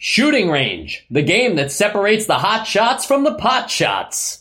Shooting 0.00 0.48
Range, 0.48 1.06
the 1.10 1.22
game 1.22 1.56
that 1.56 1.72
separates 1.72 2.26
the 2.26 2.34
hot 2.34 2.68
shots 2.68 3.04
from 3.04 3.24
the 3.24 3.34
pot 3.34 3.68
shots. 3.68 4.38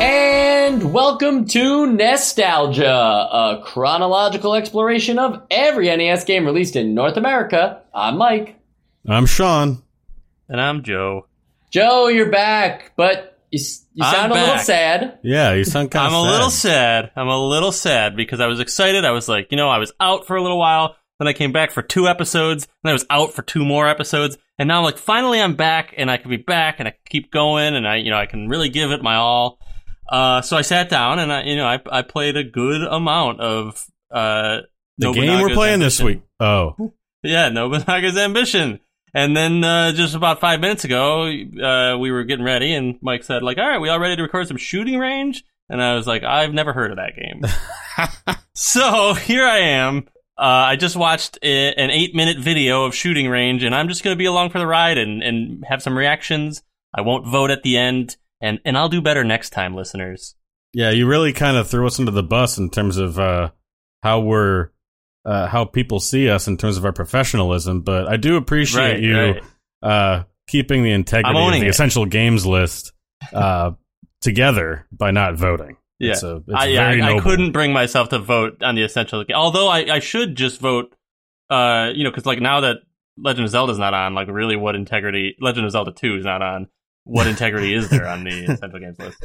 And 0.00 0.94
welcome 0.94 1.44
to 1.48 1.86
NEStalgia, 1.88 2.86
a 2.86 3.60
chronological 3.62 4.54
exploration 4.54 5.18
of 5.18 5.42
every 5.50 5.94
NES 5.94 6.24
game 6.24 6.46
released 6.46 6.74
in 6.74 6.94
North 6.94 7.18
America. 7.18 7.82
I'm 7.92 8.16
Mike. 8.16 8.54
I'm 9.06 9.26
Sean. 9.26 9.82
And 10.48 10.60
I'm 10.60 10.82
Joe. 10.82 11.26
Joe, 11.70 12.08
you're 12.08 12.30
back, 12.30 12.92
but 12.96 13.38
you, 13.50 13.58
s- 13.58 13.86
you 13.92 14.04
I'm 14.04 14.14
sound 14.14 14.32
a 14.32 14.34
little 14.36 14.58
sad. 14.58 15.18
Yeah, 15.22 15.52
you 15.54 15.64
sound 15.64 15.90
kind 15.90 16.06
of 16.06 16.12
I'm 16.14 16.20
of 16.20 16.26
a 16.26 16.30
little 16.30 16.50
sad. 16.50 17.10
I'm 17.16 17.28
a 17.28 17.38
little 17.48 17.72
sad 17.72 18.16
because 18.16 18.40
I 18.40 18.46
was 18.46 18.60
excited. 18.60 19.04
I 19.04 19.10
was 19.10 19.28
like, 19.28 19.48
you 19.50 19.56
know, 19.56 19.68
I 19.68 19.78
was 19.78 19.92
out 20.00 20.26
for 20.26 20.36
a 20.36 20.42
little 20.42 20.58
while. 20.58 20.96
Then 21.18 21.28
I 21.28 21.32
came 21.32 21.52
back 21.52 21.72
for 21.72 21.82
two 21.82 22.06
episodes. 22.08 22.66
Then 22.82 22.90
I 22.90 22.92
was 22.92 23.04
out 23.10 23.32
for 23.34 23.42
two 23.42 23.64
more 23.64 23.88
episodes. 23.88 24.38
And 24.58 24.68
now 24.68 24.78
I'm 24.78 24.84
like, 24.84 24.98
finally 24.98 25.40
I'm 25.40 25.56
back 25.56 25.92
and 25.96 26.10
I 26.10 26.16
can 26.16 26.30
be 26.30 26.36
back 26.36 26.76
and 26.78 26.88
I 26.88 26.92
can 26.92 27.00
keep 27.10 27.30
going 27.30 27.74
and 27.74 27.86
I, 27.86 27.96
you 27.96 28.10
know, 28.10 28.16
I 28.18 28.26
can 28.26 28.48
really 28.48 28.68
give 28.68 28.90
it 28.92 29.02
my 29.02 29.16
all. 29.16 29.58
Uh, 30.08 30.40
so 30.40 30.56
I 30.56 30.62
sat 30.62 30.88
down 30.88 31.18
and 31.18 31.30
I, 31.32 31.42
you 31.42 31.56
know, 31.56 31.66
I, 31.66 31.80
I 31.90 32.02
played 32.02 32.36
a 32.36 32.44
good 32.44 32.82
amount 32.82 33.40
of, 33.40 33.84
uh, 34.10 34.60
The 34.96 35.12
game 35.12 35.24
we're 35.24 35.48
Nobunaga's 35.48 35.54
playing 35.54 35.80
this 35.80 36.00
week. 36.00 36.22
Oh, 36.40 36.92
Yeah, 37.22 37.50
Nobunaga's 37.50 38.16
Ambition. 38.16 38.80
And 39.14 39.36
then 39.36 39.64
uh, 39.64 39.92
just 39.92 40.14
about 40.14 40.40
five 40.40 40.60
minutes 40.60 40.84
ago, 40.84 41.26
uh, 41.26 41.96
we 41.98 42.10
were 42.10 42.24
getting 42.24 42.44
ready, 42.44 42.74
and 42.74 42.98
Mike 43.00 43.24
said, 43.24 43.42
"Like, 43.42 43.58
all 43.58 43.68
right, 43.68 43.80
we 43.80 43.88
all 43.88 43.98
ready 43.98 44.16
to 44.16 44.22
record 44.22 44.48
some 44.48 44.56
shooting 44.56 44.98
range?" 44.98 45.44
And 45.68 45.82
I 45.82 45.94
was 45.94 46.06
like, 46.06 46.22
"I've 46.24 46.52
never 46.52 46.72
heard 46.72 46.90
of 46.90 46.98
that 46.98 47.16
game." 47.16 48.36
so 48.54 49.14
here 49.14 49.44
I 49.44 49.58
am. 49.58 50.08
Uh, 50.38 50.70
I 50.70 50.76
just 50.76 50.94
watched 50.94 51.38
a, 51.42 51.74
an 51.74 51.90
eight-minute 51.90 52.38
video 52.38 52.84
of 52.84 52.94
shooting 52.94 53.28
range, 53.28 53.64
and 53.64 53.74
I'm 53.74 53.88
just 53.88 54.04
going 54.04 54.14
to 54.14 54.18
be 54.18 54.26
along 54.26 54.50
for 54.50 54.58
the 54.58 54.66
ride 54.66 54.96
and, 54.96 55.22
and 55.22 55.64
have 55.68 55.82
some 55.82 55.98
reactions. 55.98 56.62
I 56.94 57.00
won't 57.00 57.26
vote 57.26 57.50
at 57.50 57.62
the 57.62 57.76
end, 57.76 58.16
and 58.40 58.60
and 58.64 58.76
I'll 58.78 58.88
do 58.88 59.00
better 59.00 59.24
next 59.24 59.50
time, 59.50 59.74
listeners. 59.74 60.36
yeah, 60.72 60.90
you 60.90 61.06
really 61.06 61.32
kind 61.32 61.56
of 61.56 61.68
threw 61.68 61.86
us 61.86 61.98
under 61.98 62.12
the 62.12 62.22
bus 62.22 62.58
in 62.58 62.70
terms 62.70 62.98
of 62.98 63.18
uh, 63.18 63.50
how 64.02 64.20
we're 64.20 64.70
uh, 65.28 65.46
how 65.46 65.64
people 65.66 66.00
see 66.00 66.30
us 66.30 66.48
in 66.48 66.56
terms 66.56 66.78
of 66.78 66.84
our 66.86 66.92
professionalism. 66.92 67.82
But 67.82 68.08
I 68.08 68.16
do 68.16 68.36
appreciate 68.36 68.80
Right, 68.92 69.00
you 69.00 69.16
right. 69.18 69.42
uh, 69.82 70.24
keeping 70.48 70.82
the 70.82 70.92
integrity 70.92 71.38
of 71.38 71.52
the 71.52 71.66
it. 71.66 71.68
essential 71.68 72.06
games 72.06 72.46
list 72.46 72.92
uh, 73.34 73.72
together 74.22 74.86
by 74.90 75.10
not 75.10 75.34
voting. 75.36 75.76
Yeah, 75.98 76.12
it's, 76.12 76.22
a, 76.22 76.36
it's 76.36 76.44
I, 76.54 76.72
very 76.72 77.02
I, 77.02 77.16
I 77.16 77.20
couldn't 77.20 77.52
bring 77.52 77.72
myself 77.72 78.10
to 78.10 78.18
vote 78.20 78.62
on 78.62 78.74
the 78.76 78.84
essential. 78.84 79.24
Although 79.34 79.68
I, 79.68 79.78
I 79.96 79.98
should 79.98 80.36
just 80.36 80.60
vote, 80.60 80.94
uh, 81.50 81.90
you 81.94 82.04
know, 82.04 82.10
because 82.10 82.24
like 82.24 82.40
now 82.40 82.60
that 82.60 82.78
Legend 83.18 83.44
of 83.44 83.50
Zelda's 83.50 83.78
not 83.78 83.94
on, 83.94 84.14
like 84.14 84.28
really, 84.28 84.54
what 84.56 84.76
integrity? 84.76 85.36
Legend 85.40 85.66
of 85.66 85.72
Zelda 85.72 85.92
Two 85.92 86.16
is 86.16 86.24
not 86.24 86.40
on. 86.40 86.68
What 87.04 87.26
integrity 87.26 87.74
is 87.74 87.90
there 87.90 88.06
on 88.06 88.22
the 88.24 88.44
essential 88.48 88.78
games 88.78 88.98
list? 88.98 89.16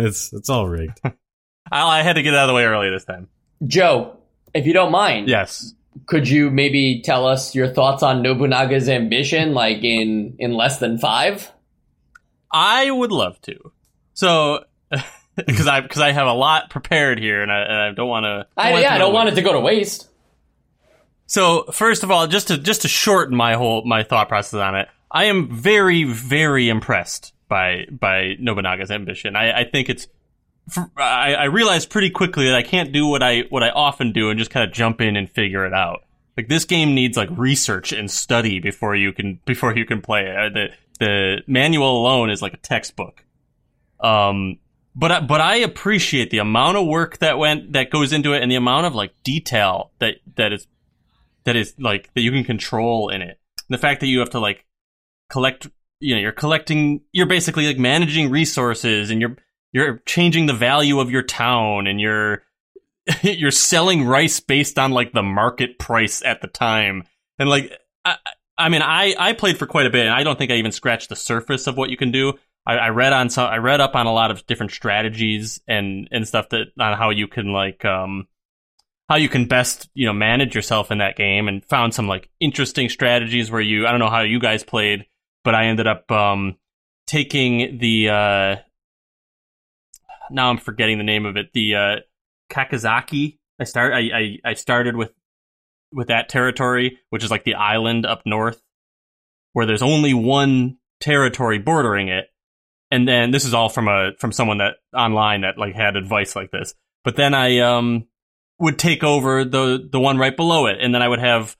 it's 0.00 0.32
it's 0.32 0.48
all 0.48 0.66
rigged. 0.66 0.98
I, 1.04 1.98
I 1.98 2.02
had 2.02 2.14
to 2.14 2.22
get 2.22 2.34
out 2.34 2.44
of 2.44 2.48
the 2.48 2.54
way 2.54 2.64
early 2.64 2.88
this 2.90 3.04
time. 3.04 3.28
Joe, 3.66 4.16
if 4.56 4.66
you 4.66 4.72
don't 4.72 4.92
mind, 4.92 5.28
Yes, 5.28 5.74
could 6.06 6.28
you 6.28 6.50
maybe 6.50 7.02
tell 7.04 7.26
us 7.26 7.54
your 7.54 7.68
thoughts 7.68 8.02
on 8.02 8.22
Nobunaga's 8.22 8.88
ambition, 8.88 9.54
like 9.54 9.82
in 9.82 10.36
in 10.38 10.54
less 10.54 10.78
than 10.78 10.98
five? 10.98 11.50
I 12.50 12.90
would 12.90 13.12
love 13.12 13.40
to. 13.42 13.72
So. 14.14 14.64
Because 15.36 15.66
I 15.66 15.82
because 15.82 16.00
I 16.00 16.12
have 16.12 16.26
a 16.26 16.32
lot 16.32 16.70
prepared 16.70 17.18
here 17.18 17.42
and 17.42 17.52
I, 17.52 17.58
and 17.60 17.76
I 17.76 17.92
don't 17.92 18.08
want 18.08 18.24
to. 18.24 18.46
I, 18.56 18.80
yeah, 18.80 18.94
I 18.94 18.96
don't 18.96 19.12
want 19.12 19.28
it 19.28 19.34
to 19.34 19.42
go 19.42 19.52
to 19.52 19.60
waste. 19.60 20.08
So 21.26 21.64
first 21.64 22.02
of 22.04 22.10
all, 22.10 22.26
just 22.26 22.48
to 22.48 22.56
just 22.56 22.82
to 22.82 22.88
shorten 22.88 23.36
my 23.36 23.54
whole 23.54 23.84
my 23.84 24.02
thought 24.02 24.28
process 24.28 24.58
on 24.58 24.74
it, 24.76 24.88
I 25.10 25.24
am 25.24 25.50
very 25.54 26.04
very 26.04 26.70
impressed 26.70 27.34
by 27.48 27.86
by 27.90 28.36
Nobunaga's 28.40 28.90
ambition. 28.90 29.36
I, 29.36 29.60
I 29.60 29.64
think 29.64 29.90
it's 29.90 30.06
I, 30.96 31.34
I 31.34 31.44
realized 31.44 31.90
pretty 31.90 32.10
quickly 32.10 32.46
that 32.46 32.54
I 32.54 32.62
can't 32.62 32.92
do 32.92 33.06
what 33.06 33.22
I 33.22 33.42
what 33.50 33.62
I 33.62 33.70
often 33.70 34.12
do 34.12 34.30
and 34.30 34.38
just 34.38 34.50
kind 34.50 34.68
of 34.68 34.74
jump 34.74 35.00
in 35.00 35.16
and 35.16 35.30
figure 35.30 35.64
it 35.64 35.72
out. 35.72 36.04
Like 36.36 36.48
this 36.48 36.64
game 36.64 36.94
needs 36.94 37.16
like 37.16 37.28
research 37.32 37.92
and 37.92 38.10
study 38.10 38.58
before 38.58 38.94
you 38.94 39.12
can 39.12 39.40
before 39.44 39.76
you 39.76 39.86
can 39.86 40.02
play 40.02 40.26
it. 40.26 40.54
The 40.54 40.68
the 40.98 41.42
manual 41.46 42.00
alone 42.00 42.30
is 42.30 42.42
like 42.42 42.54
a 42.54 42.58
textbook. 42.58 43.24
Um, 44.00 44.58
but 44.94 45.12
I, 45.12 45.20
but 45.20 45.40
I 45.40 45.56
appreciate 45.56 46.30
the 46.30 46.38
amount 46.38 46.78
of 46.78 46.86
work 46.86 47.18
that 47.18 47.38
went 47.38 47.72
that 47.74 47.90
goes 47.90 48.12
into 48.12 48.32
it 48.32 48.42
and 48.42 48.50
the 48.50 48.56
amount 48.56 48.86
of 48.86 48.94
like 48.94 49.12
detail 49.22 49.92
that 49.98 50.16
that 50.36 50.52
is 50.52 50.66
that 51.44 51.54
is 51.54 51.74
like 51.78 52.12
that 52.14 52.22
you 52.22 52.32
can 52.32 52.44
control 52.44 53.08
in 53.08 53.22
it. 53.22 53.38
And 53.68 53.74
the 53.74 53.78
fact 53.78 54.00
that 54.00 54.06
you 54.06 54.18
have 54.18 54.30
to 54.30 54.40
like 54.40 54.64
collect, 55.30 55.68
you 56.00 56.14
know, 56.14 56.20
you're 56.20 56.32
collecting, 56.32 57.02
you're 57.12 57.26
basically 57.26 57.66
like 57.66 57.78
managing 57.78 58.30
resources, 58.30 59.10
and 59.10 59.20
you're 59.20 59.36
you're 59.72 59.98
changing 60.06 60.46
the 60.46 60.54
value 60.54 61.00
of 61.00 61.10
your 61.10 61.22
town, 61.22 61.86
and 61.86 62.00
you're 62.00 62.42
you're 63.22 63.50
selling 63.50 64.04
rice 64.04 64.40
based 64.40 64.78
on 64.78 64.90
like 64.90 65.12
the 65.12 65.22
market 65.22 65.78
price 65.78 66.22
at 66.22 66.40
the 66.40 66.48
time, 66.48 67.04
and 67.38 67.48
like 67.48 67.72
I, 68.04 68.16
I 68.58 68.68
mean, 68.68 68.82
I 68.82 69.14
I 69.18 69.32
played 69.32 69.58
for 69.58 69.66
quite 69.66 69.86
a 69.86 69.90
bit, 69.90 70.06
and 70.06 70.14
I 70.14 70.22
don't 70.22 70.38
think 70.38 70.50
I 70.50 70.56
even 70.56 70.72
scratched 70.72 71.08
the 71.08 71.16
surface 71.16 71.66
of 71.66 71.76
what 71.76 71.90
you 71.90 71.96
can 71.96 72.10
do. 72.10 72.34
I, 72.66 72.74
I 72.74 72.88
read 72.88 73.12
on 73.12 73.30
some, 73.30 73.48
I 73.48 73.58
read 73.58 73.80
up 73.80 73.94
on 73.94 74.06
a 74.06 74.12
lot 74.12 74.30
of 74.30 74.46
different 74.46 74.72
strategies 74.72 75.60
and 75.68 76.08
and 76.10 76.26
stuff 76.26 76.48
that 76.50 76.68
on 76.78 76.96
how 76.96 77.10
you 77.10 77.28
can 77.28 77.52
like 77.52 77.84
um 77.84 78.26
how 79.08 79.16
you 79.16 79.28
can 79.28 79.46
best 79.46 79.88
you 79.94 80.06
know 80.06 80.12
manage 80.12 80.54
yourself 80.54 80.90
in 80.90 80.98
that 80.98 81.16
game 81.16 81.48
and 81.48 81.64
found 81.64 81.94
some 81.94 82.08
like 82.08 82.28
interesting 82.40 82.88
strategies 82.88 83.50
where 83.50 83.60
you 83.60 83.86
I 83.86 83.90
don't 83.90 84.00
know 84.00 84.10
how 84.10 84.22
you 84.22 84.40
guys 84.40 84.64
played 84.64 85.06
but 85.44 85.54
I 85.54 85.66
ended 85.66 85.86
up 85.86 86.10
um 86.10 86.56
taking 87.06 87.78
the 87.78 88.08
uh 88.08 88.56
now 90.30 90.50
I'm 90.50 90.58
forgetting 90.58 90.98
the 90.98 91.04
name 91.04 91.26
of 91.26 91.36
it 91.36 91.52
the 91.52 91.74
uh 91.74 91.96
Kakazaki 92.50 93.38
I 93.60 93.64
start 93.64 93.92
I, 93.92 93.98
I 93.98 94.38
I 94.44 94.54
started 94.54 94.96
with 94.96 95.12
with 95.92 96.08
that 96.08 96.28
territory 96.28 96.98
which 97.10 97.24
is 97.24 97.30
like 97.30 97.44
the 97.44 97.54
island 97.54 98.06
up 98.06 98.22
north 98.26 98.60
where 99.52 99.66
there's 99.66 99.82
only 99.82 100.14
one 100.14 100.78
territory 101.00 101.58
bordering 101.58 102.08
it 102.08 102.26
and 102.90 103.06
then 103.06 103.30
this 103.30 103.44
is 103.44 103.54
all 103.54 103.68
from 103.68 103.88
a 103.88 104.12
from 104.18 104.32
someone 104.32 104.58
that 104.58 104.74
online 104.94 105.42
that 105.42 105.58
like 105.58 105.74
had 105.74 105.96
advice 105.96 106.36
like 106.36 106.50
this 106.50 106.74
but 107.06 107.14
then 107.14 107.34
I 107.34 107.60
um 107.60 108.08
would 108.58 108.80
take 108.80 109.04
over 109.04 109.44
the 109.44 109.88
the 109.90 110.00
one 110.00 110.18
right 110.18 110.36
below 110.36 110.66
it, 110.66 110.78
and 110.80 110.92
then 110.92 111.02
I 111.02 111.08
would 111.08 111.20
have 111.20 111.56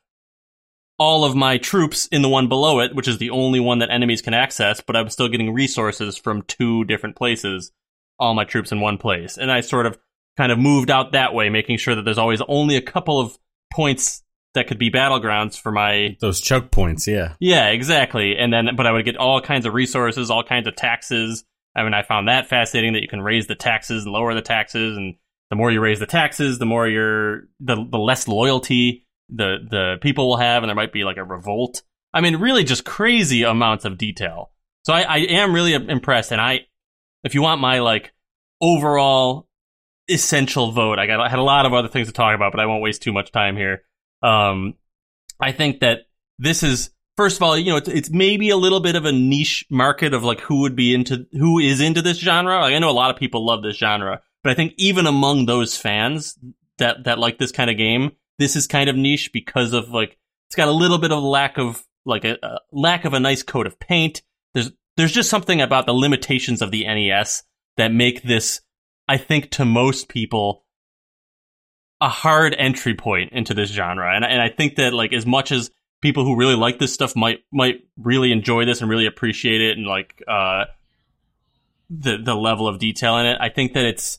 all 0.99 1.25
of 1.25 1.37
my 1.37 1.57
troops 1.57 2.07
in 2.07 2.23
the 2.23 2.29
one 2.29 2.49
below 2.49 2.81
it, 2.81 2.97
which 2.97 3.07
is 3.07 3.19
the 3.19 3.31
only 3.31 3.61
one 3.61 3.79
that 3.79 3.91
enemies 3.91 4.23
can 4.23 4.35
access. 4.35 4.81
But 4.81 4.97
I'm 4.97 5.09
still 5.09 5.29
getting 5.29 5.55
resources 5.55 6.19
from 6.19 6.43
two 6.43 6.85
different 6.85 7.15
places. 7.15 7.71
All 8.19 8.35
my 8.35 8.45
troops 8.45 8.73
in 8.73 8.81
one 8.81 8.99
place, 8.99 9.37
and 9.37 9.51
I 9.51 9.61
sort 9.61 9.87
of 9.87 9.99
kind 10.37 10.53
of 10.53 10.59
moved 10.59 10.91
out 10.91 11.13
that 11.13 11.35
way, 11.35 11.49
making 11.49 11.79
sure 11.79 11.95
that 11.95 12.03
there's 12.03 12.19
always 12.19 12.43
only 12.49 12.77
a 12.77 12.83
couple 12.83 13.21
of 13.21 13.37
points 13.73 14.23
that 14.55 14.67
could 14.69 14.79
be 14.79 14.91
battlegrounds 14.91 15.61
for 15.61 15.71
my 15.71 16.17
Those 16.21 16.41
choke 16.41 16.71
points, 16.71 17.07
yeah. 17.07 17.35
yeah, 17.41 17.69
exactly. 17.69 18.37
And 18.39 18.53
then, 18.53 18.71
but 18.75 18.87
I 18.87 18.93
would 18.93 19.05
get 19.05 19.17
all 19.17 19.41
kinds 19.41 19.67
of 19.67 19.75
resources, 19.75 20.31
all 20.31 20.43
kinds 20.43 20.67
of 20.67 20.77
taxes. 20.77 21.45
I 21.75 21.83
mean, 21.83 21.93
I 21.93 22.03
found 22.03 22.29
that 22.29 22.49
fascinating 22.49 22.95
that 22.95 23.03
you 23.03 23.09
can 23.09 23.21
raise 23.21 23.47
the 23.47 23.55
taxes 23.55 24.05
and 24.05 24.13
lower 24.13 24.35
the 24.35 24.41
taxes, 24.41 24.97
and 24.97 25.17
the 25.51 25.57
more 25.57 25.71
you 25.71 25.81
raise 25.81 26.01
the 26.01 26.07
taxes, 26.07 26.59
the 26.59 26.67
more 26.67 26.89
you're 26.89 27.43
the 27.61 27.77
the 27.91 27.99
less 27.99 28.27
loyalty 28.27 29.07
the 29.29 29.57
the 29.69 29.97
people 30.01 30.29
will 30.29 30.37
have, 30.37 30.63
and 30.63 30.69
there 30.69 30.77
might 30.77 30.93
be 30.93 31.05
like 31.05 31.17
a 31.17 31.25
revolt. 31.25 31.83
I 32.13 32.21
mean, 32.21 32.37
really, 32.37 32.65
just 32.65 32.85
crazy 32.85 33.43
amounts 33.43 33.85
of 33.85 33.99
detail. 33.99 34.51
So 34.85 34.93
I, 34.93 35.03
I 35.03 35.17
am 35.19 35.53
really 35.53 35.75
impressed, 35.75 36.33
and 36.33 36.41
I, 36.41 36.61
if 37.25 37.35
you 37.35 37.43
want 37.43 37.61
my 37.61 37.81
like 37.81 38.13
overall 38.61 39.49
essential 40.09 40.73
vote, 40.73 40.99
I 40.99 41.07
got 41.07 41.21
I 41.21 41.29
had 41.29 41.39
a 41.39 41.43
lot 41.43 41.67
of 41.67 41.73
other 41.73 41.89
things 41.89 42.07
to 42.09 42.13
talk 42.13 42.35
about, 42.35 42.53
but 42.53 42.61
I 42.61 42.67
won't 42.67 42.83
waste 42.83 43.03
too 43.03 43.13
much 43.13 43.33
time 43.33 43.57
here. 43.57 43.83
Um, 44.23 44.75
I 45.41 45.53
think 45.53 45.81
that 45.81 46.07
this 46.39 46.63
is 46.63 46.91
first 47.17 47.37
of 47.37 47.43
all, 47.43 47.57
you 47.57 47.71
know, 47.71 47.77
it's, 47.77 47.89
it's 47.89 48.11
maybe 48.11 48.51
a 48.51 48.57
little 48.57 48.81
bit 48.81 48.97
of 48.97 49.05
a 49.05 49.13
niche 49.13 49.65
market 49.71 50.15
of 50.15 50.23
like 50.23 50.41
who 50.41 50.61
would 50.61 50.77
be 50.77 50.95
into 50.95 51.27
who 51.33 51.59
is 51.59 51.81
into 51.81 52.03
this 52.03 52.19
genre. 52.19 52.61
Like 52.61 52.75
I 52.75 52.79
know 52.79 52.91
a 52.91 52.93
lot 52.93 53.11
of 53.11 53.17
people 53.17 53.45
love 53.45 53.63
this 53.63 53.77
genre, 53.77 54.21
but 54.43 54.51
I 54.51 54.55
think 54.55 54.75
even 54.77 55.07
among 55.07 55.47
those 55.47 55.77
fans 55.77 56.39
that 56.79 57.05
that 57.05 57.19
like 57.19 57.39
this 57.39 57.53
kind 57.53 57.71
of 57.71 57.77
game, 57.77 58.13
this 58.39 58.57
is 58.57 58.67
kind 58.67 58.89
of 58.89 58.97
niche 58.97 59.31
because 59.33 59.73
of 59.73 59.91
like 59.91 60.19
it's 60.49 60.57
got 60.57 60.69
a 60.69 60.73
little 60.73 60.99
bit 60.99 61.13
of 61.13 61.23
lack 61.23 61.59
of 61.59 61.85
like 62.05 62.25
a, 62.25 62.39
a 62.43 62.59
lack 62.73 63.05
of 63.05 63.15
a 63.15 63.21
nice 63.21 63.43
coat 63.43 63.67
of 63.67 63.79
paint. 63.79 64.23
There's 64.55 64.71
there's 64.97 65.13
just 65.13 65.31
something 65.31 65.61
about 65.61 65.87
the 65.87 65.93
limitations 65.93 66.63
of 66.63 66.71
the 66.71 66.85
NES 66.85 67.43
that 67.77 67.93
make 67.93 68.23
this, 68.23 68.61
I 69.09 69.17
think, 69.17 69.51
to 69.53 69.65
most 69.65 70.09
people, 70.09 70.65
a 72.01 72.09
hard 72.09 72.55
entry 72.59 72.95
point 72.95 73.33
into 73.33 73.55
this 73.55 73.71
genre. 73.71 74.15
And 74.15 74.25
and 74.25 74.41
I 74.41 74.49
think 74.49 74.77
that 74.77 74.93
like 74.93 75.13
as 75.13 75.27
much 75.27 75.53
as 75.53 75.71
people 76.01 76.25
who 76.25 76.37
really 76.37 76.57
like 76.57 76.79
this 76.79 76.93
stuff 76.93 77.17
might 77.17 77.41
might 77.53 77.85
really 77.97 78.33
enjoy 78.33 78.65
this 78.65 78.81
and 78.81 78.91
really 78.91 79.07
appreciate 79.07 79.61
it 79.61 79.77
and 79.77 79.87
like 79.87 80.23
uh, 80.29 80.67
the 81.91 82.19
the 82.19 82.35
level 82.35 82.69
of 82.69 82.79
detail 82.79 83.17
in 83.19 83.27
it. 83.27 83.39
I 83.41 83.49
think 83.49 83.73
that 83.75 83.85
it's 83.85 84.19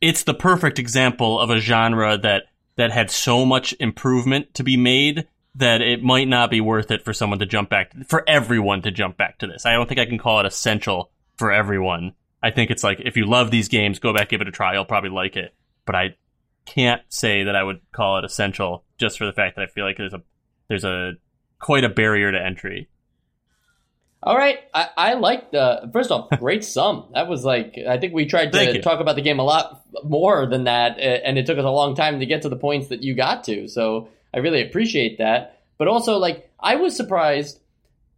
it's 0.00 0.24
the 0.24 0.34
perfect 0.34 0.78
example 0.78 1.38
of 1.38 1.50
a 1.50 1.58
genre 1.58 2.16
that 2.18 2.44
that 2.76 2.90
had 2.90 3.10
so 3.10 3.44
much 3.44 3.74
improvement 3.78 4.54
to 4.54 4.62
be 4.62 4.76
made 4.76 5.26
that 5.54 5.82
it 5.82 6.02
might 6.02 6.28
not 6.28 6.50
be 6.50 6.60
worth 6.60 6.90
it 6.90 7.04
for 7.04 7.12
someone 7.12 7.38
to 7.40 7.46
jump 7.46 7.68
back 7.68 7.92
for 8.06 8.24
everyone 8.28 8.82
to 8.82 8.90
jump 8.90 9.16
back 9.16 9.38
to 9.38 9.46
this. 9.46 9.66
I 9.66 9.72
don't 9.72 9.88
think 9.88 10.00
I 10.00 10.06
can 10.06 10.18
call 10.18 10.40
it 10.40 10.46
essential 10.46 11.10
for 11.40 11.50
everyone. 11.50 12.12
I 12.42 12.50
think 12.50 12.70
it's 12.70 12.84
like 12.84 13.00
if 13.00 13.16
you 13.16 13.26
love 13.26 13.50
these 13.50 13.68
games, 13.68 13.98
go 13.98 14.14
back 14.14 14.28
give 14.28 14.42
it 14.42 14.46
a 14.46 14.52
try. 14.52 14.74
You'll 14.74 14.84
probably 14.84 15.10
like 15.10 15.36
it. 15.36 15.54
But 15.86 15.96
I 15.96 16.14
can't 16.66 17.02
say 17.08 17.44
that 17.44 17.56
I 17.56 17.62
would 17.62 17.80
call 17.90 18.18
it 18.18 18.24
essential 18.24 18.84
just 18.98 19.18
for 19.18 19.26
the 19.26 19.32
fact 19.32 19.56
that 19.56 19.62
I 19.62 19.66
feel 19.66 19.84
like 19.84 19.96
there's 19.96 20.12
a 20.12 20.22
there's 20.68 20.84
a 20.84 21.14
quite 21.58 21.82
a 21.82 21.88
barrier 21.88 22.30
to 22.30 22.38
entry. 22.40 22.88
All 24.22 24.36
right, 24.36 24.58
I, 24.74 24.88
I 24.96 25.14
like 25.14 25.50
the 25.50 25.88
first 25.94 26.10
off, 26.10 26.28
great 26.38 26.62
sum. 26.62 27.06
That 27.14 27.26
was 27.26 27.42
like 27.42 27.78
I 27.88 27.96
think 27.96 28.12
we 28.12 28.26
tried 28.26 28.52
to 28.52 28.82
talk 28.82 29.00
about 29.00 29.16
the 29.16 29.22
game 29.22 29.38
a 29.38 29.44
lot 29.44 29.82
more 30.04 30.46
than 30.46 30.64
that, 30.64 30.98
and 30.98 31.38
it 31.38 31.46
took 31.46 31.58
us 31.58 31.64
a 31.64 31.70
long 31.70 31.94
time 31.94 32.20
to 32.20 32.26
get 32.26 32.42
to 32.42 32.50
the 32.50 32.56
points 32.56 32.88
that 32.88 33.02
you 33.02 33.14
got 33.14 33.44
to. 33.44 33.66
So 33.66 34.08
I 34.34 34.38
really 34.38 34.62
appreciate 34.62 35.18
that. 35.18 35.62
But 35.78 35.88
also, 35.88 36.18
like 36.18 36.50
I 36.60 36.76
was 36.76 36.94
surprised 36.94 37.60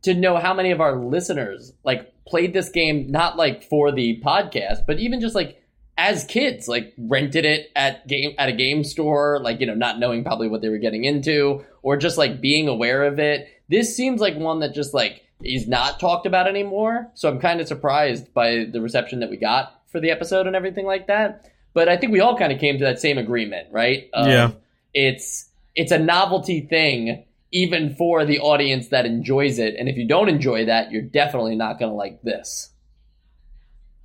to 0.02 0.14
know 0.14 0.36
how 0.36 0.52
many 0.54 0.72
of 0.72 0.80
our 0.80 0.96
listeners 0.96 1.72
like 1.84 2.12
played 2.26 2.52
this 2.52 2.69
game 2.69 3.10
not 3.10 3.36
like 3.36 3.62
for 3.64 3.92
the 3.92 4.20
podcast, 4.24 4.86
but 4.86 4.98
even 4.98 5.20
just 5.20 5.34
like 5.34 5.62
as 5.98 6.24
kids, 6.24 6.69
like 6.69 6.94
rented 6.96 7.44
it 7.44 7.70
at 7.76 8.06
game 8.06 8.34
at 8.38 8.48
a 8.48 8.52
game 8.52 8.84
store, 8.84 9.40
like 9.40 9.60
you 9.60 9.66
know, 9.66 9.74
not 9.74 9.98
knowing 9.98 10.24
probably 10.24 10.48
what 10.48 10.62
they 10.62 10.69
were 10.69 10.78
getting 10.78 11.04
into, 11.04 11.64
or 11.82 11.96
just 11.96 12.19
like 12.19 12.40
being 12.40 12.69
aware 12.69 13.04
of 13.04 13.19
it. 13.19 13.48
This 13.69 13.96
seems 13.96 14.20
like 14.20 14.36
one 14.36 14.60
that 14.60 14.74
just 14.74 14.94
like 14.94 15.22
is 15.44 15.66
not 15.66 16.00
talked 16.00 16.26
about 16.26 16.46
anymore. 16.46 17.10
So 17.14 17.28
I'm 17.28 17.40
kind 17.40 17.60
of 17.60 17.69
surprised 17.69 18.32
by 18.32 18.66
the 18.70 18.80
reception 18.80 19.20
that 19.20 19.30
we 19.30 19.36
got 19.36 19.80
for 19.88 20.00
the 20.00 20.10
episode 20.10 20.46
and 20.46 20.56
everything 20.56 20.86
like 20.86 21.08
that. 21.08 21.50
But 21.75 21.88
I 21.88 21.96
think 21.96 22.12
we 22.12 22.20
all 22.20 22.36
kind 22.36 22.52
of 22.52 22.58
came 22.58 22.78
to 22.78 22.84
that 22.84 23.00
same 23.00 23.18
agreement, 23.18 23.68
right? 23.70 24.08
Of 24.12 24.26
Yeah. 24.28 24.50
It's 24.94 25.48
it's 25.75 25.92
a 25.92 25.98
novelty 25.98 26.60
thing 26.60 27.25
even 27.52 27.94
for 27.94 28.25
the 28.25 28.40
audience 28.40 28.88
that 28.88 29.06
enjoys 29.06 29.58
it. 29.58 29.75
And 29.78 29.88
if 29.88 29.96
you 29.96 30.08
don't 30.08 30.28
enjoy 30.28 30.66
that, 30.66 30.90
you're 30.90 31.02
definitely 31.02 31.54
not 31.54 31.78
going 31.78 31.90
to 31.90 31.96
like 31.96 32.22
this. 32.22 32.70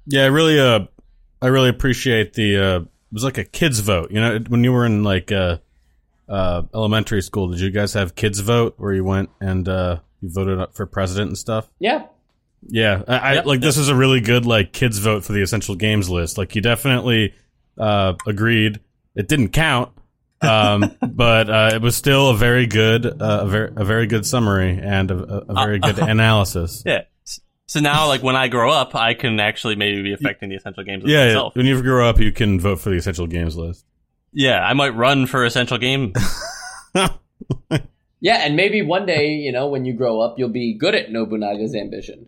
Yeah, 0.06 0.24
I 0.24 0.28
really, 0.28 0.60
uh, 0.60 0.86
I 1.42 1.48
really 1.48 1.70
appreciate 1.70 2.34
the. 2.34 2.58
Uh, 2.58 2.80
it 2.80 3.14
was 3.14 3.24
like 3.24 3.38
a 3.38 3.44
kids 3.46 3.80
vote. 3.80 4.12
You 4.12 4.20
know, 4.20 4.40
when 4.48 4.64
you 4.64 4.72
were 4.72 4.86
in 4.86 5.04
like 5.04 5.32
uh, 5.32 5.58
uh, 6.28 6.64
elementary 6.74 7.22
school, 7.22 7.50
did 7.50 7.60
you 7.60 7.72
guys 7.72 7.94
have 7.94 8.16
kids 8.16 8.40
vote 8.40 8.76
where 8.78 8.94
you 8.94 9.04
went 9.04 9.30
and 9.40 9.68
uh, 9.68 10.00
you 10.22 10.30
voted 10.30 10.60
up 10.60 10.76
for 10.76 10.86
president 10.86 11.30
and 11.30 11.38
stuff? 11.38 11.70
Yeah. 11.80 12.06
Yeah, 12.70 13.04
I, 13.08 13.18
I 13.18 13.34
Yep, 13.36 13.46
like 13.46 13.62
this 13.62 13.78
is 13.78 13.88
a 13.88 13.96
really 13.96 14.20
good 14.20 14.46
like 14.46 14.74
kids 14.74 14.98
vote 14.98 15.24
for 15.24 15.32
the 15.32 15.42
essential 15.42 15.76
games 15.76 16.10
list. 16.10 16.38
Like 16.38 16.56
you 16.56 16.62
definitely 16.62 17.34
uh, 17.78 18.16
agreed. 18.26 18.80
It 19.16 19.28
didn't 19.28 19.50
count, 19.50 19.92
um, 20.42 20.96
but 21.02 21.50
uh, 21.50 21.72
it 21.74 21.82
was 21.82 21.96
still 21.96 22.30
a 22.30 22.36
very 22.38 22.66
good, 22.68 23.06
uh, 23.06 23.40
a 23.44 23.48
very 23.48 23.72
a 23.76 23.84
very 23.86 24.08
good 24.08 24.26
summary 24.26 24.80
and 24.82 25.10
a, 25.12 25.16
a 25.18 25.38
a 25.50 25.54
very 25.54 25.80
good 25.80 26.00
analysis. 26.10 26.84
Yeah. 26.86 27.04
So 27.70 27.82
now, 27.82 28.08
like 28.08 28.24
when 28.24 28.36
I 28.38 28.48
grow 28.48 28.72
up, 28.72 28.96
I 28.96 29.14
can 29.14 29.40
actually 29.42 29.76
maybe 29.76 30.02
be 30.02 30.14
affecting 30.14 30.50
the 30.50 30.56
essential 30.56 30.84
games 30.86 31.04
Yeah, 31.06 31.20
yeah. 31.20 31.26
myself. 31.28 31.56
when 31.56 31.66
you 31.66 31.82
grow 31.82 32.08
up, 32.08 32.18
you 32.20 32.32
can 32.32 32.60
vote 32.62 32.80
for 32.80 32.90
the 32.90 32.96
essential 32.96 33.28
games 33.28 33.58
list. 33.58 33.86
Yeah, 34.32 34.60
I 34.66 34.72
might 34.74 34.96
run 34.96 35.26
for 35.26 35.44
essential 35.44 35.78
game. 35.78 36.14
Yeah, 38.20 38.38
and 38.38 38.56
maybe 38.56 38.82
one 38.82 39.06
day, 39.06 39.34
you 39.34 39.52
know, 39.52 39.68
when 39.68 39.86
you 39.86 39.94
grow 39.94 40.20
up, 40.22 40.40
you'll 40.40 40.50
be 40.50 40.74
good 40.74 40.96
at 40.96 41.12
Nobunaga's 41.12 41.76
ambition. 41.76 42.28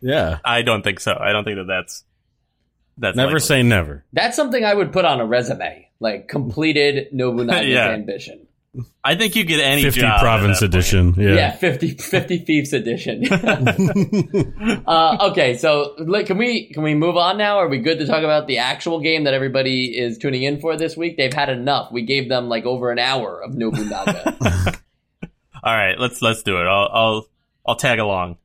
Yeah, 0.00 0.38
I 0.44 0.62
don't 0.62 0.82
think 0.82 0.98
so. 0.98 1.16
I 1.18 1.30
don't 1.30 1.44
think 1.44 1.56
that 1.56 1.68
that's 1.68 2.02
that's 2.98 3.16
never 3.16 3.32
likely. 3.32 3.40
say 3.40 3.62
never. 3.62 4.04
That's 4.12 4.36
something 4.36 4.64
I 4.64 4.74
would 4.74 4.92
put 4.92 5.04
on 5.04 5.20
a 5.20 5.26
resume, 5.26 5.88
like 6.00 6.28
completed 6.28 7.08
Nobunaga's 7.12 7.66
Yeah. 7.68 7.88
ambition. 7.90 8.46
I 9.04 9.14
think 9.14 9.36
you 9.36 9.44
get 9.44 9.60
any 9.60 9.82
Fifty 9.84 10.00
job 10.00 10.14
at 10.14 10.20
province 10.20 10.58
that 10.58 10.72
point. 10.72 10.74
edition. 10.74 11.14
Yeah, 11.16 11.34
Yeah. 11.34 11.50
50, 11.52 11.88
50 11.98 12.38
Thieves 12.38 12.72
edition. 12.72 13.24
uh, 14.86 15.28
okay, 15.30 15.56
so 15.56 15.94
like, 15.98 16.26
can 16.26 16.38
we 16.38 16.72
can 16.72 16.82
we 16.82 16.94
move 16.94 17.16
on 17.16 17.38
now? 17.38 17.58
Are 17.58 17.68
we 17.68 17.78
good 17.78 17.98
to 18.00 18.06
talk 18.06 18.24
about 18.24 18.48
the 18.48 18.58
actual 18.58 18.98
game 19.00 19.24
that 19.24 19.34
everybody 19.34 19.96
is 19.96 20.18
tuning 20.18 20.42
in 20.42 20.60
for 20.60 20.76
this 20.76 20.96
week? 20.96 21.16
They've 21.16 21.32
had 21.32 21.50
enough. 21.50 21.92
We 21.92 22.02
gave 22.02 22.28
them 22.28 22.48
like 22.48 22.64
over 22.64 22.90
an 22.90 22.98
hour 22.98 23.40
of 23.40 23.54
Nobunaga. 23.54 24.36
All 25.62 25.74
right, 25.76 25.96
let's 25.98 26.20
let's 26.20 26.42
do 26.42 26.56
it. 26.60 26.64
I'll 26.66 26.88
I'll 26.92 27.26
I'll 27.64 27.76
tag 27.76 28.00
along. 28.00 28.38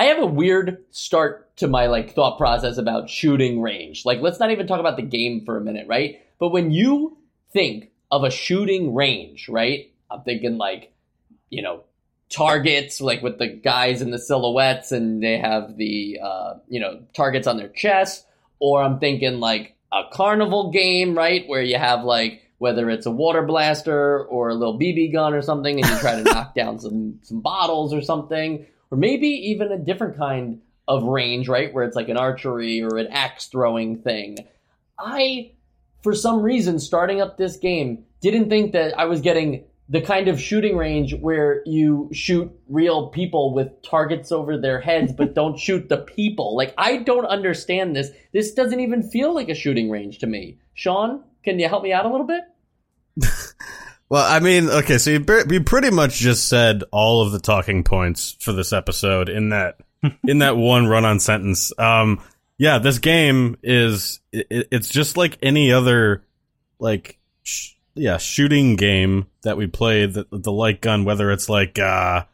I 0.00 0.04
have 0.04 0.18
a 0.18 0.26
weird 0.26 0.82
start 0.92 1.54
to 1.58 1.68
my 1.68 1.88
like 1.88 2.14
thought 2.14 2.38
process 2.38 2.78
about 2.78 3.10
shooting 3.10 3.60
range. 3.60 4.06
Like 4.06 4.22
let's 4.22 4.40
not 4.40 4.50
even 4.50 4.66
talk 4.66 4.80
about 4.80 4.96
the 4.96 5.02
game 5.02 5.44
for 5.44 5.58
a 5.58 5.60
minute, 5.60 5.86
right? 5.88 6.22
But 6.38 6.52
when 6.52 6.70
you 6.70 7.18
think 7.52 7.90
of 8.10 8.24
a 8.24 8.30
shooting 8.30 8.94
range, 8.94 9.50
right? 9.50 9.92
I'm 10.10 10.22
thinking 10.22 10.56
like, 10.56 10.94
you 11.50 11.60
know, 11.60 11.84
targets 12.30 13.02
like 13.02 13.20
with 13.20 13.38
the 13.38 13.48
guys 13.48 14.00
in 14.00 14.10
the 14.10 14.18
silhouettes 14.18 14.90
and 14.90 15.22
they 15.22 15.36
have 15.36 15.76
the 15.76 16.18
uh, 16.24 16.54
you 16.66 16.80
know, 16.80 17.02
targets 17.14 17.46
on 17.46 17.58
their 17.58 17.68
chest 17.68 18.24
or 18.58 18.82
I'm 18.82 19.00
thinking 19.00 19.38
like 19.38 19.76
a 19.92 20.04
carnival 20.10 20.70
game, 20.70 21.14
right? 21.14 21.46
Where 21.46 21.62
you 21.62 21.76
have 21.76 22.04
like 22.04 22.40
whether 22.56 22.88
it's 22.88 23.04
a 23.04 23.10
water 23.10 23.42
blaster 23.42 24.24
or 24.24 24.48
a 24.48 24.54
little 24.54 24.78
BB 24.78 25.12
gun 25.12 25.34
or 25.34 25.42
something 25.42 25.78
and 25.78 25.86
you 25.86 25.98
try 25.98 26.16
to 26.16 26.22
knock 26.32 26.54
down 26.54 26.78
some 26.78 27.20
some 27.22 27.42
bottles 27.42 27.92
or 27.92 28.00
something 28.00 28.64
or 28.90 28.98
maybe 28.98 29.28
even 29.28 29.72
a 29.72 29.78
different 29.78 30.16
kind 30.16 30.60
of 30.88 31.04
range, 31.04 31.48
right? 31.48 31.72
Where 31.72 31.84
it's 31.84 31.96
like 31.96 32.08
an 32.08 32.16
archery 32.16 32.82
or 32.82 32.98
an 32.98 33.06
axe 33.08 33.46
throwing 33.46 33.98
thing. 33.98 34.38
I, 34.98 35.52
for 36.02 36.14
some 36.14 36.42
reason, 36.42 36.78
starting 36.78 37.20
up 37.20 37.36
this 37.36 37.56
game, 37.56 38.04
didn't 38.20 38.48
think 38.48 38.72
that 38.72 38.98
I 38.98 39.04
was 39.04 39.20
getting 39.20 39.64
the 39.88 40.00
kind 40.00 40.28
of 40.28 40.40
shooting 40.40 40.76
range 40.76 41.14
where 41.14 41.62
you 41.66 42.08
shoot 42.12 42.50
real 42.68 43.08
people 43.08 43.52
with 43.52 43.82
targets 43.82 44.30
over 44.30 44.56
their 44.56 44.80
heads, 44.80 45.12
but 45.12 45.34
don't 45.34 45.58
shoot 45.58 45.88
the 45.88 45.98
people. 45.98 46.56
Like, 46.56 46.74
I 46.78 46.98
don't 46.98 47.26
understand 47.26 47.96
this. 47.96 48.10
This 48.32 48.52
doesn't 48.52 48.80
even 48.80 49.02
feel 49.02 49.34
like 49.34 49.48
a 49.48 49.54
shooting 49.54 49.90
range 49.90 50.18
to 50.18 50.26
me. 50.26 50.58
Sean, 50.74 51.24
can 51.44 51.58
you 51.58 51.68
help 51.68 51.82
me 51.82 51.92
out 51.92 52.06
a 52.06 52.08
little 52.08 52.26
bit? 52.26 52.44
Well, 54.10 54.26
I 54.28 54.40
mean, 54.40 54.68
okay, 54.68 54.98
so 54.98 55.10
you, 55.10 55.24
you 55.48 55.62
pretty 55.62 55.90
much 55.90 56.14
just 56.18 56.48
said 56.48 56.82
all 56.90 57.22
of 57.22 57.30
the 57.30 57.38
talking 57.38 57.84
points 57.84 58.36
for 58.40 58.52
this 58.52 58.72
episode 58.72 59.28
in 59.28 59.50
that 59.50 59.78
in 60.26 60.38
that 60.38 60.56
one 60.56 60.88
run-on 60.88 61.20
sentence. 61.20 61.72
Um, 61.78 62.20
yeah, 62.58 62.78
this 62.78 62.98
game 62.98 63.56
is 63.62 64.20
it, 64.32 64.68
it's 64.72 64.88
just 64.88 65.16
like 65.16 65.38
any 65.42 65.72
other 65.72 66.24
like 66.80 67.18
sh- 67.44 67.74
yeah 67.94 68.18
shooting 68.18 68.74
game 68.74 69.26
that 69.42 69.56
we 69.56 69.68
play. 69.68 70.06
The 70.06 70.26
the 70.32 70.52
light 70.52 70.80
gun, 70.80 71.04
whether 71.04 71.30
it's 71.30 71.48
like 71.48 71.78
uh, 71.78 72.24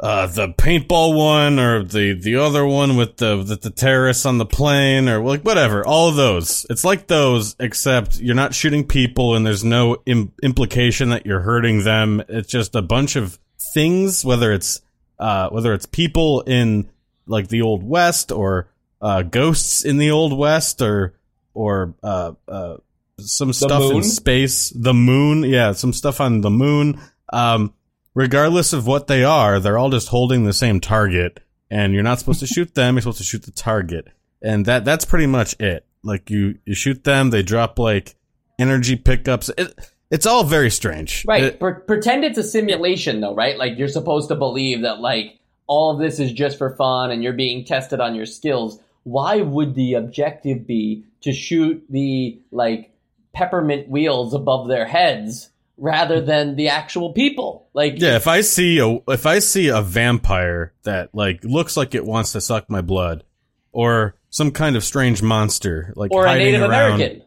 uh, 0.00 0.26
the 0.26 0.48
paintball 0.48 1.16
one 1.16 1.58
or 1.58 1.84
the 1.84 2.14
the 2.14 2.36
other 2.36 2.66
one 2.66 2.96
with 2.96 3.18
the, 3.18 3.42
the 3.42 3.56
the 3.56 3.70
terrorists 3.70 4.26
on 4.26 4.38
the 4.38 4.46
plane 4.46 5.08
or 5.08 5.22
like 5.22 5.42
whatever. 5.42 5.86
All 5.86 6.08
of 6.08 6.16
those. 6.16 6.66
It's 6.70 6.84
like 6.84 7.06
those 7.06 7.54
except 7.60 8.18
you're 8.18 8.34
not 8.34 8.54
shooting 8.54 8.86
people 8.86 9.36
and 9.36 9.46
there's 9.46 9.64
no 9.64 10.02
Im- 10.06 10.32
implication 10.42 11.10
that 11.10 11.26
you're 11.26 11.40
hurting 11.40 11.84
them. 11.84 12.22
It's 12.28 12.50
just 12.50 12.74
a 12.74 12.82
bunch 12.82 13.16
of 13.16 13.38
things 13.74 14.24
whether 14.24 14.52
it's 14.52 14.80
uh 15.18 15.48
whether 15.50 15.72
it's 15.72 15.86
people 15.86 16.40
in 16.42 16.90
like 17.26 17.48
the 17.48 17.62
old 17.62 17.84
west 17.84 18.32
or 18.32 18.68
uh 19.00 19.22
ghosts 19.22 19.84
in 19.84 19.98
the 19.98 20.10
old 20.10 20.36
west 20.36 20.82
or 20.82 21.14
or 21.54 21.94
uh 22.02 22.32
uh 22.48 22.76
some 23.18 23.52
stuff 23.52 23.92
in 23.92 24.02
space. 24.02 24.70
The 24.70 24.94
moon. 24.94 25.44
Yeah 25.44 25.72
some 25.72 25.92
stuff 25.92 26.20
on 26.20 26.40
the 26.40 26.50
moon. 26.50 26.98
Um 27.32 27.74
regardless 28.14 28.72
of 28.72 28.86
what 28.86 29.06
they 29.06 29.24
are, 29.24 29.58
they're 29.60 29.78
all 29.78 29.90
just 29.90 30.08
holding 30.08 30.44
the 30.44 30.52
same 30.52 30.80
target, 30.80 31.40
and 31.70 31.94
you're 31.94 32.02
not 32.02 32.18
supposed 32.18 32.40
to 32.40 32.46
shoot 32.54 32.74
them. 32.74 32.94
You're 32.94 33.02
supposed 33.02 33.18
to 33.18 33.24
shoot 33.24 33.42
the 33.44 33.50
target, 33.52 34.08
and 34.42 34.66
that 34.66 34.84
that's 34.84 35.04
pretty 35.04 35.26
much 35.26 35.54
it. 35.60 35.86
Like 36.02 36.30
you, 36.30 36.58
you 36.64 36.74
shoot 36.74 37.04
them, 37.04 37.30
they 37.30 37.42
drop 37.42 37.78
like 37.78 38.16
energy 38.58 38.96
pickups. 38.96 39.50
It, 39.56 39.72
it's 40.10 40.26
all 40.26 40.44
very 40.44 40.70
strange. 40.70 41.24
Right. 41.26 41.44
It- 41.44 41.60
Pre- 41.60 41.80
pretend 41.86 42.24
it's 42.24 42.38
a 42.38 42.42
simulation, 42.42 43.20
though, 43.20 43.34
right? 43.34 43.56
Like 43.56 43.78
you're 43.78 43.88
supposed 43.88 44.28
to 44.28 44.34
believe 44.34 44.82
that 44.82 45.00
like 45.00 45.38
all 45.68 45.92
of 45.92 46.00
this 46.00 46.18
is 46.18 46.32
just 46.32 46.58
for 46.58 46.76
fun 46.76 47.10
and 47.12 47.22
you're 47.22 47.32
being 47.32 47.64
tested 47.64 48.00
on 48.00 48.14
your 48.14 48.26
skills. 48.26 48.78
Why 49.04 49.40
would 49.40 49.74
the 49.74 49.94
objective 49.94 50.66
be 50.66 51.04
to 51.22 51.32
shoot 51.32 51.82
the 51.88 52.40
like 52.50 52.90
peppermint 53.32 53.88
wheels 53.88 54.34
above 54.34 54.68
their 54.68 54.84
heads 54.86 55.48
rather 55.82 56.20
than 56.20 56.54
the 56.54 56.68
actual 56.68 57.12
people. 57.12 57.68
Like 57.74 57.94
Yeah, 57.96 58.16
if 58.16 58.28
I 58.28 58.40
see 58.40 58.78
a 58.78 59.00
if 59.12 59.26
I 59.26 59.40
see 59.40 59.68
a 59.68 59.82
vampire 59.82 60.72
that 60.84 61.10
like 61.12 61.44
looks 61.44 61.76
like 61.76 61.94
it 61.94 62.06
wants 62.06 62.32
to 62.32 62.40
suck 62.40 62.70
my 62.70 62.80
blood, 62.80 63.24
or 63.72 64.14
some 64.30 64.52
kind 64.52 64.76
of 64.76 64.84
strange 64.84 65.22
monster 65.22 65.92
like 65.96 66.12
or 66.12 66.24
a 66.24 66.28
hiding 66.28 66.52
Native 66.52 66.70
around, 66.70 66.94
American. 66.94 67.22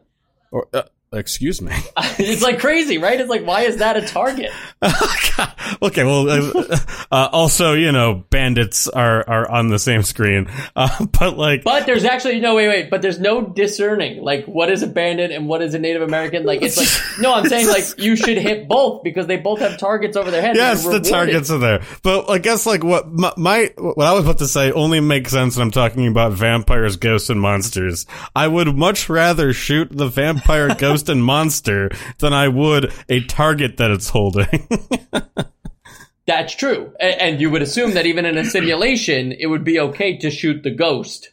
or 0.50 0.68
uh, 0.72 0.82
excuse 1.16 1.60
me. 1.60 1.72
it's 2.18 2.42
like 2.42 2.58
crazy, 2.58 2.98
right? 2.98 3.20
It's 3.20 3.30
like 3.30 3.44
why 3.44 3.62
is 3.62 3.78
that 3.78 3.96
a 3.96 4.02
target? 4.02 4.52
okay, 5.82 6.04
well, 6.04 6.28
uh, 6.28 6.78
uh, 7.10 7.28
also 7.32 7.72
you 7.74 7.92
know, 7.92 8.24
bandits 8.30 8.88
are 8.88 9.28
are 9.28 9.50
on 9.50 9.68
the 9.68 9.78
same 9.78 10.02
screen, 10.02 10.48
uh, 10.74 11.06
but 11.18 11.36
like, 11.36 11.64
But 11.64 11.86
there's 11.86 12.04
actually 12.04 12.40
no 12.40 12.54
wait, 12.54 12.68
wait. 12.68 12.90
But 12.90 13.02
there's 13.02 13.18
no 13.18 13.42
discerning 13.42 14.22
like 14.22 14.46
what 14.46 14.70
is 14.70 14.82
a 14.82 14.86
bandit 14.86 15.30
and 15.30 15.48
what 15.48 15.62
is 15.62 15.74
a 15.74 15.78
Native 15.78 16.02
American. 16.02 16.44
Like 16.44 16.62
it's 16.62 16.76
like 16.76 16.88
no, 17.20 17.34
I'm 17.34 17.46
saying 17.46 17.68
like 17.68 17.98
you 17.98 18.16
should 18.16 18.38
hit 18.38 18.68
both 18.68 19.02
because 19.02 19.26
they 19.26 19.36
both 19.36 19.60
have 19.60 19.78
targets 19.78 20.16
over 20.16 20.30
their 20.30 20.42
heads. 20.42 20.58
yes, 20.58 20.84
the 20.84 21.00
targets 21.00 21.50
are 21.50 21.58
there. 21.58 21.82
But 22.02 22.30
I 22.30 22.38
guess 22.38 22.66
like 22.66 22.84
what 22.84 23.08
my, 23.08 23.32
my 23.36 23.72
what 23.76 24.06
I 24.06 24.12
was 24.12 24.24
about 24.24 24.38
to 24.38 24.48
say 24.48 24.72
only 24.72 25.00
makes 25.00 25.32
sense 25.32 25.56
when 25.56 25.62
I'm 25.66 25.70
talking 25.70 26.06
about 26.06 26.32
vampires, 26.32 26.96
ghosts, 26.96 27.30
and 27.30 27.40
monsters. 27.40 28.06
I 28.34 28.48
would 28.48 28.76
much 28.76 29.08
rather 29.08 29.52
shoot 29.52 29.88
the 29.90 30.08
vampire, 30.08 30.74
ghost, 30.74 31.05
and 31.08 31.22
monster 31.24 31.90
than 32.18 32.32
I 32.32 32.48
would 32.48 32.92
a 33.08 33.20
target 33.24 33.76
that 33.78 33.90
it's 33.90 34.08
holding. 34.10 34.68
That's 36.26 36.56
true, 36.56 36.92
and 36.98 37.40
you 37.40 37.50
would 37.50 37.62
assume 37.62 37.94
that 37.94 38.04
even 38.06 38.26
in 38.26 38.36
a 38.36 38.44
simulation, 38.44 39.30
it 39.30 39.46
would 39.46 39.62
be 39.62 39.78
okay 39.78 40.16
to 40.18 40.30
shoot 40.30 40.64
the 40.64 40.72
ghost, 40.72 41.30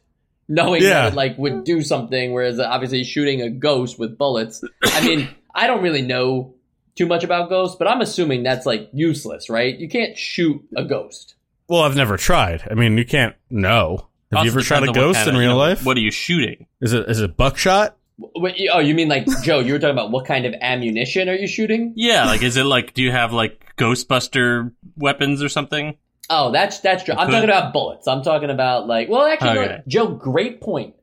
knowing 0.47 0.83
Yeah. 0.83 0.89
that 1.05 1.13
it 1.13 1.15
like 1.15 1.35
would 1.39 1.63
do 1.63 1.81
something. 1.81 2.31
Whereas 2.31 2.59
obviously 2.59 3.03
shooting 3.03 3.41
a 3.41 3.49
ghost 3.49 3.97
with 3.97 4.19
bullets, 4.19 4.63
I 4.83 5.03
mean, 5.03 5.29
I 5.55 5.65
don't 5.65 5.81
really 5.81 6.03
know 6.03 6.53
too 6.95 7.07
much 7.07 7.23
about 7.23 7.49
ghosts, 7.49 7.75
but 7.75 7.87
I'm 7.87 8.01
assuming 8.01 8.43
that's 8.43 8.67
like 8.67 8.87
useless, 8.93 9.49
right? 9.49 9.75
You 9.75 9.89
can't 9.89 10.15
shoot 10.15 10.63
a 10.77 10.83
ghost. 10.83 11.33
well, 11.67 11.81
I've 11.81 11.95
never 11.95 12.15
tried. 12.15 12.67
I 12.69 12.75
mean, 12.75 12.95
you 12.95 13.05
can't 13.05 13.35
know. 13.49 14.09
Have 14.31 14.37
Also 14.39 14.43
you 14.45 14.51
ever 14.51 14.61
shot 14.61 14.87
a 14.87 14.91
ghost 14.91 15.25
in 15.27 15.35
real 15.35 15.55
life? 15.57 15.83
What 15.83 15.97
are 15.97 16.01
you 16.01 16.11
shooting? 16.11 16.67
Is 16.81 16.93
it 16.93 17.09
is 17.09 17.19
it 17.19 17.35
buckshot? 17.35 17.97
Wait, 18.17 18.55
oh, 18.71 18.79
you 18.79 18.93
mean 18.93 19.09
like 19.09 19.25
Joe? 19.43 19.59
You 19.59 19.73
were 19.73 19.79
talking 19.79 19.95
about 19.95 20.11
what 20.11 20.25
kind 20.25 20.45
of 20.45 20.53
ammunition 20.61 21.29
are 21.29 21.35
you 21.35 21.47
shooting? 21.47 21.93
Yeah, 21.95 22.25
like 22.25 22.43
is 22.43 22.57
it 22.57 22.65
like 22.65 22.93
do 22.93 23.01
you 23.01 23.11
have 23.11 23.33
like 23.33 23.73
Ghostbuster 23.77 24.71
weapons 24.95 25.41
or 25.41 25.49
something? 25.49 25.97
Oh, 26.29 26.51
that's 26.51 26.79
that's 26.79 27.03
true. 27.03 27.15
I'm 27.15 27.29
talking 27.29 27.49
about 27.49 27.73
bullets. 27.73 28.07
I'm 28.07 28.23
talking 28.23 28.49
about 28.49 28.87
like, 28.87 29.09
well, 29.09 29.25
actually, 29.25 29.59
Okay. 29.59 29.67
no, 29.77 29.81
Joe, 29.87 30.07
great 30.07 30.61
point. 30.61 30.95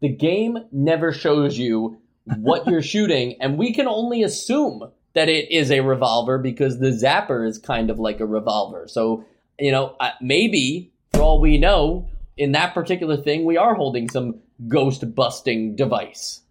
The 0.00 0.08
game 0.08 0.58
never 0.70 1.12
shows 1.12 1.58
you 1.58 1.98
what 2.36 2.66
you're 2.66 2.82
shooting, 2.94 3.36
and 3.40 3.58
we 3.58 3.72
can 3.72 3.88
only 3.88 4.22
assume 4.22 4.90
that 5.14 5.28
it 5.28 5.50
is 5.50 5.70
a 5.72 5.80
revolver 5.80 6.38
because 6.38 6.78
the 6.78 6.90
zapper 6.90 7.48
is 7.48 7.58
kind 7.58 7.90
of 7.90 7.98
like 7.98 8.20
a 8.20 8.26
revolver. 8.26 8.86
So, 8.86 9.24
you 9.58 9.72
know, 9.72 9.96
maybe 10.20 10.92
for 11.12 11.22
all 11.22 11.40
we 11.40 11.58
know, 11.58 12.08
in 12.36 12.52
that 12.52 12.74
particular 12.74 13.16
thing, 13.16 13.44
we 13.44 13.56
are 13.56 13.74
holding 13.74 14.08
some 14.08 14.38
ghost 14.68 15.14
busting 15.14 15.74
device. 15.74 16.42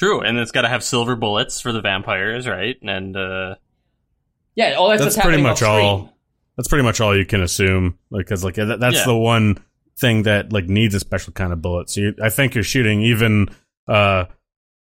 True, 0.00 0.22
and 0.22 0.38
it's 0.38 0.50
got 0.50 0.62
to 0.62 0.68
have 0.68 0.82
silver 0.82 1.14
bullets 1.14 1.60
for 1.60 1.72
the 1.72 1.82
vampires, 1.82 2.48
right? 2.48 2.74
And 2.82 3.14
uh 3.14 3.56
Yeah, 4.54 4.76
oh, 4.78 4.88
that's, 4.88 5.02
That's 5.02 5.16
pretty 5.18 5.42
much 5.42 5.62
all. 5.62 6.16
That's 6.56 6.68
pretty 6.68 6.84
much 6.84 7.02
all 7.02 7.14
you 7.14 7.26
can 7.26 7.42
assume, 7.42 7.98
because 8.10 8.42
like 8.42 8.54
that, 8.54 8.80
that's 8.80 8.96
Yeah. 8.96 9.04
the 9.04 9.16
one 9.16 9.58
thing 9.98 10.22
that 10.22 10.54
like 10.54 10.64
needs 10.64 10.94
a 10.94 11.00
special 11.00 11.34
kind 11.34 11.52
of 11.52 11.60
bullet. 11.60 11.90
So 11.90 12.00
you, 12.00 12.14
I 12.22 12.30
think 12.30 12.54
you're 12.54 12.64
shooting 12.64 13.02
even. 13.02 13.48
uh 13.86 14.24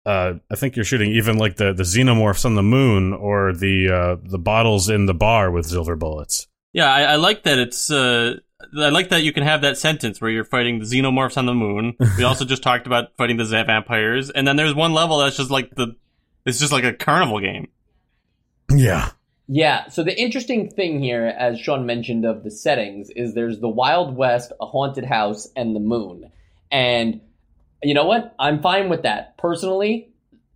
uh, 0.07 0.35
I 0.51 0.57
think 0.57 0.75
you're 0.77 0.85
shooting 0.85 1.13
even 1.13 1.39
like 1.39 1.57
the, 1.57 1.73
the 1.73 1.85
xenomorphs 1.85 2.45
on 2.45 2.57
the 2.57 2.63
moon 2.63 3.13
or 3.15 3.55
the 3.55 3.89
uh, 3.89 4.17
the 4.23 4.39
bottles 4.39 4.91
in 4.91 5.07
the 5.07 5.15
bar 5.15 5.51
with 5.51 5.65
silver 5.67 5.97
bullets. 5.97 6.47
yeah, 6.75 6.93
I, 6.93 7.03
I 7.05 7.17
like 7.17 7.45
that 7.45 7.59
it's 7.61 7.89
uh 7.91 8.35
I 8.79 8.89
like 8.89 9.11
that 9.11 9.23
you 9.23 9.33
can 9.33 9.43
have 9.43 9.63
that 9.63 9.79
sentence 9.79 10.21
where 10.21 10.31
you're 10.31 10.45
fighting 10.45 10.79
the 10.79 10.85
xenomorphs 10.85 11.37
on 11.37 11.47
the 11.47 11.55
moon. 11.55 11.97
We 12.19 12.25
also 12.25 12.45
just 12.45 12.63
talked 12.63 12.87
about 12.87 13.17
fighting 13.17 13.37
the 13.37 13.45
vampires, 13.45 14.31
and 14.31 14.47
then 14.47 14.57
there's 14.57 14.75
one 14.75 14.93
level 14.93 15.19
that's 15.19 15.37
just 15.37 15.51
like 15.51 15.75
the 15.75 15.97
it's 16.45 16.59
just 16.59 16.73
like 16.73 16.85
a 16.85 16.93
carnival 16.93 17.41
game. 17.41 17.69
Yeah, 18.71 19.11
Yeah, 19.47 19.89
so 19.89 20.03
the 20.03 20.19
interesting 20.19 20.71
thing 20.71 21.03
here, 21.03 21.27
as 21.27 21.61
Sean 21.61 21.85
mentioned 21.85 22.25
of 22.25 22.45
the 22.45 22.51
settings, 22.51 23.11
is 23.11 23.35
there's 23.35 23.61
the 23.61 23.69
Wild 23.69 24.17
West, 24.17 24.53
a 24.61 24.67
haunted 24.67 25.05
house, 25.05 25.49
and 25.55 25.77
the 25.77 25.81
moon. 25.81 26.31
And 26.71 27.21
you 27.83 27.93
know 27.93 28.07
what? 28.07 28.35
I'm 28.39 28.63
fine 28.63 28.89
with 28.89 29.03
that. 29.03 29.37
Personally, 29.37 30.09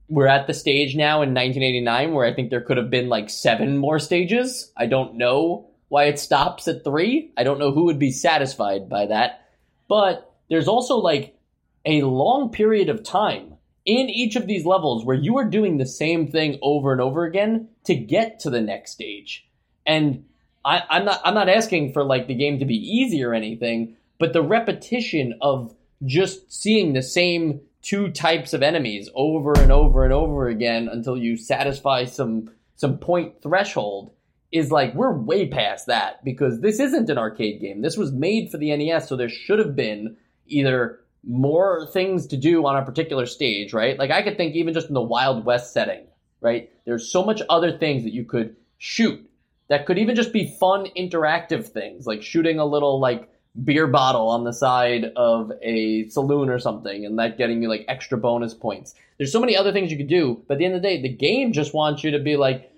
we're 0.09 0.27
at 0.27 0.47
the 0.47 0.55
stage 0.55 0.97
now 0.97 1.17
in 1.23 1.35
1989 1.35 2.15
where 2.15 2.27
I 2.27 2.33
think 2.33 2.49
there 2.49 2.63
could 2.63 2.79
have 2.79 2.89
been 2.89 3.11
like 3.11 3.29
seven 3.29 3.77
more 3.77 3.99
stages. 3.99 4.73
I 4.75 4.87
don't 4.87 5.17
know 5.17 5.68
why 5.89 6.05
it 6.05 6.19
stops 6.19 6.69
at 6.69 6.85
three. 6.85 7.33
I 7.37 7.45
don't 7.45 7.59
know 7.59 7.73
who 7.73 7.85
would 7.85 7.99
be 7.99 8.13
satisfied 8.13 8.89
by 8.89 9.07
that. 9.07 9.49
But 9.89 10.35
there's 10.49 10.69
also 10.69 10.97
like 10.97 11.37
a 11.85 12.03
long 12.03 12.51
period 12.51 12.89
of 12.89 13.03
time 13.03 13.55
in 13.85 14.11
each 14.11 14.37
of 14.37 14.47
these 14.47 14.67
levels 14.67 15.05
where 15.05 15.17
you 15.17 15.39
are 15.39 15.45
doing 15.45 15.79
the 15.79 15.87
same 15.87 16.31
thing 16.31 16.59
over 16.63 16.93
and 16.93 17.01
over 17.01 17.25
again 17.25 17.69
to 17.85 17.95
get 17.95 18.41
to 18.41 18.51
the 18.51 18.61
next 18.61 18.93
stage. 18.93 19.49
And 19.87 20.27
I, 20.65 20.83
I'm 20.91 21.05
not 21.07 21.21
I'm 21.25 21.35
not 21.35 21.49
asking 21.49 21.93
for 21.93 22.05
like 22.05 22.27
the 22.27 22.35
game 22.35 22.59
to 22.59 22.67
be 22.67 22.77
easy 22.77 23.25
or 23.25 23.33
anything, 23.33 23.97
but 24.19 24.35
the 24.35 24.43
repetition 24.43 25.39
of 25.41 25.75
just 26.05 26.53
seeing 26.53 26.93
the 26.93 27.03
same 27.03 27.61
two 27.81 28.11
types 28.11 28.53
of 28.53 28.63
enemies 28.63 29.09
over 29.15 29.55
and 29.55 29.73
over 29.73 30.05
and 30.05 30.13
over 30.13 30.49
again 30.49 30.89
until 30.93 31.17
you 31.17 31.37
satisfy 31.37 32.05
some 32.05 32.51
some 32.77 32.99
point 32.99 33.43
threshold 33.43 34.11
is 34.51 34.71
like 34.71 34.95
we're 34.95 35.13
way 35.13 35.47
past 35.47 35.87
that 35.87 36.25
because 36.25 36.61
this 36.61 36.81
isn't 36.81 37.11
an 37.11 37.19
arcade 37.19 37.61
game. 37.61 37.83
This 37.83 37.97
was 37.97 38.13
made 38.13 38.51
for 38.51 38.59
the 38.59 38.75
NES, 38.75 39.09
so 39.09 39.17
there 39.17 39.29
should 39.29 39.59
have 39.59 39.77
been 39.77 40.17
either 40.47 41.01
more 41.25 41.87
things 41.93 42.27
to 42.29 42.37
do 42.37 42.65
on 42.67 42.77
a 42.77 42.85
particular 42.85 43.27
stage, 43.27 43.73
right? 43.73 43.99
Like 43.99 44.11
I 44.11 44.23
could 44.23 44.37
think 44.37 44.55
even 44.55 44.75
just 44.75 44.89
in 44.89 44.95
the 44.95 45.03
Wild 45.03 45.45
West 45.45 45.73
setting, 45.73 46.07
right? 46.41 46.71
There's 46.87 47.11
so 47.11 47.25
much 47.25 47.43
other 47.51 47.77
things 47.77 48.05
that 48.05 48.13
you 48.13 48.25
could 48.25 48.57
shoot 48.79 49.29
that 49.69 49.85
could 49.85 49.99
even 49.99 50.17
just 50.17 50.33
be 50.33 50.57
fun 50.59 50.87
interactive 50.97 51.67
things, 51.67 52.07
like 52.07 52.23
shooting 52.23 52.59
a 52.59 52.65
little 52.65 53.01
like 53.01 53.29
beer 53.65 53.87
bottle 53.87 54.29
on 54.29 54.45
the 54.45 54.53
side 54.53 55.13
of 55.17 55.53
a 55.63 56.09
saloon 56.09 56.49
or 56.49 56.59
something 56.59 57.05
and 57.05 57.19
that 57.19 57.37
getting 57.37 57.63
you 57.63 57.69
like 57.69 57.85
extra 57.89 58.17
bonus 58.17 58.55
points. 58.55 58.95
There's 59.19 59.33
so 59.33 59.41
many 59.41 59.57
other 59.57 59.73
things 59.73 59.91
you 59.91 59.97
could 59.97 60.09
do, 60.09 60.43
but 60.47 60.55
at 60.55 60.59
the 60.59 60.65
end 60.65 60.75
of 60.75 60.83
the 60.83 60.89
day, 60.89 61.03
the 61.03 61.09
game 61.09 61.53
just 61.53 61.75
wants 61.75 62.05
you 62.05 62.11
to 62.13 62.19
be 62.19 62.37
like 62.37 62.73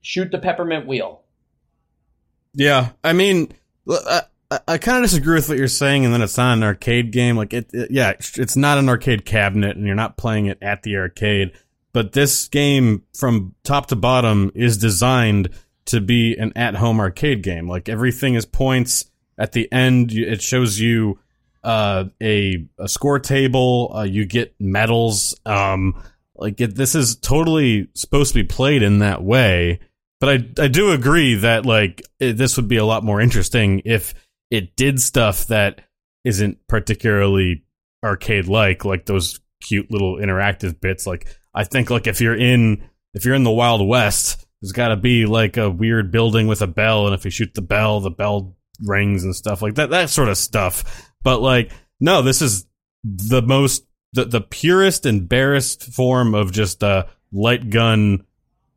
shoot 0.00 0.30
the 0.30 0.38
peppermint 0.38 0.86
wheel. 0.86 1.22
yeah. 2.54 2.90
I 3.04 3.12
mean, 3.12 3.52
I, 3.88 4.22
I 4.66 4.78
kind 4.78 5.04
of 5.04 5.10
disagree 5.10 5.34
with 5.34 5.48
what 5.48 5.58
you're 5.58 5.68
saying, 5.68 6.04
and 6.04 6.14
then 6.14 6.22
it's 6.22 6.36
not 6.36 6.56
an 6.56 6.64
arcade 6.64 7.12
game. 7.12 7.36
Like 7.36 7.52
it, 7.52 7.70
it, 7.72 7.90
yeah, 7.90 8.10
it's 8.18 8.56
not 8.56 8.78
an 8.78 8.88
arcade 8.88 9.24
cabinet, 9.24 9.76
and 9.76 9.86
you're 9.86 9.94
not 9.94 10.16
playing 10.16 10.46
it 10.46 10.58
at 10.62 10.82
the 10.82 10.96
arcade. 10.96 11.52
But 11.92 12.12
this 12.12 12.48
game, 12.48 13.04
from 13.14 13.54
top 13.64 13.86
to 13.86 13.96
bottom, 13.96 14.50
is 14.54 14.76
designed 14.76 15.50
to 15.86 16.00
be 16.00 16.36
an 16.36 16.52
at-home 16.54 17.00
arcade 17.00 17.42
game. 17.42 17.68
Like 17.68 17.88
everything 17.88 18.34
is 18.34 18.44
points. 18.44 19.10
At 19.38 19.52
the 19.52 19.70
end, 19.72 20.12
it 20.12 20.42
shows 20.42 20.78
you 20.78 21.18
uh, 21.64 22.04
a 22.22 22.66
a 22.78 22.88
score 22.88 23.18
table. 23.18 23.92
Uh, 23.94 24.02
you 24.02 24.26
get 24.26 24.54
medals. 24.58 25.38
Um, 25.46 26.02
like 26.34 26.60
it, 26.60 26.74
this 26.74 26.94
is 26.94 27.16
totally 27.16 27.88
supposed 27.94 28.32
to 28.32 28.42
be 28.42 28.46
played 28.46 28.82
in 28.82 28.98
that 29.00 29.22
way. 29.22 29.80
But 30.20 30.28
I 30.28 30.64
I 30.64 30.68
do 30.68 30.92
agree 30.92 31.36
that 31.36 31.64
like 31.64 32.02
it, 32.18 32.36
this 32.36 32.56
would 32.56 32.68
be 32.68 32.76
a 32.76 32.84
lot 32.84 33.04
more 33.04 33.20
interesting 33.20 33.82
if 33.84 34.14
it 34.50 34.76
did 34.76 35.00
stuff 35.00 35.46
that 35.46 35.82
isn't 36.24 36.58
particularly 36.68 37.64
arcade 38.04 38.48
like, 38.48 38.84
like 38.84 39.06
those 39.06 39.40
cute 39.60 39.90
little 39.90 40.16
interactive 40.16 40.80
bits. 40.80 41.06
Like 41.06 41.26
I 41.54 41.64
think 41.64 41.90
like 41.90 42.06
if 42.06 42.20
you're 42.20 42.36
in 42.36 42.88
if 43.14 43.24
you're 43.24 43.34
in 43.34 43.44
the 43.44 43.50
Wild 43.50 43.86
West, 43.86 44.46
there's 44.60 44.72
got 44.72 44.88
to 44.88 44.96
be 44.96 45.26
like 45.26 45.56
a 45.56 45.70
weird 45.70 46.10
building 46.10 46.46
with 46.46 46.62
a 46.62 46.66
bell, 46.66 47.06
and 47.06 47.14
if 47.14 47.24
you 47.24 47.30
shoot 47.30 47.54
the 47.54 47.62
bell, 47.62 48.00
the 48.00 48.10
bell 48.10 48.56
rings 48.84 49.24
and 49.24 49.34
stuff 49.34 49.62
like 49.62 49.74
that. 49.74 49.90
That 49.90 50.10
sort 50.10 50.28
of 50.28 50.36
stuff. 50.36 51.10
But 51.22 51.40
like 51.40 51.72
no, 52.00 52.22
this 52.22 52.42
is 52.42 52.66
the 53.04 53.42
most 53.42 53.84
the 54.12 54.24
the 54.24 54.40
purest 54.40 55.06
and 55.06 55.28
barest 55.28 55.92
form 55.92 56.34
of 56.34 56.52
just 56.52 56.82
a 56.82 57.08
light 57.32 57.70
gun 57.70 58.24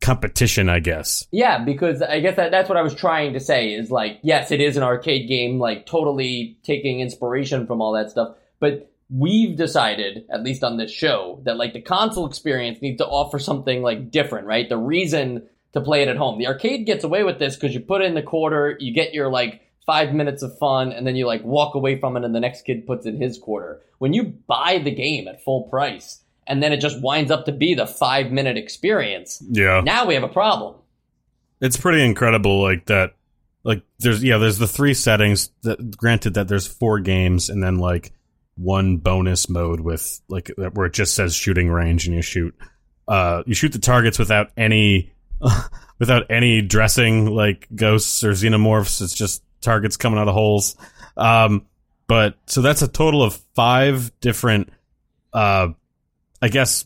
competition, 0.01 0.69
I 0.69 0.79
guess. 0.79 1.27
Yeah, 1.31 1.63
because 1.63 2.01
I 2.01 2.19
guess 2.19 2.35
that, 2.35 2.51
that's 2.51 2.67
what 2.67 2.77
I 2.77 2.81
was 2.81 2.95
trying 2.95 3.33
to 3.33 3.39
say 3.39 3.73
is 3.73 3.91
like, 3.91 4.19
yes, 4.23 4.51
it 4.51 4.59
is 4.59 4.77
an 4.77 4.83
arcade 4.83 5.27
game, 5.27 5.59
like 5.59 5.85
totally 5.85 6.57
taking 6.63 6.99
inspiration 6.99 7.67
from 7.67 7.81
all 7.81 7.93
that 7.93 8.09
stuff. 8.09 8.35
But 8.59 8.91
we've 9.09 9.55
decided, 9.55 10.25
at 10.31 10.43
least 10.43 10.63
on 10.63 10.77
this 10.77 10.91
show, 10.91 11.41
that 11.45 11.57
like 11.57 11.73
the 11.73 11.81
console 11.81 12.25
experience 12.25 12.81
needs 12.81 12.97
to 12.97 13.07
offer 13.07 13.39
something 13.39 13.81
like 13.81 14.11
different, 14.11 14.47
right? 14.47 14.67
The 14.67 14.77
reason 14.77 15.47
to 15.73 15.81
play 15.81 16.01
it 16.01 16.07
at 16.07 16.17
home. 16.17 16.37
The 16.37 16.47
arcade 16.47 16.85
gets 16.85 17.03
away 17.03 17.23
with 17.23 17.39
this 17.39 17.55
because 17.55 17.73
you 17.73 17.79
put 17.79 18.01
in 18.01 18.13
the 18.13 18.21
quarter, 18.21 18.75
you 18.79 18.93
get 18.93 19.13
your 19.13 19.29
like 19.29 19.61
five 19.85 20.13
minutes 20.13 20.43
of 20.43 20.57
fun, 20.57 20.91
and 20.91 21.05
then 21.07 21.15
you 21.15 21.25
like 21.25 21.43
walk 21.43 21.75
away 21.75 21.99
from 21.99 22.17
it, 22.17 22.23
and 22.23 22.35
the 22.35 22.39
next 22.39 22.63
kid 22.63 22.85
puts 22.85 23.05
in 23.05 23.19
his 23.21 23.37
quarter. 23.37 23.81
When 23.97 24.13
you 24.13 24.23
buy 24.23 24.81
the 24.83 24.91
game 24.91 25.27
at 25.27 25.43
full 25.43 25.63
price, 25.63 26.21
and 26.51 26.61
then 26.61 26.73
it 26.73 26.81
just 26.81 27.01
winds 27.01 27.31
up 27.31 27.45
to 27.45 27.53
be 27.53 27.75
the 27.75 27.87
five 27.87 28.29
minute 28.29 28.57
experience. 28.57 29.41
Yeah. 29.49 29.79
Now 29.85 30.05
we 30.05 30.15
have 30.15 30.23
a 30.23 30.27
problem. 30.27 30.75
It's 31.61 31.77
pretty 31.77 32.03
incredible, 32.03 32.61
like 32.61 32.87
that. 32.87 33.13
Like 33.63 33.83
there's 33.99 34.21
yeah, 34.21 34.37
there's 34.37 34.57
the 34.57 34.67
three 34.67 34.93
settings. 34.93 35.49
That 35.61 35.95
granted 35.95 36.33
that 36.33 36.49
there's 36.49 36.67
four 36.67 36.99
games, 36.99 37.49
and 37.49 37.63
then 37.63 37.77
like 37.77 38.11
one 38.57 38.97
bonus 38.97 39.47
mode 39.47 39.79
with 39.79 40.19
like 40.27 40.51
where 40.57 40.87
it 40.87 40.93
just 40.93 41.15
says 41.15 41.33
shooting 41.33 41.69
range, 41.69 42.05
and 42.05 42.15
you 42.15 42.21
shoot. 42.21 42.53
Uh, 43.07 43.43
you 43.45 43.53
shoot 43.53 43.71
the 43.71 43.79
targets 43.79 44.19
without 44.19 44.51
any 44.57 45.13
without 45.99 46.29
any 46.29 46.61
dressing 46.61 47.27
like 47.27 47.67
ghosts 47.73 48.25
or 48.25 48.31
xenomorphs. 48.31 49.01
It's 49.01 49.13
just 49.13 49.41
targets 49.61 49.95
coming 49.95 50.19
out 50.19 50.27
of 50.27 50.33
holes. 50.33 50.75
Um, 51.15 51.67
but 52.07 52.35
so 52.47 52.61
that's 52.61 52.81
a 52.81 52.89
total 52.89 53.23
of 53.23 53.35
five 53.55 54.11
different, 54.19 54.69
uh, 55.31 55.69
I 56.41 56.47
guess, 56.49 56.85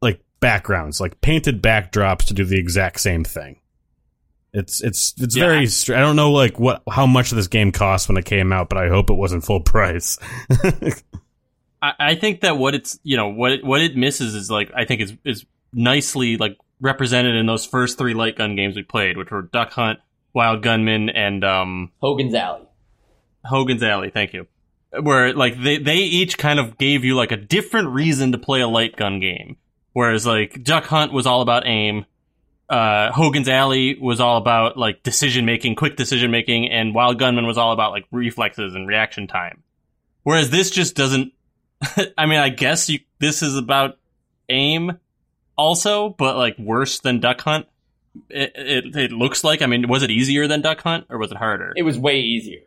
like 0.00 0.20
backgrounds, 0.40 1.00
like 1.00 1.20
painted 1.20 1.62
backdrops 1.62 2.24
to 2.26 2.34
do 2.34 2.44
the 2.44 2.58
exact 2.58 3.00
same 3.00 3.24
thing. 3.24 3.60
It's 4.52 4.80
it's 4.82 5.14
it's 5.18 5.36
Yeah. 5.36 5.44
very. 5.46 5.66
Str- 5.66 5.94
I 5.94 6.00
don't 6.00 6.16
know 6.16 6.32
like 6.32 6.58
what 6.58 6.82
how 6.90 7.06
much 7.06 7.30
this 7.30 7.46
game 7.48 7.70
cost 7.72 8.08
when 8.08 8.16
it 8.16 8.24
came 8.24 8.52
out, 8.52 8.68
but 8.68 8.78
I 8.78 8.88
hope 8.88 9.10
it 9.10 9.14
wasn't 9.14 9.44
full 9.44 9.60
price. 9.64 10.18
I, 11.82 11.92
I 11.98 12.14
think 12.14 12.40
that 12.42 12.58
what 12.58 12.74
it's 12.74 12.98
you 13.02 13.16
know 13.16 13.28
what 13.28 13.52
it, 13.52 13.64
what 13.64 13.80
it 13.80 13.96
misses 13.96 14.34
is 14.34 14.50
like 14.50 14.70
I 14.74 14.84
think 14.84 15.00
is 15.02 15.14
is 15.24 15.46
nicely 15.72 16.36
like 16.36 16.56
represented 16.80 17.36
in 17.36 17.46
those 17.46 17.64
first 17.66 17.98
three 17.98 18.14
light 18.14 18.36
gun 18.36 18.56
games 18.56 18.76
we 18.76 18.82
played, 18.82 19.16
which 19.16 19.30
were 19.30 19.42
Duck 19.42 19.70
Hunt, 19.72 20.00
Wild 20.34 20.62
Gunman, 20.62 21.10
and 21.10 21.44
um, 21.44 21.92
Hogan's 22.00 22.34
Alley. 22.34 22.64
Hogan's 23.44 23.82
Alley. 23.82 24.10
Thank 24.10 24.32
you. 24.32 24.46
Where 24.98 25.32
like 25.32 25.60
they 25.62 25.78
they 25.78 25.98
each 25.98 26.36
kind 26.36 26.58
of 26.58 26.76
gave 26.78 27.04
you 27.04 27.14
like 27.14 27.30
a 27.30 27.36
different 27.36 27.88
reason 27.90 28.32
to 28.32 28.38
play 28.38 28.60
a 28.60 28.68
light 28.68 28.96
gun 28.96 29.20
game. 29.20 29.56
Whereas 29.92 30.26
like 30.26 30.64
Duck 30.64 30.84
Hunt 30.84 31.12
was 31.12 31.26
all 31.26 31.42
about 31.42 31.66
aim, 31.66 32.06
uh, 32.70 33.10
Hogan's 33.10 33.48
Alley 33.48 33.98
was 34.00 34.20
all 34.20 34.36
about 34.36 34.76
like 34.76 35.02
decision 35.02 35.44
making, 35.44 35.74
quick 35.74 35.96
decision 35.96 36.30
making, 36.30 36.70
and 36.70 36.94
Wild 36.94 37.18
Gunman 37.18 37.46
was 37.46 37.58
all 37.58 37.72
about 37.72 37.90
like 37.90 38.06
reflexes 38.12 38.74
and 38.74 38.86
reaction 38.86 39.26
time. 39.26 39.62
Whereas 40.22 40.50
this 40.50 40.70
just 40.70 40.94
doesn't. 40.94 41.32
I 42.16 42.26
mean, 42.26 42.38
I 42.38 42.48
guess 42.48 42.88
you 42.88 43.00
this 43.18 43.42
is 43.42 43.56
about 43.56 43.98
aim 44.48 44.98
also, 45.56 46.10
but 46.10 46.36
like 46.36 46.58
worse 46.58 47.00
than 47.00 47.18
Duck 47.20 47.40
Hunt. 47.40 47.66
It, 48.28 48.52
it 48.54 48.96
it 48.96 49.12
looks 49.12 49.42
like. 49.42 49.62
I 49.62 49.66
mean, 49.66 49.88
was 49.88 50.04
it 50.04 50.10
easier 50.10 50.46
than 50.46 50.60
Duck 50.60 50.80
Hunt 50.82 51.06
or 51.10 51.18
was 51.18 51.32
it 51.32 51.38
harder? 51.38 51.72
It 51.76 51.82
was 51.82 51.98
way 51.98 52.20
easier. 52.20 52.60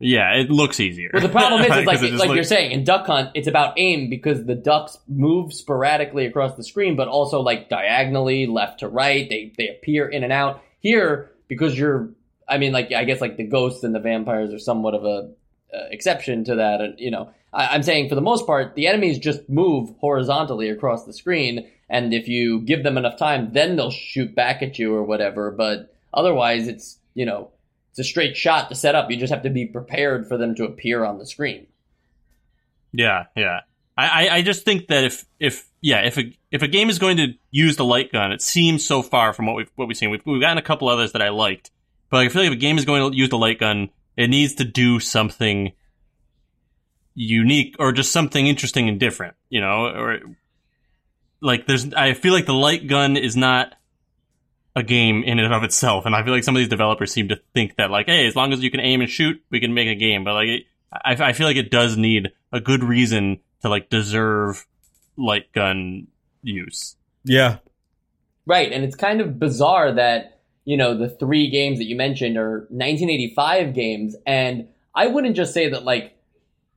Yeah, 0.00 0.34
it 0.34 0.50
looks 0.50 0.78
easier. 0.78 1.10
Well, 1.12 1.22
the 1.22 1.28
problem 1.28 1.62
is, 1.62 1.68
like, 1.70 1.86
'Cause 1.86 2.02
it 2.02 2.10
just 2.10 2.20
like 2.20 2.34
you're 2.34 2.44
saying, 2.44 2.70
in 2.70 2.84
Duck 2.84 3.06
Hunt, 3.06 3.30
it's 3.34 3.48
about 3.48 3.74
aim 3.78 4.08
because 4.08 4.44
the 4.44 4.54
ducks 4.54 4.98
move 5.08 5.52
sporadically 5.52 6.26
across 6.26 6.54
the 6.54 6.62
screen, 6.62 6.94
but 6.94 7.08
also 7.08 7.40
like 7.40 7.68
diagonally, 7.68 8.46
left 8.46 8.80
to 8.80 8.88
right. 8.88 9.28
They 9.28 9.52
they 9.56 9.68
appear 9.68 10.08
in 10.08 10.22
and 10.22 10.32
out. 10.32 10.62
Here, 10.80 11.30
because 11.48 11.76
you're, 11.76 12.10
I 12.48 12.58
mean, 12.58 12.72
like 12.72 12.92
I 12.92 13.02
guess 13.04 13.20
like 13.20 13.36
the 13.36 13.44
ghosts 13.44 13.82
and 13.82 13.92
the 13.94 13.98
vampires 13.98 14.52
are 14.54 14.60
somewhat 14.60 14.94
of 14.94 15.04
a 15.04 15.32
uh, 15.74 15.86
exception 15.90 16.44
to 16.44 16.54
that. 16.56 16.80
And 16.80 16.98
you 17.00 17.10
know, 17.10 17.30
I, 17.52 17.68
I'm 17.74 17.82
saying 17.82 18.08
for 18.08 18.14
the 18.14 18.20
most 18.20 18.46
part, 18.46 18.76
the 18.76 18.86
enemies 18.86 19.18
just 19.18 19.48
move 19.48 19.90
horizontally 19.98 20.68
across 20.68 21.04
the 21.06 21.12
screen, 21.12 21.68
and 21.90 22.14
if 22.14 22.28
you 22.28 22.60
give 22.60 22.84
them 22.84 22.96
enough 22.96 23.18
time, 23.18 23.52
then 23.52 23.74
they'll 23.74 23.90
shoot 23.90 24.32
back 24.36 24.62
at 24.62 24.78
you 24.78 24.94
or 24.94 25.02
whatever. 25.02 25.50
But 25.50 25.92
otherwise, 26.14 26.68
it's 26.68 26.98
you 27.14 27.26
know. 27.26 27.50
It's 27.98 28.06
a 28.06 28.10
straight 28.10 28.36
shot 28.36 28.68
to 28.68 28.76
set 28.76 28.94
up. 28.94 29.10
You 29.10 29.16
just 29.16 29.32
have 29.32 29.42
to 29.42 29.50
be 29.50 29.66
prepared 29.66 30.28
for 30.28 30.38
them 30.38 30.54
to 30.54 30.64
appear 30.64 31.04
on 31.04 31.18
the 31.18 31.26
screen. 31.26 31.66
Yeah, 32.92 33.24
yeah. 33.36 33.62
I, 33.96 34.28
I, 34.28 34.42
just 34.42 34.64
think 34.64 34.86
that 34.86 35.02
if 35.02 35.26
if 35.40 35.68
yeah 35.80 36.02
if 36.02 36.16
a 36.16 36.32
if 36.52 36.62
a 36.62 36.68
game 36.68 36.88
is 36.88 37.00
going 37.00 37.16
to 37.16 37.32
use 37.50 37.74
the 37.74 37.84
light 37.84 38.12
gun, 38.12 38.30
it 38.30 38.40
seems 38.40 38.84
so 38.84 39.02
far 39.02 39.32
from 39.32 39.46
what 39.46 39.56
we've 39.56 39.70
what 39.74 39.88
we've 39.88 39.96
seen. 39.96 40.10
We've, 40.10 40.24
we've 40.24 40.40
gotten 40.40 40.58
a 40.58 40.62
couple 40.62 40.88
others 40.88 41.10
that 41.10 41.22
I 41.22 41.30
liked, 41.30 41.72
but 42.08 42.18
I 42.18 42.28
feel 42.28 42.42
like 42.42 42.52
if 42.52 42.56
a 42.56 42.60
game 42.60 42.78
is 42.78 42.84
going 42.84 43.10
to 43.10 43.16
use 43.16 43.30
the 43.30 43.36
light 43.36 43.58
gun, 43.58 43.90
it 44.16 44.30
needs 44.30 44.54
to 44.54 44.64
do 44.64 45.00
something 45.00 45.72
unique 47.16 47.74
or 47.80 47.90
just 47.90 48.12
something 48.12 48.46
interesting 48.46 48.88
and 48.88 49.00
different. 49.00 49.34
You 49.48 49.60
know, 49.60 49.86
or 49.86 50.20
like 51.40 51.66
there's 51.66 51.92
I 51.94 52.14
feel 52.14 52.32
like 52.32 52.46
the 52.46 52.54
light 52.54 52.86
gun 52.86 53.16
is 53.16 53.36
not 53.36 53.74
a 54.78 54.82
game 54.82 55.22
in 55.24 55.38
and 55.38 55.52
of 55.52 55.62
itself, 55.64 56.06
and 56.06 56.14
I 56.14 56.22
feel 56.22 56.32
like 56.32 56.44
some 56.44 56.56
of 56.56 56.60
these 56.60 56.68
developers 56.68 57.12
seem 57.12 57.28
to 57.28 57.40
think 57.54 57.76
that 57.76 57.90
like, 57.90 58.06
hey, 58.06 58.26
as 58.26 58.36
long 58.36 58.52
as 58.52 58.60
you 58.60 58.70
can 58.70 58.80
aim 58.80 59.00
and 59.00 59.10
shoot, 59.10 59.42
we 59.50 59.60
can 59.60 59.74
make 59.74 59.88
a 59.88 59.94
game. 59.94 60.24
But 60.24 60.34
like, 60.34 60.66
I, 60.92 61.28
I 61.28 61.32
feel 61.32 61.46
like 61.46 61.56
it 61.56 61.70
does 61.70 61.96
need 61.96 62.30
a 62.52 62.60
good 62.60 62.82
reason 62.82 63.40
to 63.62 63.68
like 63.68 63.90
deserve 63.90 64.66
light 65.16 65.52
gun 65.52 66.06
use. 66.42 66.96
yeah, 67.24 67.58
Right, 68.48 68.72
and 68.72 68.82
it's 68.82 68.96
kind 68.96 69.20
of 69.20 69.38
bizarre 69.38 69.92
that, 69.92 70.40
you 70.64 70.78
know, 70.78 70.96
the 70.96 71.10
three 71.10 71.50
games 71.50 71.78
that 71.80 71.84
you 71.84 71.96
mentioned 71.96 72.38
are 72.38 72.60
1985 72.70 73.74
games, 73.74 74.16
and 74.26 74.68
I 74.94 75.08
wouldn't 75.08 75.36
just 75.36 75.52
say 75.52 75.68
that 75.68 75.84
like 75.84 76.17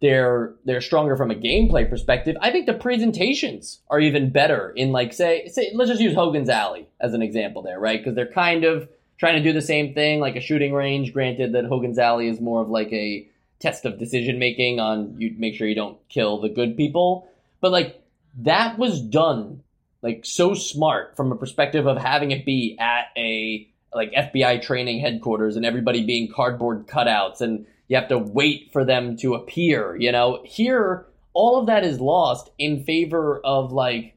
they're 0.01 0.53
they're 0.65 0.81
stronger 0.81 1.15
from 1.15 1.31
a 1.31 1.35
gameplay 1.35 1.87
perspective. 1.87 2.35
I 2.41 2.51
think 2.51 2.65
the 2.65 2.73
presentations 2.73 3.81
are 3.89 3.99
even 3.99 4.31
better 4.31 4.71
in 4.71 4.91
like 4.91 5.13
say 5.13 5.47
say 5.47 5.71
let's 5.73 5.89
just 5.89 6.01
use 6.01 6.15
Hogan's 6.15 6.49
Alley 6.49 6.87
as 6.99 7.13
an 7.13 7.21
example 7.21 7.61
there, 7.61 7.79
right? 7.79 7.99
Because 7.99 8.15
they're 8.15 8.25
kind 8.25 8.63
of 8.63 8.89
trying 9.17 9.35
to 9.35 9.43
do 9.43 9.53
the 9.53 9.61
same 9.61 9.93
thing, 9.93 10.19
like 10.19 10.35
a 10.35 10.41
shooting 10.41 10.73
range. 10.73 11.13
Granted 11.13 11.53
that 11.53 11.65
Hogan's 11.65 11.99
Alley 11.99 12.27
is 12.27 12.41
more 12.41 12.61
of 12.61 12.69
like 12.69 12.91
a 12.91 13.27
test 13.59 13.85
of 13.85 13.99
decision 13.99 14.39
making 14.39 14.79
on 14.79 15.15
you 15.19 15.35
make 15.37 15.53
sure 15.53 15.67
you 15.67 15.75
don't 15.75 15.97
kill 16.09 16.41
the 16.41 16.49
good 16.49 16.75
people, 16.75 17.29
but 17.61 17.71
like 17.71 18.01
that 18.39 18.79
was 18.79 18.99
done 19.01 19.61
like 20.01 20.25
so 20.25 20.55
smart 20.55 21.15
from 21.15 21.31
a 21.31 21.35
perspective 21.35 21.85
of 21.85 21.97
having 21.97 22.31
it 22.31 22.43
be 22.43 22.75
at 22.79 23.05
a 23.15 23.67
like 23.93 24.11
FBI 24.13 24.63
training 24.63 24.99
headquarters 24.99 25.57
and 25.57 25.65
everybody 25.65 26.03
being 26.03 26.31
cardboard 26.31 26.87
cutouts 26.87 27.41
and 27.41 27.67
you 27.91 27.97
have 27.97 28.07
to 28.07 28.17
wait 28.17 28.69
for 28.71 28.85
them 28.85 29.17
to 29.17 29.33
appear, 29.33 29.97
you 29.97 30.13
know. 30.13 30.41
Here 30.45 31.07
all 31.33 31.59
of 31.59 31.65
that 31.65 31.83
is 31.83 31.99
lost 31.99 32.49
in 32.57 32.85
favor 32.85 33.41
of 33.43 33.73
like 33.73 34.15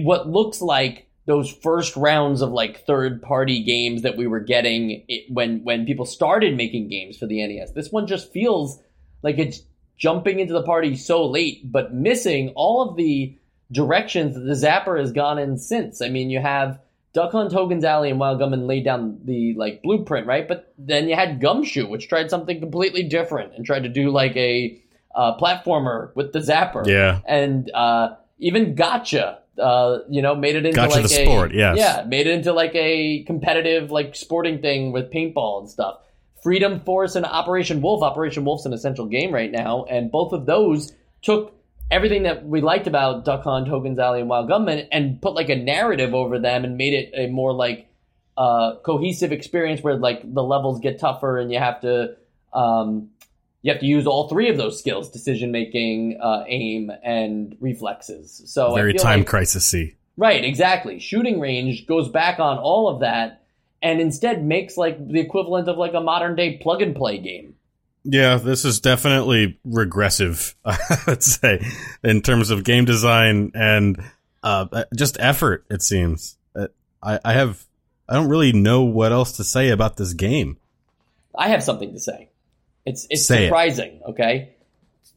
what 0.00 0.28
looks 0.28 0.60
like 0.60 1.08
those 1.24 1.50
first 1.50 1.96
rounds 1.96 2.42
of 2.42 2.50
like 2.52 2.84
third 2.84 3.22
party 3.22 3.62
games 3.62 4.02
that 4.02 4.18
we 4.18 4.26
were 4.26 4.40
getting 4.40 5.06
when 5.30 5.64
when 5.64 5.86
people 5.86 6.04
started 6.04 6.58
making 6.58 6.88
games 6.88 7.16
for 7.16 7.24
the 7.24 7.42
NES. 7.46 7.72
This 7.72 7.90
one 7.90 8.06
just 8.06 8.30
feels 8.34 8.82
like 9.22 9.38
it's 9.38 9.62
jumping 9.96 10.38
into 10.38 10.52
the 10.52 10.62
party 10.62 10.94
so 10.94 11.24
late 11.24 11.72
but 11.72 11.94
missing 11.94 12.52
all 12.54 12.86
of 12.86 12.98
the 12.98 13.34
directions 13.72 14.34
that 14.34 14.40
the 14.40 14.52
Zapper 14.52 15.00
has 15.00 15.10
gone 15.10 15.38
in 15.38 15.56
since. 15.56 16.02
I 16.02 16.10
mean, 16.10 16.28
you 16.28 16.40
have 16.40 16.80
Duck 17.16 17.32
Hunt, 17.32 17.50
Hogan's 17.50 17.82
Alley, 17.82 18.10
and 18.10 18.20
Wild 18.20 18.38
Gunman 18.38 18.66
laid 18.66 18.84
down 18.84 19.20
the 19.24 19.54
like 19.54 19.82
blueprint, 19.82 20.26
right? 20.26 20.46
But 20.46 20.74
then 20.76 21.08
you 21.08 21.14
had 21.14 21.40
Gumshoe, 21.40 21.88
which 21.88 22.10
tried 22.10 22.28
something 22.28 22.60
completely 22.60 23.04
different 23.04 23.54
and 23.54 23.64
tried 23.64 23.84
to 23.84 23.88
do 23.88 24.10
like 24.10 24.36
a 24.36 24.78
uh, 25.14 25.34
platformer 25.38 26.14
with 26.14 26.34
the 26.34 26.40
Zapper. 26.40 26.86
yeah. 26.86 27.20
And 27.26 27.70
uh, 27.72 28.16
even 28.38 28.74
Gotcha, 28.74 29.38
uh, 29.58 30.00
you 30.10 30.20
know, 30.20 30.34
made 30.34 30.56
it 30.56 30.66
into 30.66 30.76
Gotcha 30.76 31.00
like 31.00 31.08
the 31.08 31.22
a 31.22 31.24
sport, 31.24 31.54
yes. 31.54 31.78
yeah, 31.78 32.04
made 32.06 32.26
it 32.26 32.34
into 32.34 32.52
like 32.52 32.74
a 32.74 33.22
competitive 33.22 33.90
like 33.90 34.14
sporting 34.14 34.60
thing 34.60 34.92
with 34.92 35.10
paintball 35.10 35.60
and 35.60 35.70
stuff. 35.70 36.00
Freedom 36.42 36.80
Force 36.80 37.16
and 37.16 37.24
Operation 37.24 37.80
Wolf. 37.80 38.02
Operation 38.02 38.44
Wolf's 38.44 38.66
an 38.66 38.74
essential 38.74 39.06
game 39.06 39.32
right 39.32 39.50
now, 39.50 39.84
and 39.84 40.12
both 40.12 40.34
of 40.34 40.44
those 40.44 40.92
took 41.22 41.55
everything 41.90 42.24
that 42.24 42.44
we 42.44 42.60
liked 42.60 42.86
about 42.86 43.24
Duck 43.24 43.42
Hunt, 43.44 43.68
Hogan's 43.68 43.98
Alley, 43.98 44.20
and 44.20 44.28
Wild 44.28 44.48
Gunman 44.48 44.88
and 44.90 45.20
put 45.20 45.34
like 45.34 45.48
a 45.48 45.56
narrative 45.56 46.14
over 46.14 46.38
them 46.38 46.64
and 46.64 46.76
made 46.76 46.94
it 46.94 47.10
a 47.14 47.30
more 47.30 47.52
like 47.52 47.88
uh, 48.36 48.76
cohesive 48.84 49.32
experience 49.32 49.82
where 49.82 49.96
like 49.96 50.22
the 50.34 50.42
levels 50.42 50.80
get 50.80 50.98
tougher 50.98 51.38
and 51.38 51.52
you 51.52 51.58
have 51.58 51.80
to 51.80 52.16
um, 52.52 53.10
you 53.62 53.72
have 53.72 53.80
to 53.80 53.86
use 53.86 54.06
all 54.06 54.28
three 54.28 54.48
of 54.48 54.56
those 54.56 54.78
skills: 54.78 55.10
decision 55.10 55.50
making, 55.50 56.18
uh, 56.20 56.44
aim, 56.46 56.90
and 57.02 57.56
reflexes. 57.60 58.42
So 58.46 58.74
Very 58.74 58.94
time 58.94 59.20
like- 59.20 59.28
crisisy. 59.28 59.94
Right, 60.18 60.42
exactly. 60.42 60.98
Shooting 60.98 61.40
range 61.40 61.86
goes 61.86 62.08
back 62.08 62.38
on 62.38 62.56
all 62.56 62.88
of 62.88 63.00
that 63.00 63.42
and 63.82 64.00
instead 64.00 64.42
makes 64.42 64.76
like 64.76 64.96
the 65.08 65.20
equivalent 65.20 65.68
of 65.68 65.76
like 65.76 65.92
a 65.92 66.00
modern 66.00 66.36
day 66.36 66.56
plug 66.56 66.80
and 66.80 66.96
play 66.96 67.18
game. 67.18 67.54
Yeah, 68.08 68.36
this 68.36 68.64
is 68.64 68.80
definitely 68.80 69.58
regressive, 69.64 70.54
I 70.64 70.76
would 71.08 71.22
say, 71.22 71.66
in 72.04 72.22
terms 72.22 72.50
of 72.50 72.62
game 72.62 72.84
design 72.84 73.50
and 73.54 74.00
uh, 74.42 74.84
just 74.94 75.16
effort. 75.18 75.66
It 75.68 75.82
seems. 75.82 76.36
Uh, 76.54 76.68
I, 77.02 77.18
I 77.24 77.32
have, 77.32 77.64
I 78.08 78.14
don't 78.14 78.28
really 78.28 78.52
know 78.52 78.82
what 78.82 79.10
else 79.10 79.32
to 79.38 79.44
say 79.44 79.70
about 79.70 79.96
this 79.96 80.12
game. 80.12 80.56
I 81.34 81.48
have 81.48 81.62
something 81.64 81.92
to 81.92 82.00
say. 82.00 82.30
It's 82.84 83.06
it's 83.10 83.26
Say 83.26 83.44
it. 83.44 83.46
surprising, 83.48 84.00
okay? 84.10 84.54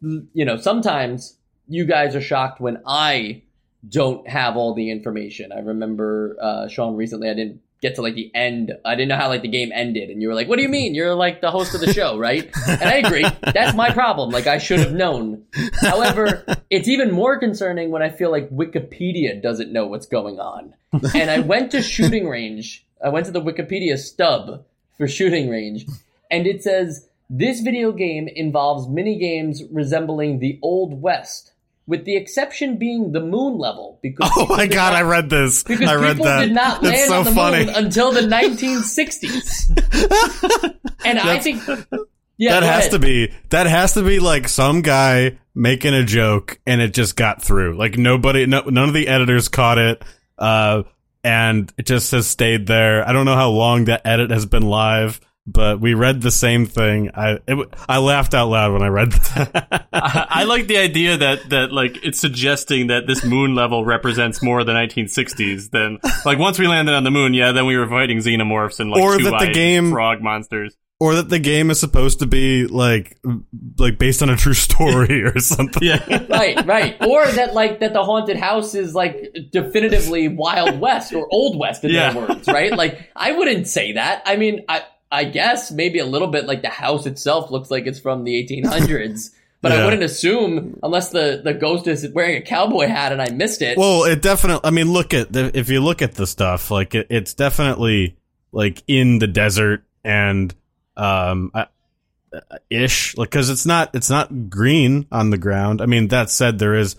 You 0.01 0.45
know, 0.45 0.57
sometimes 0.57 1.37
you 1.67 1.85
guys 1.85 2.15
are 2.15 2.21
shocked 2.21 2.59
when 2.59 2.81
I 2.87 3.43
don't 3.87 4.27
have 4.27 4.57
all 4.57 4.73
the 4.73 4.89
information. 4.89 5.51
I 5.51 5.59
remember 5.59 6.35
uh, 6.41 6.67
Sean 6.67 6.95
recently. 6.95 7.29
I 7.29 7.35
didn't 7.35 7.61
get 7.81 7.95
to 7.95 8.01
like 8.01 8.15
the 8.15 8.31
end. 8.35 8.73
I 8.85 8.95
didn't 8.95 9.09
know 9.09 9.15
how 9.15 9.29
like 9.29 9.41
the 9.41 9.47
game 9.47 9.71
ended, 9.73 10.09
and 10.09 10.21
you 10.21 10.27
were 10.27 10.33
like, 10.33 10.47
"What 10.47 10.57
do 10.57 10.63
you 10.63 10.69
mean? 10.69 10.95
You're 10.95 11.15
like 11.15 11.41
the 11.41 11.51
host 11.51 11.73
of 11.73 11.81
the 11.81 11.93
show, 11.93 12.17
right?" 12.17 12.49
And 12.67 12.83
I 12.83 12.95
agree. 12.95 13.25
That's 13.53 13.75
my 13.75 13.91
problem. 13.91 14.29
Like 14.29 14.47
I 14.47 14.57
should 14.57 14.79
have 14.79 14.93
known. 14.93 15.45
However, 15.81 16.45
it's 16.69 16.87
even 16.87 17.11
more 17.11 17.39
concerning 17.39 17.91
when 17.91 18.01
I 18.01 18.09
feel 18.09 18.31
like 18.31 18.49
Wikipedia 18.49 19.41
doesn't 19.41 19.71
know 19.71 19.87
what's 19.87 20.07
going 20.07 20.39
on. 20.39 20.73
And 21.13 21.29
I 21.29 21.39
went 21.39 21.71
to 21.71 21.81
shooting 21.81 22.27
range. 22.27 22.85
I 23.03 23.09
went 23.09 23.25
to 23.27 23.31
the 23.31 23.41
Wikipedia 23.41 23.97
stub 23.97 24.65
for 24.97 25.07
shooting 25.07 25.49
range, 25.49 25.85
and 26.29 26.45
it 26.47 26.63
says 26.63 27.07
this 27.29 27.61
video 27.61 27.91
game 27.91 28.27
involves 28.27 28.87
mini 28.87 29.17
games 29.17 29.63
resembling 29.71 30.39
the 30.39 30.59
Old 30.61 31.01
West. 31.01 31.53
With 31.89 32.05
the 32.05 32.15
exception 32.15 32.77
being 32.77 33.11
the 33.13 33.19
moon 33.19 33.57
level, 33.57 33.99
because 34.03 34.31
Oh 34.37 34.45
my 34.47 34.67
god, 34.67 34.91
not- 34.93 34.99
I 34.99 35.01
read 35.01 35.29
this. 35.29 35.63
because 35.63 35.89
I 35.89 35.95
read 35.95 36.17
people 36.17 36.25
that. 36.25 36.41
did 36.45 36.53
not 36.53 36.83
land 36.83 36.95
it's 36.95 37.07
so 37.07 37.17
on 37.19 37.25
the 37.25 37.31
funny. 37.31 37.65
moon 37.65 37.73
until 37.75 38.11
the 38.11 38.21
1960s. 39.01 40.77
and 41.03 41.19
I 41.19 41.39
think 41.39 41.61
yeah, 42.37 42.51
that 42.59 42.63
has 42.63 42.79
ahead. 42.87 42.91
to 42.91 42.99
be 42.99 43.33
that 43.49 43.65
has 43.67 43.93
to 43.95 44.03
be 44.03 44.19
like 44.19 44.47
some 44.47 44.81
guy 44.81 45.39
making 45.55 45.93
a 45.93 46.03
joke 46.03 46.59
and 46.65 46.79
it 46.81 46.93
just 46.93 47.15
got 47.15 47.41
through. 47.41 47.77
Like 47.77 47.97
nobody, 47.97 48.45
no, 48.45 48.61
none 48.61 48.87
of 48.89 48.93
the 48.93 49.07
editors 49.07 49.47
caught 49.49 49.77
it, 49.77 50.03
uh, 50.37 50.83
and 51.23 51.73
it 51.77 51.85
just 51.85 52.11
has 52.11 52.27
stayed 52.27 52.67
there. 52.67 53.07
I 53.07 53.13
don't 53.13 53.25
know 53.25 53.35
how 53.35 53.49
long 53.49 53.85
that 53.85 54.05
edit 54.05 54.29
has 54.31 54.45
been 54.45 54.63
live, 54.63 55.19
but 55.47 55.79
we 55.81 55.93
read 55.93 56.21
the 56.21 56.31
same 56.31 56.65
thing. 56.65 57.09
I 57.15 57.31
it, 57.31 57.41
w- 57.47 57.69
I 57.87 57.97
laughed 57.97 58.33
out 58.33 58.49
loud 58.49 58.73
when 58.73 58.81
I 58.83 58.87
read 58.87 59.11
that. 59.11 59.87
I, 59.93 60.25
I 60.29 60.43
like 60.43 60.67
the 60.67 60.77
idea 60.77 61.17
that 61.17 61.49
that 61.49 61.71
like 61.71 61.97
it's 62.03 62.19
suggesting 62.19 62.87
that 62.87 63.07
this 63.07 63.23
moon 63.23 63.55
level 63.55 63.83
represents 63.85 64.43
more 64.43 64.63
the 64.63 64.73
1960s 64.73 65.71
than 65.71 65.97
like 66.25 66.37
once 66.37 66.59
we 66.59 66.67
landed 66.67 66.93
on 66.93 67.03
the 67.03 67.11
moon, 67.11 67.33
yeah, 67.33 67.51
then 67.51 67.65
we 67.65 67.77
were 67.77 67.87
fighting 67.87 68.17
xenomorphs 68.19 68.79
and 68.79 68.91
like 68.91 69.01
Or 69.01 69.17
that 69.17 69.23
the 69.23 69.29
two-eyed 69.29 69.53
game- 69.53 69.91
frog 69.91 70.21
monsters. 70.21 70.75
or 70.99 71.15
that 71.15 71.29
the 71.29 71.39
game 71.39 71.71
is 71.71 71.79
supposed 71.79 72.19
to 72.19 72.25
be 72.27 72.67
like 72.67 73.17
like 73.79 73.97
based 73.97 74.21
on 74.21 74.29
a 74.29 74.35
true 74.35 74.53
story 74.53 75.23
or 75.25 75.39
something. 75.39 75.81
Yeah. 75.81 76.25
right, 76.29 76.63
right. 76.67 76.97
Or 77.03 77.25
that 77.25 77.53
like 77.55 77.79
that 77.79 77.93
the 77.93 78.03
haunted 78.03 78.37
house 78.37 78.75
is 78.75 78.93
like 78.93 79.33
definitively 79.51 80.27
Wild 80.27 80.79
West 80.79 81.13
or 81.13 81.27
Old 81.31 81.57
West 81.57 81.83
in 81.85 81.91
Yeah. 81.91 82.11
their 82.13 82.27
words, 82.27 82.47
right? 82.47 82.71
Like 82.75 83.09
I 83.15 83.31
wouldn't 83.31 83.65
say 83.67 83.93
that. 83.93 84.21
I 84.25 84.35
mean, 84.35 84.65
I 84.69 84.83
I 85.11 85.23
guess 85.25 85.71
maybe 85.71 85.99
a 85.99 86.05
little 86.05 86.27
bit 86.27 86.45
like 86.45 86.61
the 86.61 86.69
house 86.69 87.05
itself 87.05 87.51
looks 87.51 87.71
like 87.71 87.87
it's 87.87 87.99
from 87.99 88.23
the 88.23 88.33
1800s. 88.45 89.31
But 89.61 89.73
I 89.73 89.83
wouldn't 89.83 90.03
assume 90.03 90.79
unless 90.83 91.09
the, 91.09 91.41
the 91.43 91.53
ghost 91.53 91.85
is 91.85 92.07
wearing 92.13 92.37
a 92.37 92.41
cowboy 92.41 92.87
hat 92.87 93.11
and 93.11 93.21
I 93.21 93.29
missed 93.29 93.61
it. 93.61 93.77
Well, 93.77 94.05
it 94.05 94.21
definitely. 94.21 94.61
I 94.65 94.71
mean, 94.71 94.93
look 94.93 95.13
at 95.13 95.33
the, 95.33 95.51
if 95.53 95.67
you 95.67 95.81
look 95.81 96.01
at 96.01 96.15
the 96.15 96.25
stuff, 96.25 96.71
like 96.71 96.95
it, 96.95 97.07
it's 97.09 97.33
definitely 97.33 98.15
like 98.53 98.81
in 98.87 99.19
the 99.19 99.27
desert 99.27 99.83
and 100.01 100.55
um 100.95 101.51
uh, 101.53 101.65
uh, 102.33 102.39
ish, 102.69 103.17
like 103.17 103.31
because 103.31 103.49
it's 103.49 103.65
not 103.65 103.93
it's 103.93 104.09
not 104.09 104.49
green 104.49 105.07
on 105.11 105.29
the 105.29 105.37
ground. 105.37 105.81
I 105.81 105.87
mean, 105.87 106.07
that 106.07 106.29
said, 106.29 106.57
there 106.57 106.75
is 106.75 106.95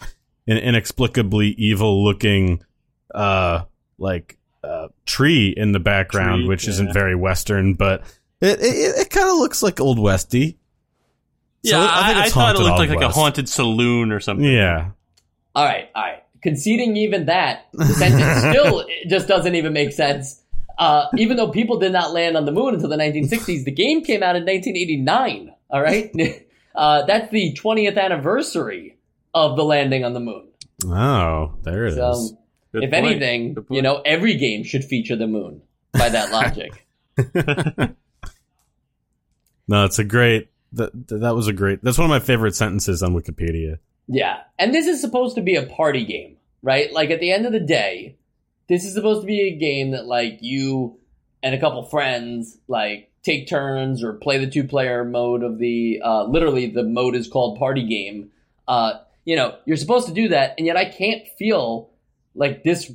an 0.46 0.58
inexplicably 0.58 1.48
evil 1.48 2.04
looking 2.04 2.62
uh 3.14 3.64
like 3.96 4.36
uh 4.62 4.88
tree 5.06 5.54
in 5.56 5.72
the 5.72 5.80
background, 5.80 6.40
Tree, 6.40 6.48
which 6.48 6.64
yeah. 6.64 6.70
isn't 6.70 6.92
very 6.92 7.14
western, 7.14 7.74
but 7.74 8.02
it 8.40 8.60
it, 8.60 8.98
it 8.98 9.10
kind 9.10 9.28
of 9.28 9.36
looks 9.36 9.62
like 9.62 9.80
old 9.80 9.98
westy. 9.98 10.58
So 11.64 11.78
yeah, 11.78 11.90
I 11.90 12.06
think 12.06 12.18
I, 12.18 12.22
I 12.22 12.24
it's 12.24 12.34
thought 12.34 12.56
it 12.56 12.58
looked 12.60 12.78
like, 12.78 12.90
like 12.90 13.02
a 13.02 13.10
haunted 13.10 13.48
saloon 13.48 14.12
or 14.12 14.20
something. 14.20 14.46
Yeah. 14.46 14.90
All 15.54 15.64
right, 15.64 15.90
all 15.94 16.02
right. 16.02 16.22
Conceding 16.42 16.96
even 16.96 17.26
that, 17.26 17.66
the 17.72 17.84
sentence 17.86 18.40
still 18.50 18.86
just 19.08 19.28
doesn't 19.28 19.54
even 19.54 19.72
make 19.72 19.92
sense. 19.92 20.42
Uh, 20.78 21.06
even 21.18 21.36
though 21.36 21.50
people 21.50 21.78
did 21.78 21.92
not 21.92 22.12
land 22.12 22.38
on 22.38 22.46
the 22.46 22.52
moon 22.52 22.72
until 22.72 22.88
the 22.88 22.96
1960s, 22.96 23.64
the 23.64 23.70
game 23.70 24.02
came 24.02 24.22
out 24.22 24.36
in 24.36 24.44
1989. 24.44 25.54
All 25.68 25.82
right, 25.82 26.10
uh, 26.74 27.04
that's 27.04 27.30
the 27.30 27.52
20th 27.52 27.98
anniversary 27.98 28.96
of 29.34 29.56
the 29.56 29.64
landing 29.64 30.04
on 30.04 30.14
the 30.14 30.20
moon. 30.20 30.48
Oh, 30.86 31.54
there 31.62 31.84
it 31.84 31.98
is. 31.98 32.34
Good 32.72 32.84
if 32.84 32.90
point. 32.90 33.06
anything, 33.06 33.66
you 33.68 33.82
know, 33.82 34.00
every 34.04 34.34
game 34.36 34.64
should 34.64 34.84
feature 34.84 35.16
the 35.16 35.26
moon 35.26 35.62
by 35.92 36.08
that 36.08 36.30
logic. 36.32 36.86
No, 39.68 39.84
it's 39.84 39.98
a 39.98 40.04
great. 40.04 40.48
That 40.72 40.90
that 41.08 41.34
was 41.34 41.46
a 41.48 41.52
great. 41.52 41.82
That's 41.82 41.98
one 41.98 42.04
of 42.06 42.10
my 42.10 42.20
favorite 42.20 42.54
sentences 42.54 43.02
on 43.02 43.14
Wikipedia. 43.14 43.78
Yeah. 44.08 44.40
And 44.58 44.74
this 44.74 44.86
is 44.86 45.00
supposed 45.00 45.36
to 45.36 45.42
be 45.42 45.54
a 45.54 45.64
party 45.64 46.04
game, 46.04 46.36
right? 46.62 46.92
Like 46.92 47.10
at 47.10 47.20
the 47.20 47.30
end 47.30 47.46
of 47.46 47.52
the 47.52 47.60
day, 47.60 48.16
this 48.68 48.84
is 48.84 48.94
supposed 48.94 49.20
to 49.20 49.26
be 49.26 49.42
a 49.42 49.56
game 49.56 49.92
that 49.92 50.06
like 50.06 50.38
you 50.40 50.98
and 51.42 51.54
a 51.54 51.60
couple 51.60 51.82
friends 51.84 52.58
like 52.66 53.12
take 53.22 53.48
turns 53.48 54.02
or 54.02 54.14
play 54.14 54.38
the 54.38 54.50
two 54.50 54.64
player 54.64 55.04
mode 55.04 55.42
of 55.44 55.58
the 55.58 56.00
uh 56.04 56.24
literally 56.24 56.66
the 56.66 56.82
mode 56.82 57.14
is 57.14 57.28
called 57.28 57.58
party 57.58 57.86
game. 57.86 58.30
Uh 58.66 58.94
you 59.24 59.36
know, 59.36 59.56
you're 59.66 59.76
supposed 59.76 60.08
to 60.08 60.14
do 60.14 60.28
that 60.28 60.54
and 60.58 60.66
yet 60.66 60.76
I 60.76 60.84
can't 60.84 61.28
feel 61.38 61.89
like 62.34 62.64
this 62.64 62.92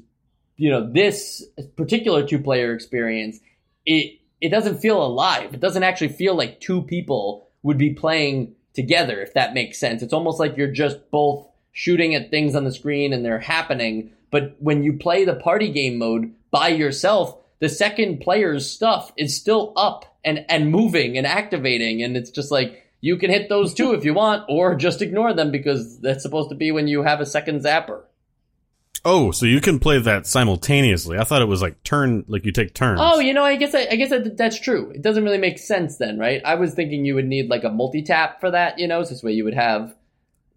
you 0.58 0.70
know, 0.72 0.90
this 0.90 1.44
particular 1.76 2.26
two 2.26 2.40
player 2.40 2.74
experience 2.74 3.40
it 3.86 4.20
it 4.42 4.50
doesn't 4.50 4.80
feel 4.80 5.04
alive. 5.04 5.54
It 5.54 5.60
doesn't 5.60 5.84
actually 5.84 6.10
feel 6.10 6.36
like 6.36 6.60
two 6.60 6.82
people 6.82 7.50
would 7.64 7.78
be 7.78 7.94
playing 7.94 8.54
together, 8.74 9.22
if 9.22 9.34
that 9.34 9.54
makes 9.54 9.80
sense. 9.80 10.04
It's 10.04 10.14
almost 10.14 10.40
like 10.40 10.58
you're 10.58 10.72
just 10.72 11.10
both 11.10 11.48
shooting 11.72 12.14
at 12.14 12.30
things 12.30 12.56
on 12.56 12.64
the 12.64 12.72
screen 12.72 13.14
and 13.14 13.24
they're 13.24 13.40
happening. 13.40 14.12
But 14.32 14.56
when 14.60 14.84
you 14.84 14.94
play 14.94 15.26
the 15.26 15.36
party 15.36 15.72
game 15.72 15.98
mode 15.98 16.34
by 16.52 16.70
yourself, 16.70 17.38
the 17.60 17.70
second 17.70 18.20
player's 18.20 18.70
stuff 18.70 19.12
is 19.18 19.36
still 19.36 19.74
up 19.76 20.18
and, 20.24 20.46
and 20.50 20.70
moving 20.70 21.18
and 21.18 21.26
activating. 21.26 22.04
And 22.04 22.18
it's 22.18 22.30
just 22.30 22.52
like, 22.52 22.84
you 23.02 23.18
can 23.18 23.30
hit 23.30 23.50
those 23.50 23.74
two 23.74 23.94
if 23.94 24.04
you 24.04 24.14
want, 24.14 24.46
or 24.50 24.76
just 24.76 25.02
ignore 25.02 25.34
them 25.34 25.52
because 25.52 26.00
that's 26.00 26.24
supposed 26.24 26.50
to 26.50 26.56
be 26.56 26.72
when 26.72 26.88
you 26.88 27.04
have 27.04 27.22
a 27.22 27.26
second 27.26 27.62
zapper. 27.62 28.02
Oh, 29.08 29.30
so 29.30 29.46
you 29.46 29.62
can 29.62 29.78
play 29.78 30.00
that 30.00 30.26
simultaneously? 30.26 31.20
I 31.20 31.24
thought 31.24 31.44
it 31.44 31.48
was 31.48 31.62
like 31.62 31.84
turn, 31.84 32.26
like 32.28 32.44
you 32.44 32.52
take 32.52 32.74
turns. 32.74 33.00
Oh, 33.04 33.20
you 33.20 33.34
know, 33.36 33.44
I 33.44 33.56
guess 33.56 33.76
I, 33.76 33.88
I 33.92 33.96
guess 33.96 34.10
that, 34.10 34.36
that's 34.36 34.60
true. 34.60 34.90
It 34.90 35.04
doesn't 35.04 35.24
really 35.24 35.38
make 35.38 35.60
sense 35.60 35.98
then, 35.98 36.18
right? 36.18 36.42
I 36.44 36.56
was 36.56 36.74
thinking 36.74 37.06
you 37.06 37.14
would 37.16 37.28
need 37.28 37.48
like 37.50 37.64
a 37.64 37.70
multi 37.70 38.02
tap 38.02 38.40
for 38.40 38.50
that, 38.52 38.80
you 38.80 38.88
know, 38.88 39.04
so 39.04 39.12
this 39.12 39.22
way 39.24 39.34
you 39.34 39.44
would 39.44 39.54
have 39.54 39.96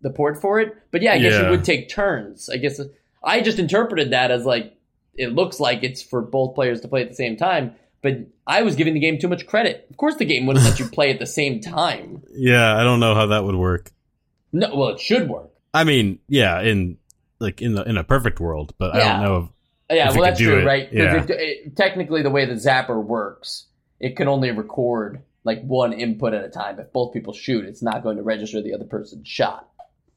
the 0.01 0.09
port 0.11 0.41
for 0.41 0.61
it. 0.61 0.75
But 0.91 1.03
yeah, 1.03 1.13
I 1.13 1.19
guess 1.19 1.35
Yeah. 1.35 1.45
you 1.45 1.51
would 1.51 1.65
take 1.65 1.91
turns. 1.91 2.49
I 2.49 2.57
guess 2.57 2.81
I 3.23 3.43
just 3.43 3.59
interpreted 3.59 4.13
that 4.13 4.31
as 4.31 4.47
like 4.47 4.75
it 5.15 5.35
looks 5.35 5.61
like 5.61 5.83
it's 5.83 6.01
for 6.01 6.23
both 6.23 6.55
players 6.55 6.81
to 6.81 6.89
play 6.89 7.03
at 7.03 7.09
the 7.11 7.15
same 7.15 7.37
time. 7.37 7.75
But 8.01 8.19
I 8.47 8.63
was 8.63 8.77
giving 8.77 8.95
the 8.95 9.01
game 9.01 9.19
too 9.19 9.29
much 9.29 9.47
credit. 9.47 9.87
Of 9.91 9.97
course, 9.97 10.15
the 10.17 10.25
game 10.25 10.47
wouldn't 10.47 10.65
let 10.65 10.79
you 10.79 10.87
play 10.87 11.11
at 11.11 11.19
the 11.19 11.27
same 11.27 11.61
time. 11.61 12.23
yeah, 12.33 12.77
I 12.77 12.85
don't 12.85 13.01
know 13.01 13.15
how 13.15 13.27
that 13.27 13.45
would 13.45 13.57
work. 13.57 13.91
No, 14.53 14.75
well, 14.75 14.89
it 14.91 15.01
should 15.01 15.29
work. 15.29 15.51
I 15.75 15.85
mean, 15.85 16.21
yeah, 16.29 16.63
in 16.63 16.97
like 17.41 17.63
in 17.63 17.75
the 17.75 17.83
in 17.85 17.97
a 17.97 18.05
perfect 18.05 18.41
world, 18.41 18.75
but 18.79 18.95
I 18.95 18.99
don't 18.99 19.23
know. 19.23 19.49
Yeah, 19.91 20.09
If 20.11 20.17
it 20.17 20.19
well, 20.19 20.25
could 20.25 20.25
that's 20.25 20.39
do 20.39 20.45
true, 20.51 20.59
it, 20.61 20.65
right? 20.65 20.85
'Cause 20.91 20.99
yeah. 20.99 21.23
it- 21.23 21.31
it- 21.31 21.77
technically, 21.77 22.23
the 22.23 22.31
way 22.31 22.45
the 22.45 22.55
zapper 22.55 23.03
works, 23.03 23.67
it 24.01 24.17
can 24.17 24.29
only 24.29 24.51
record 24.51 25.23
like 25.45 25.63
one 25.63 25.93
input 25.95 26.35
at 26.35 26.45
a 26.45 26.49
time. 26.51 26.79
If 26.79 26.93
both 26.93 27.13
people 27.15 27.33
shoot, 27.33 27.65
it's 27.65 27.83
not 27.83 28.03
going 28.03 28.17
to 28.19 28.23
register 28.23 28.61
the 28.61 28.75
other 28.75 28.85
person's 28.85 29.27
shot. 29.27 29.67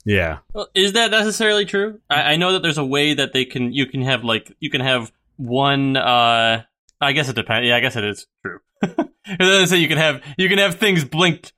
Yeah, 0.03 0.39
Well, 0.53 0.67
is 0.73 0.93
that 0.93 1.11
necessarily 1.11 1.63
true? 1.65 1.99
I, 2.09 2.33
I 2.33 2.35
know 2.35 2.53
that 2.53 2.63
there's 2.63 2.79
a 2.79 2.85
way 2.85 3.13
that 3.13 3.33
they 3.33 3.45
can 3.45 3.71
you 3.71 3.85
can 3.85 4.01
have 4.01 4.23
like 4.23 4.51
you 4.59 4.69
can 4.71 4.81
have 4.81 5.11
one. 5.37 5.95
uh 5.95 6.63
I 7.03 7.13
guess 7.13 7.29
it 7.29 7.35
depends. 7.35 7.67
Yeah, 7.67 7.75
I 7.77 7.79
guess 7.79 7.95
it 7.95 8.03
is 8.03 8.27
true. 8.43 8.59
And 8.81 9.37
then 9.39 9.67
say 9.67 9.77
you 9.77 9.87
can 9.87 9.97
have 9.99 10.21
you 10.37 10.49
can 10.49 10.57
have 10.57 10.75
things 10.75 11.05
blinked. 11.05 11.53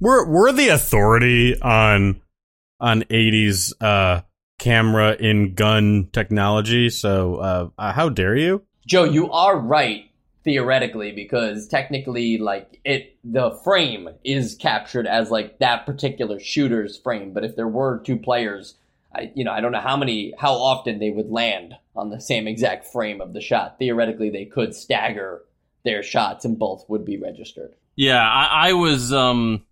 we're 0.00 0.24
we're 0.28 0.52
the 0.52 0.68
authority 0.68 1.60
on 1.60 2.22
on 2.80 3.02
'80s 3.02 3.72
uh, 3.80 4.22
camera 4.60 5.16
in 5.18 5.54
gun 5.54 6.08
technology. 6.12 6.90
So 6.90 7.36
uh, 7.36 7.68
uh, 7.76 7.92
how 7.92 8.08
dare 8.08 8.36
you? 8.36 8.62
Joe, 8.86 9.04
you 9.04 9.30
are 9.32 9.58
right 9.58 10.04
theoretically 10.44 11.12
because 11.12 11.66
technically, 11.66 12.38
like 12.38 12.80
it, 12.84 13.16
the 13.24 13.50
frame 13.64 14.08
is 14.22 14.54
captured 14.54 15.06
as 15.06 15.30
like 15.30 15.58
that 15.58 15.86
particular 15.86 16.38
shooter's 16.38 16.96
frame. 16.96 17.32
But 17.32 17.44
if 17.44 17.56
there 17.56 17.68
were 17.68 17.98
two 18.04 18.16
players, 18.16 18.74
I, 19.14 19.32
you 19.34 19.44
know, 19.44 19.52
I 19.52 19.60
don't 19.60 19.72
know 19.72 19.80
how 19.80 19.96
many, 19.96 20.32
how 20.38 20.52
often 20.52 20.98
they 20.98 21.10
would 21.10 21.30
land 21.30 21.74
on 21.96 22.10
the 22.10 22.20
same 22.20 22.46
exact 22.46 22.86
frame 22.86 23.20
of 23.20 23.32
the 23.32 23.40
shot. 23.40 23.78
Theoretically, 23.78 24.30
they 24.30 24.44
could 24.44 24.74
stagger 24.74 25.42
their 25.84 26.02
shots 26.02 26.44
and 26.44 26.58
both 26.58 26.84
would 26.88 27.04
be 27.04 27.16
registered. 27.18 27.74
Yeah, 27.96 28.20
I, 28.20 28.68
I 28.68 28.72
was 28.74 29.12
um 29.12 29.64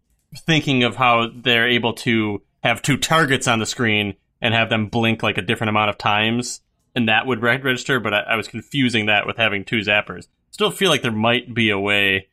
thinking 0.46 0.83
of 0.83 0.96
how 0.96 1.29
they're 1.35 1.68
able 1.68 1.94
to 1.94 2.42
have 2.62 2.83
two 2.83 2.96
targets 2.96 3.46
on 3.46 3.59
the 3.59 3.66
screen 3.66 4.14
and 4.40 4.55
have 4.55 4.70
them 4.70 4.87
blink 4.88 5.22
like 5.22 5.38
a 5.38 5.42
different 5.42 5.70
amount 5.70 5.90
of 5.90 5.98
times, 5.98 6.61
and 6.94 7.09
that 7.09 7.27
would 7.27 7.42
reg- 7.42 7.64
register. 7.64 8.01
But 8.01 8.14
I, 8.14 8.20
I 8.20 8.37
was 8.37 8.48
confusing 8.48 9.07
that 9.07 9.27
with 9.27 9.37
having 9.37 9.64
two 9.64 9.81
zappers. 9.81 10.29
Still 10.51 10.70
feel 10.70 10.90
like 10.90 11.03
there 11.03 11.12
might 11.12 11.55
be 11.55 11.70
a 11.70 11.79
way, 11.79 12.29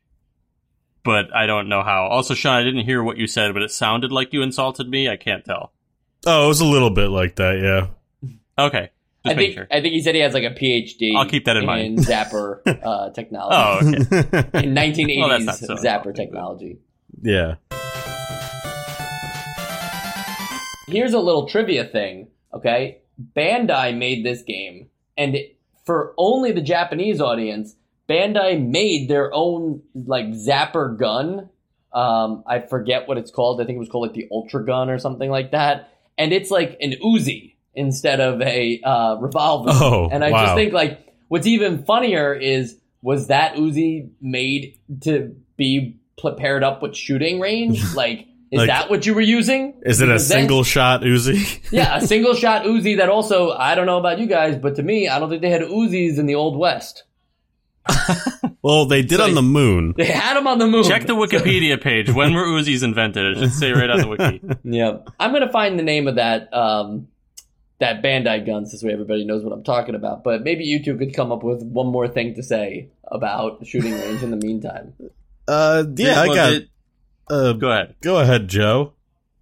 but 1.04 1.34
I 1.36 1.46
don't 1.46 1.70
know 1.70 1.84
how. 1.84 2.06
Also, 2.06 2.34
Sean, 2.34 2.54
I 2.56 2.64
didn't 2.64 2.86
hear 2.86 3.04
what 3.04 3.18
you 3.18 3.28
said, 3.28 3.54
but 3.54 3.62
it 3.62 3.72
sounded 3.72 4.12
like 4.12 4.34
you 4.34 4.42
insulted 4.42 4.90
me. 4.90 5.10
I 5.10 5.18
can't 5.18 5.44
tell. 5.46 5.74
Oh, 6.26 6.46
it 6.46 6.48
was 6.48 6.62
a 6.62 6.66
little 6.66 6.90
bit 6.90 7.10
like 7.10 7.36
that. 7.36 7.60
Yeah. 7.60 8.34
Okay. 8.58 8.90
I 9.28 9.34
think 9.34 9.56
sure. 9.56 9.68
I 9.72 9.82
think 9.82 9.94
he 9.94 10.02
said 10.02 10.14
he 10.16 10.22
has 10.22 10.34
like 10.36 10.44
a 10.44 10.52
PhD. 10.52 11.16
I'll 11.16 11.28
keep 11.28 11.46
that 11.46 11.58
in 11.58 11.66
mind. 11.66 11.98
Zapper 12.06 12.60
uh, 12.84 13.10
technology. 13.14 14.06
Oh, 14.12 14.18
okay. 14.20 14.64
in 14.68 14.76
1980s 14.76 15.46
Well, 15.48 15.56
so 15.56 15.76
Zapper 15.76 16.16
technology. 16.16 16.78
yeah. 17.22 17.56
Here's 20.88 21.14
a 21.14 21.20
little 21.20 21.48
trivia 21.48 21.86
thing, 21.86 22.28
okay? 22.54 23.00
Bandai 23.36 23.96
made 23.98 24.26
this 24.26 24.42
game, 24.44 24.90
and 25.18 25.36
it- 25.36 25.58
for 25.86 26.14
only 26.18 26.52
the 26.52 26.62
Japanese 26.62 27.22
audience, 27.22 27.76
Bandai 28.10 28.64
made 28.64 29.08
their 29.08 29.34
own 29.34 29.82
like 29.94 30.28
Zapper 30.28 30.98
gun. 30.98 31.50
Um, 31.94 32.44
I 32.48 32.60
forget 32.60 33.08
what 33.08 33.18
it's 33.18 33.32
called. 33.32 33.62
I 33.62 33.66
think 33.66 33.78
it 33.78 33.80
was 33.80 33.90
called 33.90 34.08
like 34.08 34.16
the 34.16 34.28
Ultra 34.32 34.66
Gun 34.66 34.90
or 34.90 35.00
something 35.00 35.30
like 35.30 35.52
that. 35.52 35.92
And 36.18 36.34
it's 36.34 36.52
like 36.52 36.78
an 36.82 36.96
Uzi 37.04 37.56
instead 37.74 38.20
of 38.20 38.42
a 38.42 38.82
uh, 38.82 39.16
revolver. 39.20 39.72
Oh, 39.74 40.10
and 40.12 40.24
I 40.24 40.32
wow. 40.32 40.46
just 40.46 40.56
think 40.56 40.74
like 40.74 41.06
what's 41.28 41.48
even 41.48 41.84
funnier 41.84 42.34
is 42.34 42.78
was 43.02 43.28
that 43.28 43.56
Uzi 43.56 44.10
made 44.22 44.80
to 45.02 45.36
be 45.58 46.00
paired 46.38 46.64
up 46.64 46.82
with 46.82 46.96
shooting 46.96 47.40
range? 47.40 47.84
Like, 47.96 48.28
is 48.56 48.60
Like- 48.60 48.68
that 48.70 48.90
what 48.90 49.06
you 49.06 49.14
were 49.14 49.22
using? 49.22 49.74
Is 49.86 50.02
it 50.02 50.06
a 50.06 50.14
Because 50.14 50.30
then- 50.30 50.40
single 50.40 50.64
shot 50.64 51.02
Uzi? 51.02 51.60
yeah, 51.72 51.98
a 51.98 52.02
single 52.02 52.34
shot 52.34 52.64
Uzi 52.66 52.98
that 52.98 53.10
also, 53.10 53.52
I 53.52 53.76
don't 53.76 53.86
know 53.86 53.98
about 54.00 54.18
you 54.20 54.28
guys, 54.28 54.56
but 54.58 54.76
to 54.78 54.84
me, 54.84 55.08
I 55.08 55.20
don't 55.20 55.30
think 55.30 55.42
they 55.42 55.50
had 55.50 55.62
Uzis 55.62 56.18
in 56.18 56.26
the 56.26 56.36
Old 56.36 56.58
West. 56.58 57.04
well, 58.62 58.86
they 58.86 59.02
did 59.02 59.18
So 59.18 59.24
on 59.24 59.30
they- 59.32 59.36
the 59.36 59.42
moon. 59.44 59.94
They 59.98 60.06
had 60.06 60.36
them 60.36 60.48
on 60.48 60.58
the 60.58 60.68
moon. 60.68 60.84
Check 60.84 61.06
the 61.06 61.14
Wikipedia 61.16 61.80
page. 61.82 62.10
When 62.12 62.34
were 62.34 62.46
Uzis 62.46 62.84
invented? 62.84 63.38
It 63.38 63.40
should 63.40 63.54
say 63.54 63.72
right 63.72 63.90
on 63.90 64.00
the 64.00 64.08
wiki. 64.08 64.42
Yeah. 64.64 64.98
I'm 65.20 65.32
going 65.32 65.46
to 65.46 65.52
find 65.52 65.78
the 65.78 65.84
name 65.84 66.08
of 66.08 66.16
that, 66.16 66.52
um, 66.54 67.08
that 67.80 68.02
Bandai 68.02 68.46
guns 68.46 68.72
this 68.72 68.82
way 68.84 68.94
everybody 68.94 69.26
knows 69.26 69.44
what 69.44 69.52
I'm 69.54 69.64
talking 69.64 69.96
about. 69.96 70.24
But 70.24 70.44
maybe 70.44 70.64
you 70.64 70.84
two 70.84 70.98
could 70.98 71.14
come 71.14 71.32
up 71.32 71.44
with 71.44 71.62
one 71.62 71.88
more 71.88 72.08
thing 72.08 72.36
to 72.36 72.44
say 72.44 72.88
about 73.12 73.66
shooting 73.68 73.92
range 73.94 74.24
in 74.24 74.32
the 74.32 74.38
meantime. 74.38 74.94
Uh, 75.48 75.84
yeah, 75.96 76.22
I 76.22 76.28
got. 76.28 76.54
it- 76.54 76.70
Uh, 77.30 77.54
go 77.54 77.72
ahead. 77.72 77.96
go 78.02 78.18
ahead, 78.20 78.48
Joe. 78.48 78.94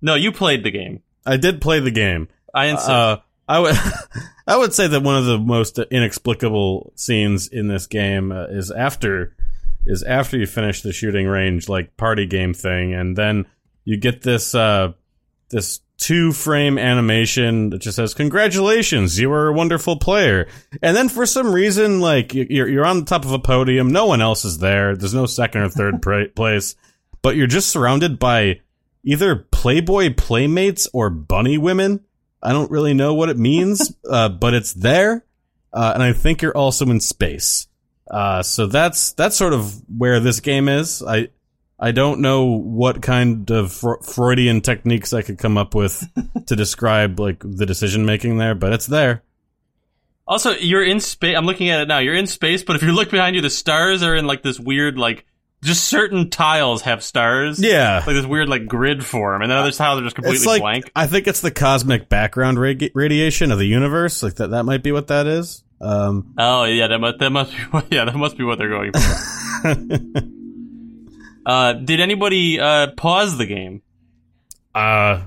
No, 0.02 0.16
you 0.16 0.32
played 0.32 0.64
the 0.64 0.72
game. 0.72 1.02
I 1.26 1.38
did 1.38 1.62
play 1.62 1.80
the 1.80 1.92
game. 1.92 2.28
I 2.54 2.66
insist. 2.68 2.90
Uh, 2.90 3.18
I 3.48 3.60
would, 3.60 3.76
I 4.48 4.58
would 4.58 4.74
say 4.74 4.88
that 4.88 5.02
one 5.04 5.16
of 5.18 5.26
the 5.26 5.38
most 5.40 5.78
inexplicable 5.80 6.94
scenes 6.96 7.48
in 7.48 7.68
this 7.68 7.88
game 7.88 8.32
uh, 8.32 8.46
is 8.46 8.72
after, 8.72 9.36
is 9.86 10.04
after 10.04 10.38
you 10.38 10.46
finish 10.46 10.82
the 10.82 10.94
shooting 10.94 11.28
range 11.28 11.68
like 11.70 11.98
party 11.98 12.26
game 12.26 12.54
thing, 12.54 12.94
and 12.94 13.16
then 13.18 13.46
you 13.86 13.98
get 13.98 14.22
this, 14.22 14.54
uh, 14.56 14.94
this 15.50 15.80
two 15.98 16.32
frame 16.34 16.78
animation 16.78 17.70
that 17.70 17.80
just 17.80 17.96
says 17.96 18.14
"Congratulations, 18.14 19.20
you 19.20 19.32
are 19.32 19.48
a 19.48 19.54
wonderful 19.54 19.98
player," 19.98 20.48
and 20.82 20.96
then 20.98 21.08
for 21.10 21.26
some 21.26 21.54
reason, 21.54 22.00
like 22.02 22.34
you- 22.34 22.48
you're 22.50 22.68
you're 22.68 22.86
on 22.86 23.00
the 23.00 23.06
top 23.06 23.24
of 23.26 23.32
a 23.32 23.40
podium, 23.40 23.92
no 23.92 24.06
one 24.06 24.22
else 24.22 24.44
is 24.46 24.58
there. 24.58 24.96
There's 24.96 25.14
no 25.14 25.26
second 25.26 25.62
or 25.62 25.70
third 25.70 26.02
pra- 26.02 26.30
place, 26.30 26.76
but 27.24 27.36
you're 27.36 27.48
just 27.48 27.70
surrounded 27.70 28.20
by 28.20 28.60
either 29.04 29.36
Playboy 29.36 30.14
playmates 30.14 30.88
or 30.94 31.10
bunny 31.10 31.58
women. 31.58 32.02
I 32.44 32.52
don't 32.52 32.70
really 32.70 32.94
know 32.94 33.16
what 33.16 33.30
it 33.30 33.38
means, 33.38 33.96
uh, 34.10 34.30
but 34.30 34.54
it's 34.54 34.74
there, 34.74 35.26
uh, 35.74 35.92
and 35.96 36.04
I 36.04 36.14
think 36.14 36.44
you're 36.44 36.56
also 36.56 36.86
in 36.86 37.00
space. 37.00 37.68
Uh, 38.12 38.44
so 38.44 38.68
that's 38.68 39.14
that's 39.14 39.36
sort 39.36 39.54
of 39.54 39.82
where 39.90 40.20
this 40.20 40.42
game 40.42 40.68
is. 40.68 41.02
I 41.02 41.30
I 41.80 41.92
don't 41.92 42.20
know 42.20 42.44
what 42.46 43.02
kind 43.02 43.50
of 43.50 43.72
Fro- 43.72 44.02
Freudian 44.02 44.62
techniques 44.62 45.14
I 45.14 45.22
could 45.22 45.38
come 45.38 45.58
up 45.58 45.74
with 45.74 46.06
to 46.48 46.56
describe 46.56 47.20
like 47.20 47.40
the 47.40 47.66
decision 47.66 48.06
making 48.06 48.38
there, 48.38 48.56
but 48.56 48.74
it's 48.74 48.86
there. 48.86 49.24
also, 50.28 50.52
you're 50.52 50.84
in 50.84 51.00
space. 51.00 51.36
I'm 51.38 51.46
looking 51.46 51.70
at 51.70 51.80
it 51.82 51.88
now. 51.88 52.00
You're 52.00 52.16
in 52.16 52.28
space, 52.28 52.64
but 52.64 52.76
if 52.76 52.84
you 52.84 52.92
look 52.92 53.10
behind 53.10 53.36
you, 53.36 53.42
the 53.42 53.50
stars 53.50 54.04
are 54.04 54.16
in 54.16 54.28
like 54.28 54.44
this 54.44 54.60
weird, 54.60 54.98
like 54.98 55.26
just 55.64 55.86
certain 55.86 56.30
tiles 56.30 56.84
have 56.84 57.04
stars. 57.04 57.60
Yeah. 57.60 58.04
like 58.06 58.16
this 58.16 58.26
weird 58.26 58.50
like 58.50 58.68
grid 58.68 59.06
form, 59.06 59.42
and 59.42 59.50
then 59.50 59.58
other 59.58 59.72
tiles 59.72 60.00
are 60.00 60.04
just 60.04 60.16
completely 60.16 60.38
It's 60.38 60.46
like 60.46 60.62
blank. 60.62 60.92
I 60.96 61.08
think 61.08 61.28
it's 61.28 61.42
the 61.42 61.52
cosmic 61.52 62.10
background 62.10 62.58
radi- 62.58 62.92
radiation 62.94 63.52
of 63.52 63.58
the 63.60 63.66
universe. 63.66 64.22
Like 64.24 64.36
that, 64.36 64.52
that 64.52 64.64
might 64.64 64.84
be 64.84 64.92
what 64.92 65.08
that 65.08 65.28
is. 65.28 65.64
Um, 65.82 66.34
Oh 66.38 66.64
yeah, 66.66 66.88
that 66.88 67.00
must 67.00 67.20
that 67.20 67.30
must 67.30 67.52
be 67.52 67.64
what, 67.64 67.86
yeah 67.92 68.06
that 68.06 68.16
must 68.16 68.38
be 68.38 68.44
what 68.44 68.58
they're 68.58 68.70
going 68.70 68.92
for. 68.94 70.20
uh, 71.46 71.74
did 71.74 72.00
anybody 72.00 72.60
uh, 72.60 72.88
pause 72.96 73.38
the 73.38 73.46
game? 73.46 73.82
uh, 74.76 75.24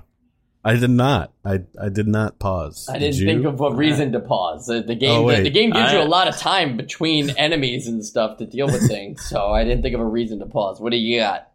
I 0.66 0.74
did 0.74 0.90
not. 0.90 1.32
I 1.44 1.60
I 1.80 1.88
did 1.90 2.08
not 2.08 2.40
pause. 2.40 2.88
I 2.90 2.98
Did 2.98 3.12
didn't 3.12 3.20
you? 3.20 3.26
think 3.26 3.44
of 3.46 3.60
a 3.60 3.70
reason 3.74 4.10
to 4.12 4.20
pause. 4.20 4.66
The, 4.66 4.82
the 4.82 4.96
game, 4.96 5.24
Oh, 5.24 5.30
the, 5.30 5.42
the 5.44 5.50
game 5.50 5.70
gives 5.70 5.92
you 5.92 6.00
a 6.00 6.02
lot 6.02 6.26
of 6.26 6.36
time 6.36 6.76
between 6.76 7.30
enemies 7.38 7.86
and 7.86 8.04
stuff 8.04 8.38
to 8.38 8.46
deal 8.46 8.66
with 8.66 8.88
things, 8.88 9.24
so 9.24 9.52
I 9.52 9.62
didn't 9.62 9.82
think 9.82 9.94
of 9.94 10.00
a 10.00 10.04
reason 10.04 10.40
to 10.40 10.46
pause. 10.46 10.80
What 10.80 10.90
do 10.90 10.96
you 10.98 11.20
got? 11.20 11.48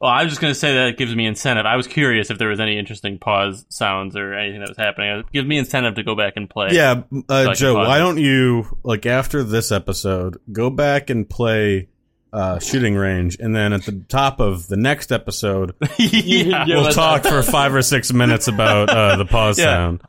Well, 0.00 0.10
I 0.10 0.22
was 0.22 0.30
just 0.30 0.40
going 0.40 0.52
to 0.52 0.58
say 0.58 0.74
that 0.74 0.88
it 0.90 0.98
gives 0.98 1.16
me 1.16 1.26
incentive. 1.26 1.64
I 1.64 1.74
was 1.76 1.86
curious 1.86 2.30
if 2.30 2.36
there 2.38 2.48
was 2.50 2.60
any 2.60 2.78
interesting 2.78 3.18
pause 3.18 3.64
sounds 3.70 4.14
or 4.14 4.34
anything 4.34 4.60
that 4.60 4.68
was 4.68 4.76
happening. 4.76 5.10
It 5.20 5.32
gives 5.32 5.48
me 5.48 5.56
incentive 5.56 5.94
to 5.94 6.02
go 6.02 6.14
back 6.14 6.34
and 6.36 6.48
play. 6.50 6.68
Yeah, 6.72 7.02
uh, 7.28 7.44
can 7.46 7.54
Joe. 7.54 7.74
Why 7.76 7.98
don't 7.98 8.18
you 8.18 8.78
like 8.82 9.06
after 9.06 9.42
this 9.42 9.72
episode 9.72 10.38
go 10.52 10.68
back 10.70 11.08
and 11.08 11.28
play 11.28 11.88
uh, 12.36 12.58
shooting 12.58 12.94
range, 12.94 13.36
and 13.40 13.54
then 13.56 13.72
at 13.72 13.84
the 13.84 14.04
top 14.08 14.40
of 14.40 14.68
the 14.68 14.76
next 14.76 15.10
episode, 15.12 15.74
yeah. 15.98 16.64
Yeah, 16.66 16.66
we'll 16.68 16.92
talk 16.92 17.22
for 17.24 17.42
five 17.42 17.74
or 17.74 17.82
six 17.82 18.12
minutes 18.12 18.46
about 18.48 18.90
uh, 18.90 19.16
the 19.16 19.24
pause 19.24 19.58
Yeah. 19.58 19.64
sound. 19.64 20.02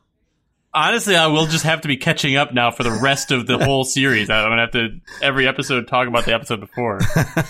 Honestly, 0.74 1.16
I 1.16 1.28
will 1.28 1.48
just 1.48 1.64
have 1.64 1.82
to 1.82 1.88
be 1.88 1.98
catching 1.98 2.36
up 2.36 2.54
now 2.54 2.70
for 2.70 2.84
the 2.84 2.92
rest 2.92 3.32
of 3.32 3.48
the 3.48 3.58
whole 3.58 3.84
series. 3.84 4.30
I'm 4.30 4.48
going 4.50 4.58
to 4.58 4.62
have 4.64 4.72
to 4.72 5.00
every 5.26 5.48
episode 5.48 5.88
talk 5.88 6.08
about 6.08 6.26
the 6.26 6.34
episode 6.36 6.60
before. 6.60 7.00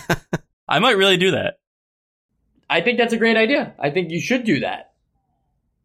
I 0.68 0.78
might 0.78 0.96
really 0.96 1.16
do 1.18 1.32
that. 1.32 1.58
I 2.70 2.80
think 2.80 2.96
that's 2.98 3.12
a 3.12 3.18
great 3.18 3.36
idea. 3.36 3.74
I 3.78 3.90
think 3.90 4.10
you 4.10 4.20
should 4.20 4.44
do 4.44 4.60
that. 4.60 4.92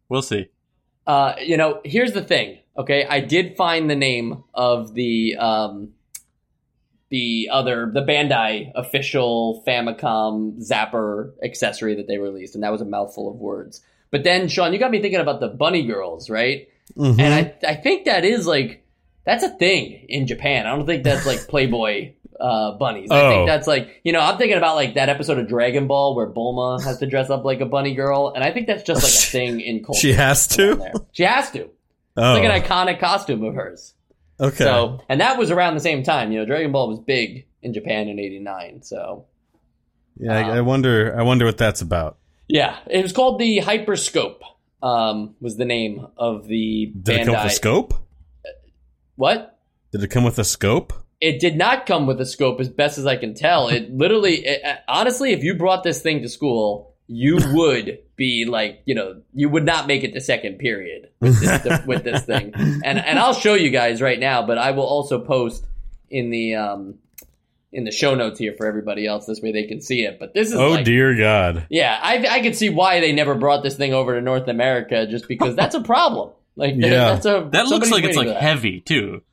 We'll 0.08 0.22
see. 0.22 0.50
Uh, 1.08 1.34
you 1.42 1.58
know, 1.58 1.82
here's 1.84 2.14
the 2.14 2.22
thing. 2.24 2.60
Okay, 2.78 3.06
I 3.06 3.20
did 3.20 3.58
find 3.58 3.90
the 3.90 3.96
name 3.96 4.44
of 4.54 4.94
the 4.94 5.36
um, 5.38 5.90
the 7.14 7.50
other 7.52 7.92
the 7.94 8.02
Bandai 8.02 8.72
official 8.74 9.64
Famicom 9.68 10.58
Zapper 10.68 11.34
accessory 11.44 11.94
that 11.96 12.08
they 12.08 12.18
released, 12.18 12.56
and 12.56 12.64
that 12.64 12.72
was 12.72 12.82
a 12.82 12.86
mouthful 12.86 13.30
of 13.30 13.36
words. 13.36 13.82
But 14.10 14.24
then, 14.24 14.48
Sean, 14.48 14.74
you 14.74 14.80
got 14.80 14.90
me 14.90 15.00
thinking 15.00 15.20
about 15.20 15.40
the 15.40 15.48
bunny 15.48 15.84
girls, 15.86 16.28
right? 16.30 16.68
Mhm. 16.98 17.20
And 17.20 17.34
I 17.34 17.54
I 17.68 17.76
think 17.76 18.06
that 18.06 18.26
is 18.26 18.48
like 18.48 18.84
that's 19.26 19.44
a 19.44 19.50
thing 19.50 20.06
in 20.10 20.26
Japan. 20.28 20.66
I 20.66 20.76
don't 20.76 20.88
think 20.88 21.04
that's 21.04 21.26
like 21.26 21.48
Playboy 21.48 22.14
uh, 22.40 22.72
bunnies. 22.80 23.10
I 23.12 23.22
Oh. 23.22 23.30
think 23.30 23.48
that's 23.48 23.68
like 23.68 24.02
you 24.04 24.12
know 24.12 24.20
I'm 24.20 24.38
thinking 24.40 24.58
about 24.58 24.76
like 24.76 24.96
that 24.96 25.08
episode 25.10 25.38
of 25.38 25.48
Dragon 25.48 25.86
Ball 25.88 26.16
where 26.16 26.28
Bulma 26.28 26.84
has 26.84 26.98
to 26.98 27.06
dress 27.06 27.30
up 27.30 27.46
like 27.46 27.62
a 27.62 27.66
bunny 27.68 27.94
girl, 27.94 28.32
and 28.34 28.44
I 28.44 28.52
think 28.52 28.66
that's 28.66 28.82
just 28.84 29.04
like 29.04 29.14
a 29.14 29.32
thing 29.38 29.62
in 29.62 29.84
culture. 29.84 30.00
she 30.02 30.14
has 30.14 30.48
to. 30.58 30.92
She 31.12 31.24
has 31.24 31.52
to. 31.52 31.60
It's 31.62 31.70
Oh, 32.18 32.34
like 32.34 32.44
an 32.44 32.62
iconic 32.62 33.00
costume 33.00 33.44
of 33.44 33.54
hers. 33.56 33.94
Okay. 34.40 34.64
So, 34.64 35.04
and 35.10 35.22
that 35.22 35.38
was 35.38 35.52
around 35.52 35.76
the 35.76 35.80
same 35.80 36.04
time. 36.04 36.32
You 36.32 36.40
know, 36.40 36.46
Dragon 36.46 36.72
Ball 36.72 36.90
was 36.90 37.00
big 37.00 37.46
in 37.62 37.74
Japan 37.74 38.08
in 38.08 38.20
'89. 38.20 38.84
So, 38.84 39.26
yeah, 40.18 40.34
I, 40.34 40.58
I 40.58 40.62
wonder. 40.62 41.16
I 41.18 41.24
wonder 41.24 41.46
what 41.46 41.58
that's 41.58 41.82
about. 41.82 42.18
yeah, 42.48 42.78
it 42.90 43.02
was 43.02 43.14
called 43.14 43.40
the 43.40 43.60
Hyperscope. 43.60 44.42
Um, 44.82 45.36
was 45.40 45.56
the 45.56 45.66
name 45.66 46.08
of 46.18 46.48
the 46.48 46.92
Did 47.02 47.22
it 47.22 47.26
come 47.26 47.36
with 47.36 47.46
a 47.46 47.50
scope? 47.50 47.94
What? 49.16 49.60
Did 49.92 50.04
it 50.04 50.10
come 50.10 50.24
with 50.24 50.40
a 50.40 50.44
scope? 50.44 50.92
It 51.22 51.40
did 51.40 51.56
not 51.56 51.86
come 51.86 52.06
with 52.06 52.20
a 52.20 52.26
scope, 52.26 52.60
as 52.60 52.68
best 52.68 52.98
as 52.98 53.06
I 53.06 53.16
can 53.16 53.34
tell. 53.34 53.70
It 53.70 53.94
literally, 53.94 54.46
it, 54.46 54.62
uh, 54.66 54.76
honestly, 54.90 55.32
if 55.32 55.42
you 55.42 55.56
brought 55.56 55.84
this 55.84 56.02
thing 56.02 56.22
to 56.24 56.28
school, 56.28 56.96
you 57.08 57.38
would 57.54 58.00
be 58.16 58.46
like, 58.46 58.82
you 58.86 58.94
know, 58.96 59.22
you 59.34 59.50
would 59.50 59.66
not 59.66 59.88
make 59.88 60.04
it 60.04 60.14
to 60.14 60.22
second 60.22 60.60
period 60.60 61.10
with 61.20 61.40
this, 61.40 61.86
with 61.88 62.04
this 62.04 62.24
thing. 62.26 62.52
And 62.56 63.00
and 63.00 63.18
I'll 63.20 63.34
show 63.34 63.54
you 63.56 63.70
guys 63.70 64.02
right 64.02 64.20
now, 64.20 64.46
but 64.46 64.58
I 64.58 64.72
will 64.72 64.84
also 64.86 65.20
post 65.20 65.66
in 66.10 66.30
the 66.30 66.56
um 66.56 66.96
in 67.72 67.86
the 67.86 67.92
show 67.92 68.14
notes 68.14 68.38
here 68.38 68.54
for 68.56 68.68
everybody 68.68 69.08
else. 69.08 69.26
This 69.26 69.42
way 69.42 69.52
they 69.52 69.64
can 69.64 69.82
see 69.82 70.04
it. 70.04 70.20
But 70.20 70.34
this 70.36 70.50
is 70.50 70.56
Oh 70.56 70.72
like, 70.72 70.86
dear 70.86 71.16
God! 71.18 71.66
yeah, 71.72 72.00
I 72.02 72.24
I 72.30 72.42
could 72.42 72.56
see 72.56 72.70
why 72.70 73.00
they 73.00 73.12
never 73.14 73.34
brought 73.36 73.64
this 73.64 73.76
thing 73.78 73.94
over 73.94 74.14
to 74.14 74.22
North 74.22 74.48
America, 74.48 75.08
just 75.08 75.28
because 75.28 75.56
that's 75.56 75.74
a 75.74 75.82
problem. 75.82 76.30
Like 76.56 76.76
Yeah. 76.78 76.90
that's 77.14 77.26
a 77.26 77.50
That 77.52 77.66
looks 77.66 77.90
like 77.90 78.04
it's 78.04 78.16
like 78.18 78.28
that. 78.28 78.42
heavy 78.42 78.80
too. 78.82 79.24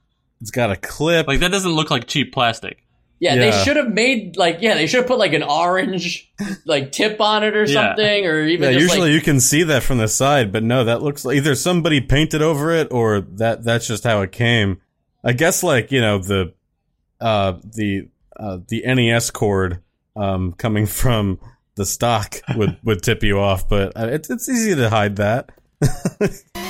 It's 0.41 0.51
got 0.51 0.71
a 0.71 0.77
clip. 0.77 1.27
Like 1.29 1.41
that 1.41 1.51
doesn't 1.51 1.71
look 1.73 1.91
like 1.91 2.07
cheap 2.07 2.33
plastic. 2.33 2.79
Yeah, 3.21 3.35
Yeah. 3.35 3.51
they 3.51 3.65
should 3.65 3.77
have 3.77 3.93
made 3.93 4.37
like 4.39 4.59
yeah, 4.63 4.75
they 4.75 4.87
should 4.87 5.01
have 5.01 5.07
put 5.07 5.19
like 5.19 5.35
an 5.35 5.43
orange 5.43 6.33
like 6.65 6.91
tip 6.91 7.21
on 7.21 7.45
it 7.45 7.55
or 7.55 7.65
Yeah. 7.65 7.89
something, 7.89 8.27
or 8.27 8.41
yeah, 8.43 8.53
even 8.55 8.73
just 8.73 8.83
usually 8.83 9.11
like 9.11 9.15
you 9.15 9.21
can 9.21 9.41
see 9.41 9.63
that 9.65 9.83
from 9.83 9.99
the 9.99 10.09
side, 10.09 10.51
but 10.53 10.63
no, 10.63 10.85
that 10.85 11.03
looks 11.03 11.25
like 11.25 11.37
either 11.37 11.55
somebody 11.55 12.01
painted 12.01 12.41
over 12.43 12.71
it 12.73 12.89
or 12.91 13.21
that 13.21 13.63
that's 13.63 13.87
just 13.87 14.05
how 14.05 14.23
it 14.23 14.33
came. 14.33 14.81
I 15.23 15.33
guess 15.35 15.63
like 15.63 15.93
you 15.93 16.01
know 16.01 16.19
the 16.19 16.55
uh 17.21 17.59
the 17.63 18.09
uh 18.39 18.59
the 18.69 18.83
NES 18.87 19.31
cord 19.31 19.83
um 20.17 20.53
coming 20.55 20.87
from 21.03 21.39
the 21.75 21.85
stock 21.85 22.37
would 22.57 22.79
would 22.85 23.03
tip 23.03 23.23
you 23.23 23.39
off, 23.39 23.69
but 23.69 23.93
uh, 23.97 24.07
it's 24.07 24.31
it's 24.31 24.49
easy 24.49 24.75
to 24.75 24.89
hide 24.89 25.17
that. 25.17 25.51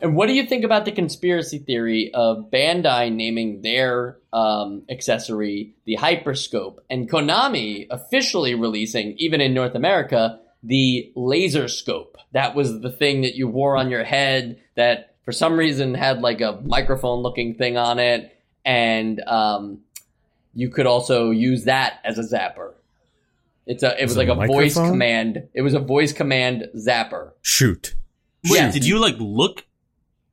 And 0.00 0.14
what 0.14 0.28
do 0.28 0.34
you 0.34 0.46
think 0.46 0.64
about 0.64 0.84
the 0.84 0.92
conspiracy 0.92 1.58
theory 1.58 2.12
of 2.14 2.50
Bandai 2.52 3.12
naming 3.12 3.62
their 3.62 4.18
um, 4.32 4.82
accessory 4.88 5.74
the 5.86 5.96
Hyperscope 5.96 6.78
and 6.88 7.10
Konami 7.10 7.86
officially 7.90 8.54
releasing, 8.54 9.14
even 9.18 9.40
in 9.40 9.54
North 9.54 9.74
America, 9.74 10.38
the 10.62 11.12
Laser 11.16 11.66
Scope? 11.66 12.16
That 12.32 12.54
was 12.54 12.80
the 12.80 12.92
thing 12.92 13.22
that 13.22 13.34
you 13.34 13.48
wore 13.48 13.76
on 13.76 13.90
your 13.90 14.04
head 14.04 14.60
that 14.76 15.16
for 15.24 15.32
some 15.32 15.56
reason 15.58 15.94
had 15.94 16.20
like 16.20 16.40
a 16.40 16.60
microphone 16.64 17.20
looking 17.22 17.54
thing 17.56 17.76
on 17.76 17.98
it. 17.98 18.36
And 18.64 19.20
um, 19.26 19.80
you 20.54 20.68
could 20.70 20.86
also 20.86 21.30
use 21.30 21.64
that 21.64 22.00
as 22.04 22.18
a 22.18 22.22
zapper. 22.22 22.74
It's 23.66 23.82
a, 23.82 24.00
it 24.00 24.04
was 24.04 24.12
As 24.12 24.16
a 24.16 24.18
like 24.20 24.28
a 24.28 24.46
voice 24.46 24.74
command. 24.74 25.48
It 25.54 25.62
was 25.62 25.74
a 25.74 25.80
voice 25.80 26.12
command 26.12 26.68
zapper. 26.76 27.32
Shoot. 27.42 27.94
Wait, 28.48 28.58
Yeah. 28.58 28.70
did 28.70 28.86
you 28.86 28.98
like 28.98 29.16
look 29.18 29.64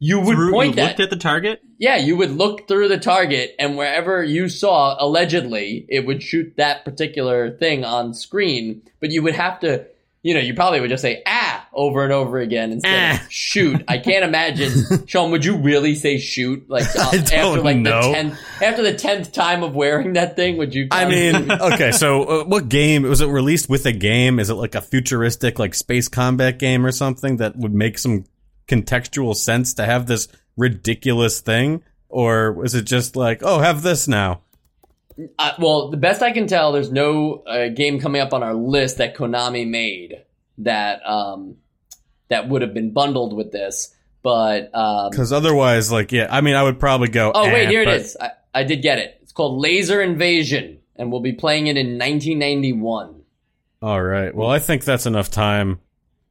You 0.06 0.20
would 0.20 0.36
through? 0.36 0.52
point 0.52 0.70
you 0.72 0.76
that. 0.76 0.88
looked 0.90 1.00
at 1.00 1.10
the 1.10 1.16
target. 1.16 1.62
Yeah, 1.78 1.98
you 1.98 2.16
would 2.18 2.32
look 2.32 2.68
through 2.68 2.88
the 2.90 2.98
target, 3.00 3.56
and 3.60 3.76
wherever 3.78 4.24
you 4.24 4.48
saw, 4.50 4.96
allegedly, 5.00 5.86
it 5.90 6.06
would 6.06 6.22
shoot 6.22 6.54
that 6.58 6.86
particular 6.86 7.52
thing 7.58 7.84
on 7.84 8.14
screen. 8.14 8.82
But 9.02 9.12
you 9.12 9.24
would 9.24 9.36
have 9.36 9.60
to, 9.62 9.86
you 10.24 10.34
know, 10.34 10.40
you 10.40 10.54
probably 10.54 10.80
would 10.80 10.90
just 10.90 11.02
say 11.02 11.22
"ah" 11.28 11.68
over 11.74 12.04
and 12.04 12.14
over 12.14 12.38
again 12.40 12.72
instead 12.72 12.94
Ah. 13.20 13.24
of 13.26 13.32
"shoot." 13.32 13.84
I 13.88 13.98
can't 13.98 14.24
imagine, 14.24 14.72
Sean. 15.08 15.32
Would 15.32 15.44
you 15.44 15.58
really 15.58 15.96
say 15.96 16.18
"shoot" 16.18 16.64
like 16.70 16.86
uh, 16.96 17.10
after 17.14 17.62
like 17.62 17.78
know. 17.78 18.02
the 18.02 18.14
tenth 18.14 18.40
after 18.62 18.82
the 18.84 18.94
tenth 18.94 19.32
time 19.34 19.64
of 19.64 19.76
wearing 19.76 20.14
that 20.14 20.36
thing? 20.36 20.58
Would 20.58 20.74
you? 20.74 20.88
I 20.92 21.06
mean, 21.10 21.52
okay, 21.74 21.92
so 21.92 22.24
uh, 22.24 22.44
what 22.46 22.70
game 22.70 23.04
was 23.04 23.22
it 23.22 23.28
released 23.28 23.70
with 23.70 23.86
a 23.86 23.92
game? 23.92 24.40
Is 24.40 24.50
it 24.50 24.56
like 24.56 24.76
a 24.76 24.82
futuristic 24.82 25.60
like 25.60 25.74
space 25.74 26.08
combat 26.08 26.58
game 26.60 26.86
or 26.86 26.92
something 26.92 27.38
that 27.38 27.56
would 27.58 27.74
make 27.74 27.98
some 27.98 28.26
contextual 28.68 29.36
sense 29.36 29.74
to 29.76 29.86
have 29.86 30.08
this 30.08 30.28
ridiculous 30.58 31.42
thing? 31.42 31.84
Or 32.10 32.52
was 32.54 32.76
it 32.76 32.84
just 32.84 33.16
like, 33.16 33.42
oh, 33.44 33.60
have 33.60 33.82
this 33.82 34.08
now? 34.08 34.42
Uh, 35.40 35.54
well, 35.60 35.90
the 35.90 35.98
best 35.98 36.22
I 36.22 36.32
can 36.32 36.48
tell, 36.48 36.72
there's 36.72 36.92
no 36.92 37.44
uh, 37.48 37.70
game 37.70 38.00
coming 38.00 38.22
up 38.22 38.34
on 38.34 38.44
our 38.44 38.54
list 38.54 38.98
that 38.98 39.16
Konami 39.16 39.68
made 39.68 40.24
that 40.60 41.06
um, 41.06 41.56
that 42.30 42.50
would 42.50 42.62
have 42.62 42.74
been 42.74 42.92
bundled 42.92 43.36
with 43.36 43.52
this. 43.52 43.94
But 44.24 44.74
um, 44.76 45.12
Because 45.12 45.32
otherwise, 45.32 45.92
like, 45.92 46.12
yeah, 46.12 46.28
I 46.30 46.42
mean, 46.42 46.56
I 46.56 46.64
would 46.64 46.80
probably 46.80 47.10
go. 47.10 47.32
oh 47.34 47.46
eh, 47.46 47.54
wait, 47.54 47.70
here 47.70 47.82
it 47.84 47.86
but- 47.86 47.96
is. 47.98 48.18
I, 48.20 48.32
I 48.54 48.64
did 48.64 48.82
get 48.82 49.00
it. 49.00 49.20
It's 49.22 49.32
called 49.32 49.60
Laser 49.60 50.02
Invasion, 50.02 50.80
and 50.96 51.12
we'll 51.12 51.22
be 51.22 51.34
playing 51.34 51.68
it 51.68 51.78
in 51.78 51.98
1991. 52.00 53.22
All 53.82 54.02
right. 54.02 54.34
Well, 54.34 54.50
I 54.50 54.60
think 54.60 54.84
that's 54.84 55.06
enough 55.06 55.30
time 55.30 55.80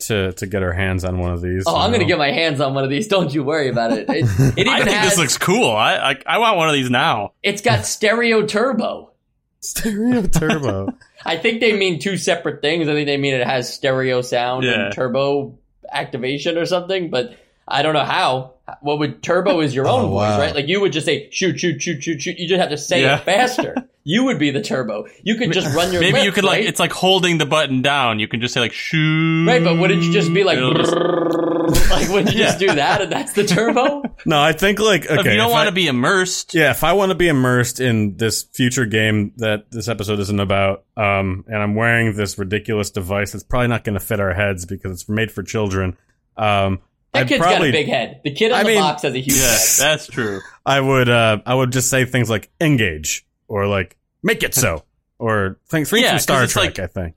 to 0.01 0.33
to 0.33 0.47
get 0.47 0.63
our 0.63 0.73
hands 0.73 1.05
on 1.05 1.19
one 1.19 1.33
of 1.33 1.41
these. 1.41 1.65
Oh, 1.67 1.77
I'm 1.77 1.91
you 1.93 1.99
gonna 1.99 2.09
get 2.09 2.19
my 2.19 2.31
hands 2.33 2.61
on 2.61 2.75
one 2.75 2.85
of 2.85 2.91
these. 2.91 3.09
Don't 3.09 3.33
you 3.33 3.43
worry 3.45 3.69
about 3.69 3.93
it. 3.93 4.09
It, 4.09 4.25
it 4.29 4.59
even 4.59 4.73
I 4.73 4.83
think 4.83 4.97
has. 4.97 5.11
this 5.11 5.19
looks 5.19 5.39
cool. 5.39 5.71
I, 5.71 5.95
I 6.13 6.17
I 6.27 6.39
want 6.39 6.57
one 6.57 6.69
of 6.69 6.75
these 6.75 6.91
now. 6.91 7.33
it's 7.43 7.63
got 7.63 7.87
stereo 7.87 8.45
turbo. 8.47 9.13
stereo 9.61 10.23
turbo. 10.27 10.89
I 11.25 11.37
think 11.39 11.61
they 11.61 11.77
mean 11.77 12.01
two 12.01 12.17
separate 12.19 12.61
things. 12.61 12.87
I 12.89 12.93
think 12.93 13.07
they 13.07 13.17
mean 13.17 13.35
it 13.35 13.47
has 13.47 13.73
stereo 13.73 14.21
sound 14.21 14.65
Yeah. 14.65 14.87
and 14.87 14.95
turbo 14.95 15.59
activation 15.91 16.59
or 16.59 16.67
something, 16.67 17.09
but 17.11 17.39
I 17.67 17.83
don't 17.83 17.95
know 17.95 18.05
how. 18.05 18.55
What 18.81 18.99
would 18.99 19.23
turbo 19.23 19.61
is 19.61 19.75
your 19.75 19.87
oh, 19.87 19.91
own 19.93 20.05
Oh, 20.07 20.09
voice, 20.09 20.21
wow. 20.21 20.39
right? 20.39 20.55
Like 20.55 20.69
you 20.69 20.81
would 20.81 20.93
just 20.93 21.05
say 21.07 21.29
shoot, 21.31 21.61
shoot, 21.61 21.81
shoot, 21.83 22.03
shoot, 22.03 22.21
shoot. 22.23 22.39
You 22.39 22.49
just 22.49 22.61
have 22.61 22.71
to 22.71 22.79
say 22.79 23.03
Yeah. 23.03 23.19
it 23.19 23.25
faster. 23.25 23.75
You 24.05 24.25
would 24.25 24.39
be 24.39 24.51
the 24.51 24.61
turbo. 24.63 25.07
You 25.23 25.35
could 25.37 25.53
just 25.53 25.75
run 25.75 25.91
your 25.93 26.01
Maybe 26.03 26.15
lip, 26.19 26.25
you 26.25 26.33
could 26.33 26.45
like 26.45 26.63
it's 26.65 26.79
like 26.81 26.93
holding 26.93 27.39
the 27.39 27.47
button 27.47 27.83
down. 27.83 28.19
You 28.19 28.29
can 28.29 28.41
just 28.41 28.53
say 28.55 28.61
like 28.61 28.73
shoot. 28.73 29.47
right, 29.47 29.65
but 29.65 29.79
wouldn't 29.79 30.03
you 30.03 30.13
just 30.13 30.33
be 30.33 30.45
like 30.45 30.59
just- 30.59 30.95
like 31.91 32.09
wouldn't 32.11 32.33
you 32.33 32.39
just 32.39 32.59
do 32.59 32.67
that 32.67 33.01
and 33.03 33.11
that's 33.11 33.33
the 33.33 33.45
turbo? 33.45 34.03
no, 34.27 34.41
I 34.41 34.53
think 34.53 34.79
like 34.79 35.07
okay. 35.07 35.21
if 35.21 35.27
you 35.27 35.37
don't 35.37 35.51
want 35.51 35.69
to 35.69 35.73
be 35.75 35.87
immersed, 35.87 36.55
Yeah, 36.55 36.71
if 36.71 36.85
I 36.85 36.93
want 36.93 37.11
to 37.11 37.15
be 37.15 37.29
immersed 37.29 37.81
in 37.81 38.17
this 38.19 38.43
future 38.43 38.85
game 38.87 39.33
that 39.39 39.71
this 39.71 39.89
episode 39.89 40.21
isn't 40.21 40.41
about, 40.41 40.85
um, 40.97 41.45
and 41.49 41.57
I'm 41.57 41.75
wearing 41.75 42.15
this 42.15 42.39
ridiculous 42.39 42.91
device 42.91 43.33
that's 43.33 43.45
probably 43.45 43.69
not 43.69 43.85
going 43.85 43.95
to 43.95 44.05
fit 44.05 44.21
our 44.21 44.35
heads 44.35 44.67
because 44.67 44.93
it's 44.93 45.09
made 45.09 45.33
for 45.33 45.43
children, 45.43 45.97
um, 46.37 46.81
That 47.13 47.21
I'd 47.23 47.29
kid's 47.29 47.41
probably, 47.41 47.71
got 47.73 47.79
a 47.79 47.83
big 47.83 47.89
head. 47.89 48.21
The 48.25 48.33
kid 48.33 48.53
on 48.53 48.59
I 48.59 48.63
the 48.65 48.69
mean- 48.69 48.81
box 48.81 49.03
has 49.03 49.15
a 49.15 49.19
huge 49.19 49.37
yeah, 49.39 49.49
head. 49.49 49.61
that's 49.79 50.07
true. 50.07 50.41
I 50.67 50.79
would, 50.81 51.09
uh, 51.09 51.39
I 51.47 51.55
would 51.55 51.73
just 51.73 51.89
say 51.89 52.05
things 52.05 52.29
like 52.29 52.51
engage 52.61 53.24
or 53.49 53.67
like 53.67 53.97
make 54.23 54.43
it 54.43 54.55
so 54.55 54.85
or 55.19 55.59
things, 55.67 55.91
Yeah, 55.93 56.11
from 56.11 56.19
Star 56.19 56.47
Trek. 56.47 56.65
like- 56.67 56.79
I 56.79 56.87
think. 56.87 57.15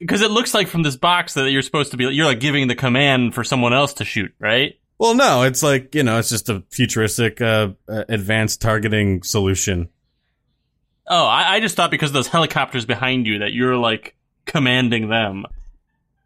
Because 0.00 0.20
it 0.22 0.30
looks 0.30 0.52
like 0.52 0.68
from 0.68 0.82
this 0.82 0.96
box 0.96 1.34
that 1.34 1.50
you're 1.50 1.62
supposed 1.62 1.92
to 1.92 1.96
be, 1.96 2.04
you're 2.06 2.26
like 2.26 2.40
giving 2.40 2.66
the 2.68 2.74
command 2.74 3.34
for 3.34 3.42
someone 3.44 3.72
else 3.72 3.94
to 3.94 4.04
shoot, 4.04 4.34
right? 4.38 4.78
Well, 4.98 5.14
no, 5.14 5.42
it's 5.42 5.62
like 5.62 5.94
you 5.94 6.02
know, 6.02 6.18
it's 6.18 6.28
just 6.28 6.48
a 6.48 6.62
futuristic, 6.70 7.40
uh, 7.40 7.70
uh, 7.88 8.04
advanced 8.08 8.60
targeting 8.60 9.22
solution. 9.22 9.88
Oh, 11.06 11.24
I, 11.26 11.54
I 11.54 11.60
just 11.60 11.76
thought 11.76 11.90
because 11.90 12.10
of 12.10 12.14
those 12.14 12.28
helicopters 12.28 12.86
behind 12.86 13.26
you 13.26 13.38
that 13.40 13.52
you're 13.52 13.76
like 13.76 14.14
commanding 14.46 15.08
them. 15.08 15.44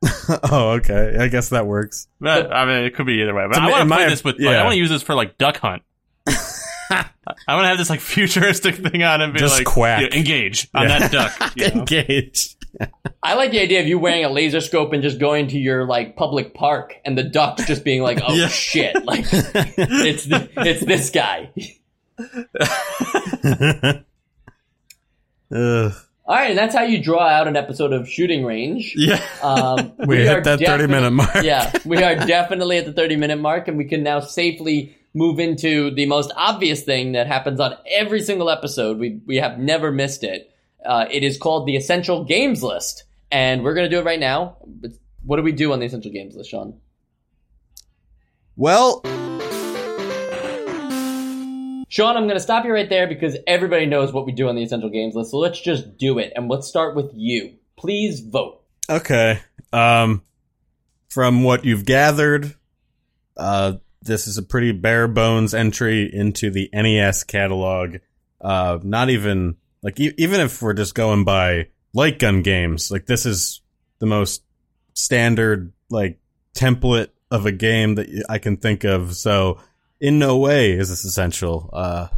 oh, 0.50 0.70
okay. 0.78 1.16
I 1.18 1.28
guess 1.28 1.48
that 1.50 1.66
works. 1.66 2.06
But, 2.20 2.52
I 2.52 2.64
mean, 2.64 2.84
it 2.84 2.94
could 2.94 3.06
be 3.06 3.20
either 3.22 3.34
way. 3.34 3.46
But 3.50 3.58
I 3.58 3.70
want 3.70 3.88
to 3.88 3.94
play 3.94 4.04
my- 4.04 4.10
this 4.10 4.22
with. 4.22 4.38
Like. 4.38 4.56
I 4.56 4.62
want 4.62 4.74
to 4.74 4.78
use 4.78 4.90
this 4.90 5.02
for 5.02 5.14
like 5.14 5.38
duck 5.38 5.56
hunt. 5.58 5.82
I 6.90 7.54
want 7.54 7.64
to 7.64 7.68
have 7.68 7.78
this 7.78 7.90
like 7.90 8.00
futuristic 8.00 8.76
thing 8.76 9.02
on 9.02 9.20
and 9.20 9.32
be 9.32 9.38
Just 9.38 9.58
like, 9.58 9.66
quack. 9.66 10.00
yeah, 10.02 10.16
engage 10.18 10.68
on 10.74 10.88
Yeah. 10.88 10.98
that 10.98 11.12
duck. 11.12 11.52
you 11.56 11.68
know? 11.68 11.74
Engage. 11.80 12.56
I 13.22 13.34
like 13.34 13.50
the 13.50 13.60
idea 13.60 13.80
of 13.80 13.86
you 13.88 13.98
wearing 13.98 14.24
a 14.24 14.28
laser 14.28 14.60
scope 14.60 14.92
and 14.92 15.02
just 15.02 15.18
going 15.18 15.48
to 15.48 15.58
your 15.58 15.84
like 15.86 16.16
public 16.16 16.54
park 16.54 16.94
and 17.04 17.16
the 17.18 17.22
ducks 17.24 17.66
just 17.66 17.82
being 17.84 18.02
like, 18.02 18.20
"Oh 18.26 18.34
Yeah. 18.36 18.48
shit!" 18.48 19.04
Like 19.04 19.24
it's 19.32 20.26
th- 20.26 20.50
it's 20.56 20.84
this 20.84 21.10
guy. 21.10 21.50
Ugh. 25.54 25.92
All 26.26 26.34
right, 26.36 26.50
and 26.50 26.58
that's 26.58 26.74
how 26.74 26.82
you 26.82 27.02
draw 27.02 27.26
out 27.26 27.48
an 27.48 27.56
episode 27.56 27.94
of 27.94 28.06
Shooting 28.06 28.44
Range. 28.44 28.92
Yeah. 28.94 29.18
Um, 29.42 29.92
We, 30.06 30.18
are 30.28 30.34
hit 30.34 30.44
that 30.44 30.60
thirty 30.60 30.86
minute 30.86 31.10
mark. 31.10 31.42
yeah, 31.42 31.72
we 31.86 32.02
are 32.02 32.16
definitely 32.16 32.76
at 32.76 32.84
the 32.84 32.92
30 32.92 33.16
minute 33.16 33.36
mark, 33.40 33.66
and 33.66 33.78
we 33.78 33.86
can 33.86 34.02
now 34.02 34.20
safely 34.20 34.94
move 35.14 35.38
into 35.38 35.90
the 35.90 36.06
most 36.06 36.32
obvious 36.36 36.82
thing 36.82 37.12
that 37.12 37.26
happens 37.26 37.60
on 37.60 37.76
every 37.90 38.22
single 38.22 38.50
episode. 38.50 38.98
We, 38.98 39.20
we 39.26 39.36
have 39.36 39.58
never 39.58 39.90
missed 39.90 40.24
it. 40.24 40.52
Uh, 40.84 41.06
it 41.10 41.24
is 41.24 41.38
called 41.38 41.66
the 41.66 41.76
Essential 41.76 42.24
Games 42.24 42.62
List, 42.62 43.04
and 43.30 43.64
we're 43.64 43.74
going 43.74 43.88
to 43.88 43.94
do 43.94 44.00
it 44.00 44.04
right 44.04 44.20
now. 44.20 44.56
What 45.24 45.36
do 45.36 45.42
we 45.42 45.52
do 45.52 45.72
on 45.72 45.80
the 45.80 45.86
Essential 45.86 46.12
Games 46.12 46.36
List, 46.36 46.50
Sean? 46.50 46.74
Well, 48.56 49.00
Sean, 51.88 52.16
I'm 52.16 52.24
going 52.24 52.36
to 52.36 52.40
stop 52.40 52.64
you 52.64 52.72
right 52.72 52.88
there 52.88 53.06
because 53.06 53.36
everybody 53.46 53.86
knows 53.86 54.12
what 54.12 54.26
we 54.26 54.32
do 54.32 54.48
on 54.48 54.56
the 54.56 54.62
Essential 54.62 54.90
Games 54.90 55.14
List, 55.14 55.30
so 55.30 55.38
let's 55.38 55.60
just 55.60 55.96
do 55.96 56.18
it, 56.18 56.32
and 56.36 56.48
let's 56.48 56.66
start 56.66 56.94
with 56.94 57.10
you. 57.14 57.54
Please 57.76 58.20
vote. 58.20 58.62
okay. 58.88 59.40
Um, 59.72 60.22
from 61.08 61.42
what 61.42 61.64
you've 61.64 61.84
gathered, 61.84 62.54
uh, 63.36 63.74
this 64.02 64.26
is 64.26 64.38
a 64.38 64.42
pretty 64.42 64.72
bare 64.72 65.08
bones 65.08 65.54
entry 65.54 66.08
into 66.12 66.50
the 66.50 66.68
NES 66.72 67.24
catalog. 67.24 67.96
Uh, 68.40 68.78
not 68.82 69.10
even 69.10 69.56
like 69.82 69.98
e- 70.00 70.14
even 70.18 70.40
if 70.40 70.62
we're 70.62 70.74
just 70.74 70.94
going 70.94 71.24
by 71.24 71.68
light 71.92 72.18
gun 72.18 72.42
games, 72.42 72.90
like 72.90 73.06
this 73.06 73.26
is 73.26 73.60
the 73.98 74.06
most 74.06 74.42
standard 74.94 75.72
like 75.90 76.18
template 76.54 77.08
of 77.30 77.46
a 77.46 77.52
game 77.52 77.96
that 77.96 78.24
I 78.28 78.38
can 78.38 78.56
think 78.56 78.84
of. 78.84 79.16
So, 79.16 79.58
in 80.00 80.18
no 80.18 80.38
way 80.38 80.72
is 80.72 80.88
this 80.88 81.04
essential. 81.04 81.68
Uh, 81.72 82.08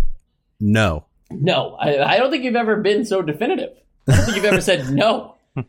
no. 0.61 1.07
No, 1.31 1.77
I, 1.81 2.15
I 2.15 2.19
don't 2.19 2.31
think 2.31 2.45
you've 2.45 2.57
ever 2.57 2.77
been 2.77 3.05
so 3.05 3.23
definitive. 3.23 3.71
I 4.09 4.17
don't 4.17 4.25
think 4.25 4.37
you've 4.37 4.45
ever 4.45 4.61
said 4.61 4.91
no. 4.91 5.37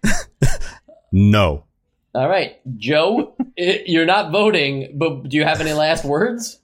No. 1.12 1.66
All 2.14 2.28
right, 2.28 2.58
Joe, 2.78 3.36
i- 3.58 3.84
you're 3.86 4.06
not 4.06 4.32
voting, 4.32 4.94
but 4.98 5.30
do 5.30 5.38
you 5.38 5.44
have 5.44 5.62
any 5.62 5.74
last 5.74 6.04
words? 6.06 6.58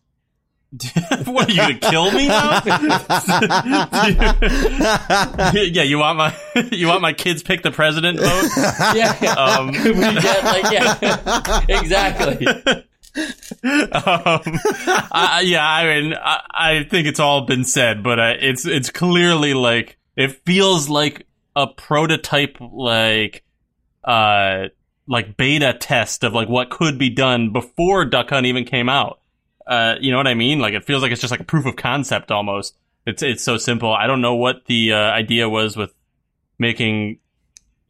what 1.26 1.48
are 1.48 1.52
you 1.52 1.58
gonna 1.58 1.80
kill 1.80 2.12
me 2.12 2.28
now? 2.28 2.62
yeah, 5.54 5.84
you 5.84 5.98
want 5.98 6.18
my 6.18 6.36
you 6.74 6.88
want 6.88 7.02
my 7.02 7.14
kids 7.14 7.42
pick 7.42 7.64
the 7.64 7.72
president 7.72 8.20
vote? 8.20 8.50
Yeah, 8.94 9.16
Um, 9.38 9.68
we 9.72 9.94
get 10.22 10.44
like 10.44 10.70
yeah, 10.72 11.62
exactly. 11.70 12.46
um, 12.48 12.84
I, 15.12 15.42
yeah, 15.46 15.66
I 15.68 15.86
mean, 16.02 16.14
I, 16.14 16.42
I 16.54 16.84
think 16.84 17.08
it's 17.08 17.20
all 17.22 17.46
been 17.46 17.64
said, 17.64 18.04
but 18.04 18.20
uh, 18.20 18.34
it's 18.40 18.66
it's 18.66 18.90
clearly 18.90 19.54
like 19.54 19.98
it 20.18 20.32
feels 20.46 20.90
like 20.90 21.26
a 21.56 21.68
prototype, 21.68 22.58
like 22.60 23.44
uh, 24.04 24.66
like 25.08 25.38
beta 25.38 25.74
test 25.74 26.24
of 26.24 26.34
like 26.34 26.50
what 26.50 26.70
could 26.70 26.98
be 26.98 27.10
done 27.10 27.52
before 27.52 28.06
Duck 28.06 28.30
Hunt 28.30 28.46
even 28.46 28.66
came 28.66 28.90
out. 28.90 29.20
Uh, 29.66 29.96
you 30.00 30.12
know 30.12 30.18
what 30.18 30.28
I 30.28 30.34
mean? 30.34 30.60
Like 30.60 30.74
it 30.74 30.86
feels 30.86 31.02
like 31.02 31.12
it's 31.12 31.22
just 31.22 31.32
like 31.32 31.40
a 31.40 31.46
proof 31.46 31.66
of 31.66 31.76
concept 31.76 32.32
almost. 32.32 32.76
It's 33.06 33.24
it's 33.24 33.44
so 33.44 33.58
simple. 33.58 33.94
I 33.94 34.08
don't 34.08 34.22
know 34.22 34.36
what 34.36 34.66
the 34.66 34.94
uh, 34.94 34.98
idea 34.98 35.50
was 35.50 35.78
with 35.78 35.94
making 36.60 37.20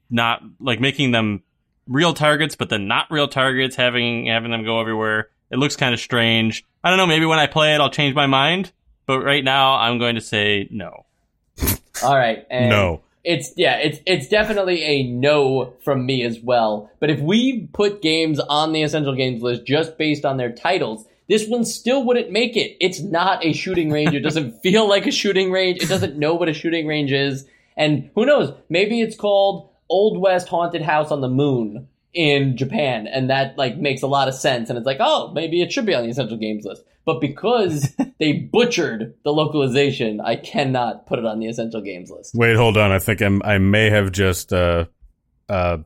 not 0.09 0.41
like 0.59 0.79
making 0.79 1.11
them 1.11 1.43
real 1.87 2.13
targets, 2.13 2.55
but 2.55 2.69
then 2.69 2.87
not 2.87 3.07
real 3.09 3.27
targets, 3.27 3.75
having 3.75 4.27
having 4.27 4.51
them 4.51 4.63
go 4.63 4.79
everywhere. 4.79 5.29
It 5.49 5.57
looks 5.57 5.75
kind 5.75 5.93
of 5.93 5.99
strange. 5.99 6.63
I 6.83 6.89
don't 6.89 6.97
know. 6.97 7.07
Maybe 7.07 7.25
when 7.25 7.39
I 7.39 7.47
play 7.47 7.73
it, 7.73 7.81
I'll 7.81 7.89
change 7.89 8.15
my 8.15 8.27
mind. 8.27 8.71
But 9.05 9.21
right 9.21 9.43
now, 9.43 9.75
I'm 9.75 9.99
going 9.99 10.15
to 10.15 10.21
say 10.21 10.67
no. 10.69 11.05
All 12.03 12.15
right. 12.15 12.45
And 12.49 12.69
No. 12.69 13.01
It's 13.27 13.51
yeah, 13.57 13.75
it's 13.75 13.99
it's 14.05 14.29
definitely 14.29 14.81
a 14.83 15.03
no 15.03 15.73
from 15.83 16.05
me 16.05 16.23
as 16.23 16.39
well. 16.39 16.89
But 17.01 17.09
if 17.09 17.19
we 17.19 17.67
put 17.73 18.01
games 18.01 18.39
on 18.39 18.71
the 18.71 18.83
essential 18.83 19.13
games 19.13 19.41
list 19.41 19.65
just 19.65 19.97
based 19.97 20.23
on 20.23 20.37
their 20.37 20.53
titles, 20.53 21.05
this 21.27 21.45
one 21.45 21.65
still 21.65 22.05
wouldn't 22.05 22.31
make 22.31 22.55
it. 22.55 22.77
It's 22.79 23.01
not 23.01 23.45
a 23.45 23.51
shooting 23.51 23.91
range. 23.91 24.13
It 24.13 24.21
doesn't 24.21 24.59
feel 24.63 24.87
like 24.87 25.05
a 25.07 25.11
shooting 25.11 25.51
range. 25.51 25.83
It 25.83 25.89
doesn't 25.89 26.17
know 26.17 26.35
what 26.35 26.47
a 26.47 26.53
shooting 26.53 26.87
range 26.87 27.11
is. 27.11 27.45
And 27.75 28.09
who 28.15 28.25
knows? 28.25 28.53
Maybe 28.69 29.01
it's 29.01 29.17
called 29.17 29.71
Old 29.89 30.21
West 30.21 30.47
Haunted 30.47 30.81
House 30.81 31.11
on 31.11 31.19
the 31.19 31.27
Moon 31.27 31.89
in 32.13 32.55
Japan, 32.55 33.07
and 33.07 33.29
that 33.29 33.57
like 33.57 33.77
makes 33.77 34.03
a 34.03 34.07
lot 34.07 34.29
of 34.29 34.35
sense. 34.35 34.69
And 34.69 34.77
it's 34.77 34.85
like, 34.87 35.01
oh, 35.01 35.33
maybe 35.33 35.61
it 35.61 35.73
should 35.73 35.85
be 35.85 35.93
on 35.93 36.03
the 36.03 36.09
essential 36.09 36.37
games 36.37 36.63
list. 36.63 36.83
But 37.07 37.21
because 37.21 37.95
they 38.19 38.33
butchered 38.33 39.15
the 39.23 39.31
localization, 39.31 40.19
I 40.19 40.35
cannot 40.35 41.07
put 41.07 41.19
it 41.19 41.25
on 41.25 41.39
the 41.39 41.47
essential 41.47 41.81
games 41.81 42.11
list. 42.11 42.35
Wait, 42.35 42.57
hold 42.57 42.77
on. 42.77 42.91
I 42.91 42.99
think 42.99 43.21
I'm, 43.21 43.41
I 43.43 43.57
may 43.59 43.89
have 43.89 44.11
just 44.11 44.51
uh, 44.51 44.85
uh, 45.47 45.77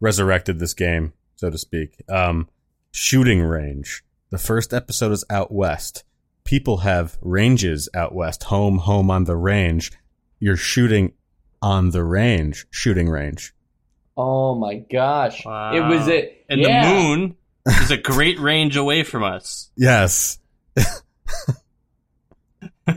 resurrected 0.00 0.60
this 0.60 0.74
game, 0.74 1.12
so 1.34 1.50
to 1.50 1.58
speak. 1.58 2.04
Um, 2.08 2.48
shooting 2.92 3.42
range. 3.42 4.04
The 4.30 4.38
first 4.38 4.72
episode 4.72 5.10
is 5.10 5.24
out 5.28 5.50
west. 5.50 6.04
People 6.44 6.78
have 6.78 7.18
ranges 7.20 7.88
out 7.92 8.14
west. 8.14 8.44
Home, 8.44 8.78
home 8.78 9.10
on 9.10 9.24
the 9.24 9.36
range. 9.36 9.90
You're 10.38 10.56
shooting 10.56 11.14
on 11.60 11.90
the 11.90 12.04
range. 12.04 12.64
Shooting 12.70 13.08
range. 13.08 13.54
Oh 14.16 14.54
my 14.54 14.76
gosh! 14.76 15.44
Wow. 15.44 15.74
It 15.74 15.80
was 15.94 16.08
it, 16.08 16.44
And 16.48 16.60
yeah. 16.60 16.82
the 16.82 16.98
moon 16.98 17.36
is 17.66 17.90
a 17.90 17.96
great 17.96 18.38
range 18.38 18.76
away 18.76 19.02
from 19.02 19.22
us. 19.24 19.70
Yes. 19.76 20.38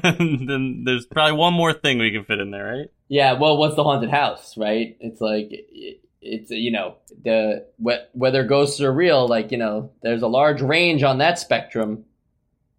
then 0.03 0.83
there's 0.85 1.05
probably 1.05 1.33
one 1.37 1.53
more 1.53 1.73
thing 1.73 1.99
we 1.99 2.11
can 2.11 2.23
fit 2.23 2.39
in 2.39 2.51
there, 2.51 2.65
right? 2.77 2.87
Yeah, 3.09 3.33
well, 3.33 3.57
what's 3.57 3.75
the 3.75 3.83
haunted 3.83 4.09
house, 4.09 4.55
right? 4.57 4.95
It's 4.99 5.19
like 5.19 5.47
it, 5.51 6.01
it's 6.21 6.49
you 6.51 6.71
know 6.71 6.95
the 7.23 7.65
wh- 7.83 8.15
whether 8.15 8.43
ghosts 8.45 8.79
are 8.81 8.91
real, 8.91 9.27
like 9.27 9.51
you 9.51 9.57
know, 9.57 9.91
there's 10.01 10.21
a 10.21 10.27
large 10.27 10.61
range 10.61 11.03
on 11.03 11.17
that 11.17 11.39
spectrum. 11.39 12.05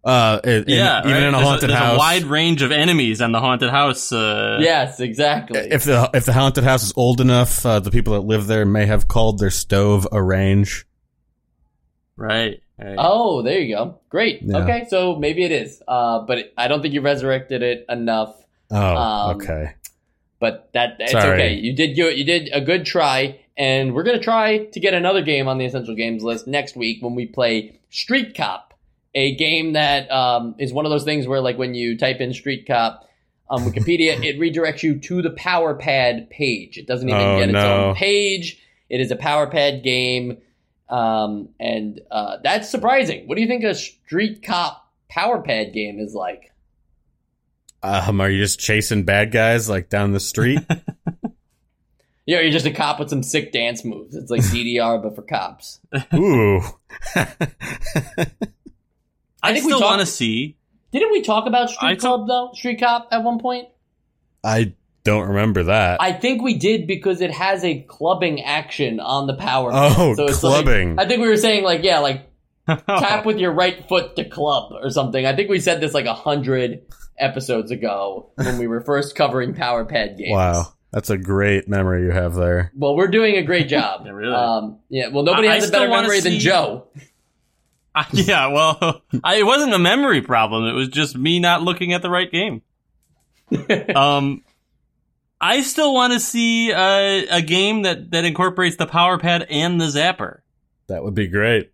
Uh, 0.03 0.39
it, 0.43 0.67
in- 0.67 0.77
Yeah, 0.77 0.99
even 1.01 1.11
right? 1.11 1.23
in 1.23 1.27
a 1.29 1.31
There's 1.37 1.43
haunted 1.43 1.69
there's 1.69 1.79
house. 1.79 1.95
a 1.95 1.97
wide 1.99 2.23
range 2.23 2.61
of 2.61 2.71
enemies 2.71 3.21
on 3.21 3.31
the 3.31 3.39
haunted 3.39 3.69
house. 3.69 4.11
Uh, 4.11 4.57
yes, 4.59 4.99
exactly. 4.99 5.59
if 5.59 5.83
the 5.83 6.09
if 6.15 6.25
the 6.25 6.33
haunted 6.33 6.63
house 6.63 6.83
is 6.83 6.93
old 6.95 7.21
enough, 7.21 7.63
uh, 7.65 7.79
the 7.79 7.91
people 7.91 8.13
that 8.13 8.21
live 8.21 8.47
there 8.47 8.65
may 8.65 8.85
have 8.87 9.07
called 9.07 9.37
their 9.39 9.51
stove 9.51 10.07
a 10.11 10.21
range. 10.21 10.85
Right. 12.15 12.61
right. 12.77 12.95
oh, 12.97 13.41
there 13.41 13.59
you 13.59 13.75
go. 13.75 13.99
Great. 14.09 14.41
Yeah. 14.41 14.57
Okay, 14.59 14.85
so 14.89 15.15
maybe 15.15 15.43
it 15.43 15.51
is, 15.51 15.81
uh, 15.87 16.19
but 16.19 16.37
it, 16.39 16.53
I 16.57 16.67
don't 16.67 16.81
think 16.81 16.93
you 16.93 17.01
resurrected 17.01 17.61
it 17.63 17.85
enough. 17.89 18.35
Oh, 18.71 18.95
Um, 18.95 19.35
okay. 19.37 19.73
But 20.39 20.69
that 20.73 20.97
it's 20.99 21.11
Sorry. 21.13 21.33
okay. 21.41 21.53
You 21.55 21.73
did 21.73 21.95
good. 21.95 22.17
You 22.17 22.25
did 22.25 22.49
a 22.51 22.59
good 22.59 22.85
try, 22.85 23.39
and 23.55 23.93
we're 23.93 24.03
gonna 24.03 24.19
try 24.19 24.65
to 24.65 24.79
get 24.79 24.93
another 24.93 25.21
game 25.21 25.47
on 25.47 25.57
the 25.57 25.65
essential 25.65 25.95
games 25.95 26.21
list 26.23 26.47
next 26.47 26.75
week 26.75 27.01
when 27.01 27.15
we 27.15 27.25
play 27.25 27.79
Street 27.89 28.35
Cop, 28.35 28.73
a 29.15 29.35
game 29.35 29.73
that 29.73 30.11
um, 30.11 30.55
is 30.59 30.73
one 30.73 30.85
of 30.85 30.89
those 30.91 31.05
things 31.05 31.27
where, 31.27 31.39
like, 31.39 31.57
when 31.57 31.73
you 31.75 31.97
type 31.97 32.19
in 32.19 32.33
Street 32.33 32.65
Cop 32.67 33.07
on 33.49 33.61
Wikipedia, 33.61 34.21
it 34.25 34.37
redirects 34.37 34.83
you 34.83 34.99
to 34.99 35.21
the 35.21 35.29
Power 35.29 35.75
Pad 35.75 36.29
page. 36.29 36.77
It 36.77 36.87
doesn't 36.87 37.07
even 37.07 37.21
Oh, 37.21 37.37
get 37.39 37.47
its 37.49 37.53
no. 37.53 37.85
own 37.89 37.95
page. 37.95 38.59
It 38.89 38.99
is 38.99 39.11
a 39.11 39.15
Power 39.15 39.47
Pad 39.47 39.81
game, 39.81 40.39
um, 40.93 41.49
and 41.59 42.01
uh, 42.11 42.37
that's 42.43 42.69
surprising. 42.69 43.27
What 43.27 43.35
do 43.35 43.41
you 43.41 43.47
think 43.47 43.63
a 43.63 43.73
Street 43.73 44.43
Cop 44.43 44.91
Power 45.09 45.41
Pad 45.41 45.73
game 45.73 45.99
is 45.99 46.13
like? 46.13 46.51
Um, 47.81 48.21
are 48.21 48.29
you 48.29 48.39
just 48.41 48.59
chasing 48.59 49.03
bad 49.03 49.31
guys 49.31 49.67
like 49.67 49.89
down 49.89 50.11
the 50.11 50.19
street? 50.19 50.59
Yeah, 52.25 52.39
you're 52.39 52.51
just 52.51 52.65
a 52.65 52.71
cop 52.71 52.99
with 52.99 53.09
some 53.09 53.21
sick 53.21 53.51
dance 53.51 53.83
moves. 53.83 54.15
It's 54.15 54.31
like 54.31 54.41
DDR, 54.43 55.03
but 55.03 55.15
for 55.15 55.23
cops. 55.23 55.79
Ooh. 56.13 56.61
I, 59.43 59.51
think 59.51 59.65
we 59.65 59.71
still 59.73 59.81
want 59.81 59.99
to 59.99 60.05
see. 60.05 60.55
Didn't 60.93 61.11
we 61.11 61.21
talk 61.21 61.47
about 61.47 61.69
Street 61.69 61.89
I 61.89 61.95
Club 61.95 62.27
though? 62.27 62.51
Street 62.53 62.79
Cop 62.79 63.09
at 63.11 63.23
one 63.23 63.39
point? 63.39 63.67
I 64.41 64.73
don't 65.03 65.27
remember 65.29 65.63
that. 65.63 66.01
I 66.01 66.13
think 66.13 66.41
we 66.41 66.57
did 66.57 66.87
because 66.87 67.21
it 67.21 67.31
has 67.31 67.63
a 67.63 67.81
clubbing 67.81 68.41
action 68.43 68.99
on 68.99 69.27
the 69.27 69.33
power. 69.35 69.69
Oh, 69.73 70.15
it's 70.17 70.39
clubbing. 70.39 70.95
Like, 70.95 71.05
I 71.05 71.09
think 71.09 71.21
we 71.21 71.27
were 71.27 71.37
saying 71.37 71.63
like 71.63 71.83
yeah, 71.83 71.99
like 71.99 72.29
tap 72.67 73.25
with 73.25 73.37
your 73.39 73.51
right 73.51 73.87
foot 73.89 74.15
to 74.15 74.23
club 74.27 74.71
or 74.73 74.89
something. 74.89 75.25
I 75.25 75.35
think 75.35 75.49
we 75.49 75.59
said 75.59 75.81
this 75.81 75.93
like 75.93 76.05
a 76.05 76.13
hundred 76.13 76.83
episodes 77.17 77.71
ago 77.71 78.31
when 78.35 78.57
we 78.57 78.67
were 78.67 78.81
first 78.81 79.15
covering 79.15 79.53
Power 79.53 79.85
Pad 79.85 80.17
games. 80.17 80.31
wow. 80.31 80.73
That's 80.91 81.09
a 81.09 81.17
great 81.17 81.67
memory 81.67 82.03
you 82.03 82.11
have 82.11 82.35
there. 82.35 82.71
Well, 82.75 82.95
we're 82.95 83.07
doing 83.07 83.35
a 83.37 83.41
great 83.41 83.67
job. 83.67 84.03
Yeah, 84.05 84.11
really. 84.11 84.35
Um, 84.35 84.77
yeah. 84.89 85.07
Well, 85.07 85.23
nobody 85.23 85.47
I- 85.47 85.55
has 85.55 85.63
I 85.63 85.67
a 85.67 85.71
better 85.71 85.85
still 85.85 85.89
wanna 85.89 86.01
memory 86.03 86.19
than 86.19 86.37
Joe. 86.39 86.87
I- 87.95 88.05
yeah, 88.13 88.47
well, 88.47 89.01
I, 89.23 89.37
it 89.37 89.43
wasn't 89.45 89.73
a 89.73 89.79
memory 89.79 90.21
problem. 90.21 90.65
It 90.65 90.73
was 90.73 90.89
just 90.89 91.17
me 91.17 91.39
not 91.39 91.63
looking 91.63 91.93
at 91.93 92.03
the 92.03 92.11
right 92.11 92.31
game. 92.31 92.61
um, 93.95 94.43
I 95.43 95.61
still 95.61 95.93
want 95.93 96.13
to 96.13 96.21
see 96.21 96.71
a, 96.71 97.27
a 97.27 97.41
game 97.41 97.81
that, 97.81 98.11
that 98.11 98.23
incorporates 98.23 98.77
the 98.77 98.85
power 98.85 99.17
pad 99.17 99.45
and 99.49 99.79
the 99.79 99.87
zapper. 99.87 100.39
That 100.87 101.03
would 101.03 101.15
be 101.15 101.27
great. 101.27 101.73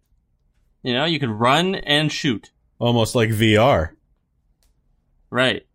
You 0.81 0.95
know, 0.95 1.05
you 1.05 1.19
could 1.19 1.29
run 1.29 1.75
and 1.75 2.11
shoot. 2.11 2.49
Almost 2.79 3.13
like 3.13 3.29
VR. 3.29 3.91
Right. 5.29 5.67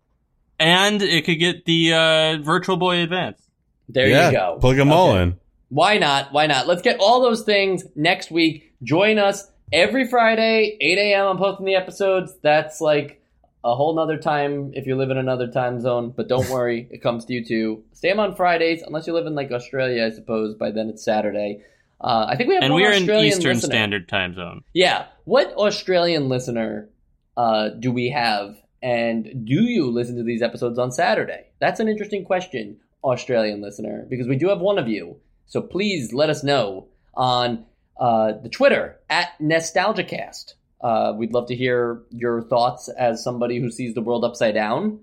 And 0.59 1.03
it 1.03 1.25
could 1.25 1.39
get 1.39 1.67
the 1.67 1.93
uh, 1.93 2.43
Virtual 2.43 2.77
Boy 2.77 2.97
Advance. 3.01 3.41
There 3.89 4.09
yeah, 4.09 4.31
you 4.31 4.37
go. 4.39 4.59
Plug 4.61 4.75
them 4.75 4.91
all 4.91 5.15
in. 5.17 5.39
Why 5.69 5.99
not? 5.99 6.33
Why 6.33 6.49
not? 6.49 6.67
Let's 6.67 6.83
get 6.83 6.99
all 6.99 7.23
those 7.23 7.45
things 7.45 7.85
next 7.95 8.29
week. 8.33 8.73
Join 8.83 9.21
us 9.21 9.49
every 9.73 10.09
Friday, 10.09 10.77
8 10.81 10.99
a.m. 10.99 11.27
I'm 11.29 11.39
posting 11.39 11.67
the 11.67 11.77
episodes. 11.77 12.35
That's 12.43 12.81
like 12.81 13.23
a 13.65 13.75
whole 13.75 13.95
nother 13.97 14.19
time 14.19 14.73
if 14.75 14.87
you 14.87 14.95
live 14.95 15.11
in 15.11 15.17
another 15.17 15.49
time 15.49 15.81
zone. 15.81 16.13
But 16.15 16.29
don't 16.29 16.49
worry, 16.51 16.87
it 16.91 17.03
comes 17.03 17.25
to 17.27 17.33
you 17.33 17.45
too. 17.45 17.85
Stay 17.93 18.13
on 18.13 18.19
on 18.21 18.37
Fridays, 18.37 18.83
unless 18.83 19.07
you 19.07 19.15
live 19.15 19.27
in 19.27 19.35
like 19.35 19.51
Australia, 19.51 20.05
I 20.05 20.11
suppose. 20.11 20.55
By 20.55 20.71
then 20.71 20.89
it's 20.89 21.05
Saturday. 21.05 21.63
Uh, 22.01 22.27
I 22.29 22.37
think 22.37 22.49
we 22.49 22.55
have 22.55 22.65
And 22.65 22.73
one 22.73 22.83
we 22.83 22.87
are 22.87 22.93
in 22.93 23.03
Eastern 23.03 23.55
listener. 23.55 23.55
Standard 23.55 24.09
Time 24.09 24.35
Zone. 24.35 24.63
Yeah. 24.75 25.07
What 25.25 25.53
Australian 25.55 26.29
listener 26.29 26.91
uh, 27.37 27.71
do 27.71 27.91
we 27.91 28.11
have? 28.11 28.57
And 28.83 29.47
do 29.47 29.63
you 29.63 29.91
listen 29.91 30.17
to 30.17 30.23
these 30.23 30.43
episodes 30.43 30.79
on 30.79 30.93
Saturday? 30.93 31.47
That's 31.59 31.81
an 31.81 31.89
interesting 31.89 32.25
question, 32.25 32.77
Australian 33.03 33.63
listener, 33.63 34.07
because 34.11 34.29
we 34.29 34.37
do 34.37 34.49
have 34.49 34.61
one 34.61 34.79
of 34.79 34.89
you. 34.89 35.17
So 35.47 35.63
please 35.63 36.13
let 36.13 36.29
us 36.29 36.45
know 36.45 36.89
on 37.15 37.65
uh, 37.99 38.33
the 38.43 38.51
Twitter 38.51 39.01
at 39.09 39.31
NEStalgiaCast. 39.41 40.55
Uh, 40.85 41.15
we'd 41.17 41.33
love 41.33 41.47
to 41.49 41.57
hear 41.57 42.03
your 42.11 42.43
thoughts 42.43 42.89
as 42.91 43.25
somebody 43.25 43.59
who 43.59 43.71
sees 43.71 43.95
the 43.95 44.03
world 44.03 44.23
upside 44.25 44.55
down. 44.55 45.01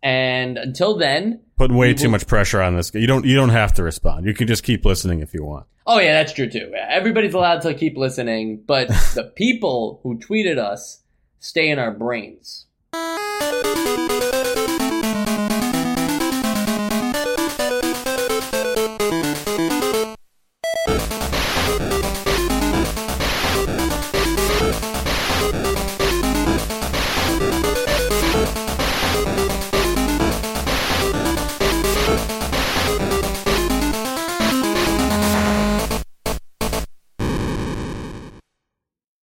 And 0.00 0.56
until 0.56 0.96
then, 0.96 1.40
Putting 1.56 1.76
way 1.76 1.88
We 1.88 1.94
too 1.94 2.04
will- 2.04 2.12
much 2.12 2.26
pressure 2.28 2.62
on 2.62 2.76
this. 2.76 2.92
You 2.94 3.06
don't. 3.06 3.24
You 3.26 3.34
don't 3.34 3.48
have 3.50 3.72
to 3.74 3.82
respond. 3.82 4.26
You 4.26 4.34
can 4.34 4.46
just 4.46 4.62
keep 4.62 4.84
listening 4.84 5.20
if 5.20 5.34
you 5.34 5.42
want. 5.44 5.66
Oh 5.86 5.98
yeah, 5.98 6.14
that's 6.14 6.32
true 6.32 6.48
too. 6.48 6.72
Everybody's 6.88 7.34
allowed 7.34 7.62
to 7.62 7.74
keep 7.74 7.96
listening, 7.96 8.62
but 8.66 8.88
the 9.14 9.32
people 9.34 10.00
who 10.04 10.18
tweeted 10.18 10.56
us 10.58 11.02
stay 11.40 11.68
in 11.68 11.78
our 11.78 11.90
brains. 11.90 12.66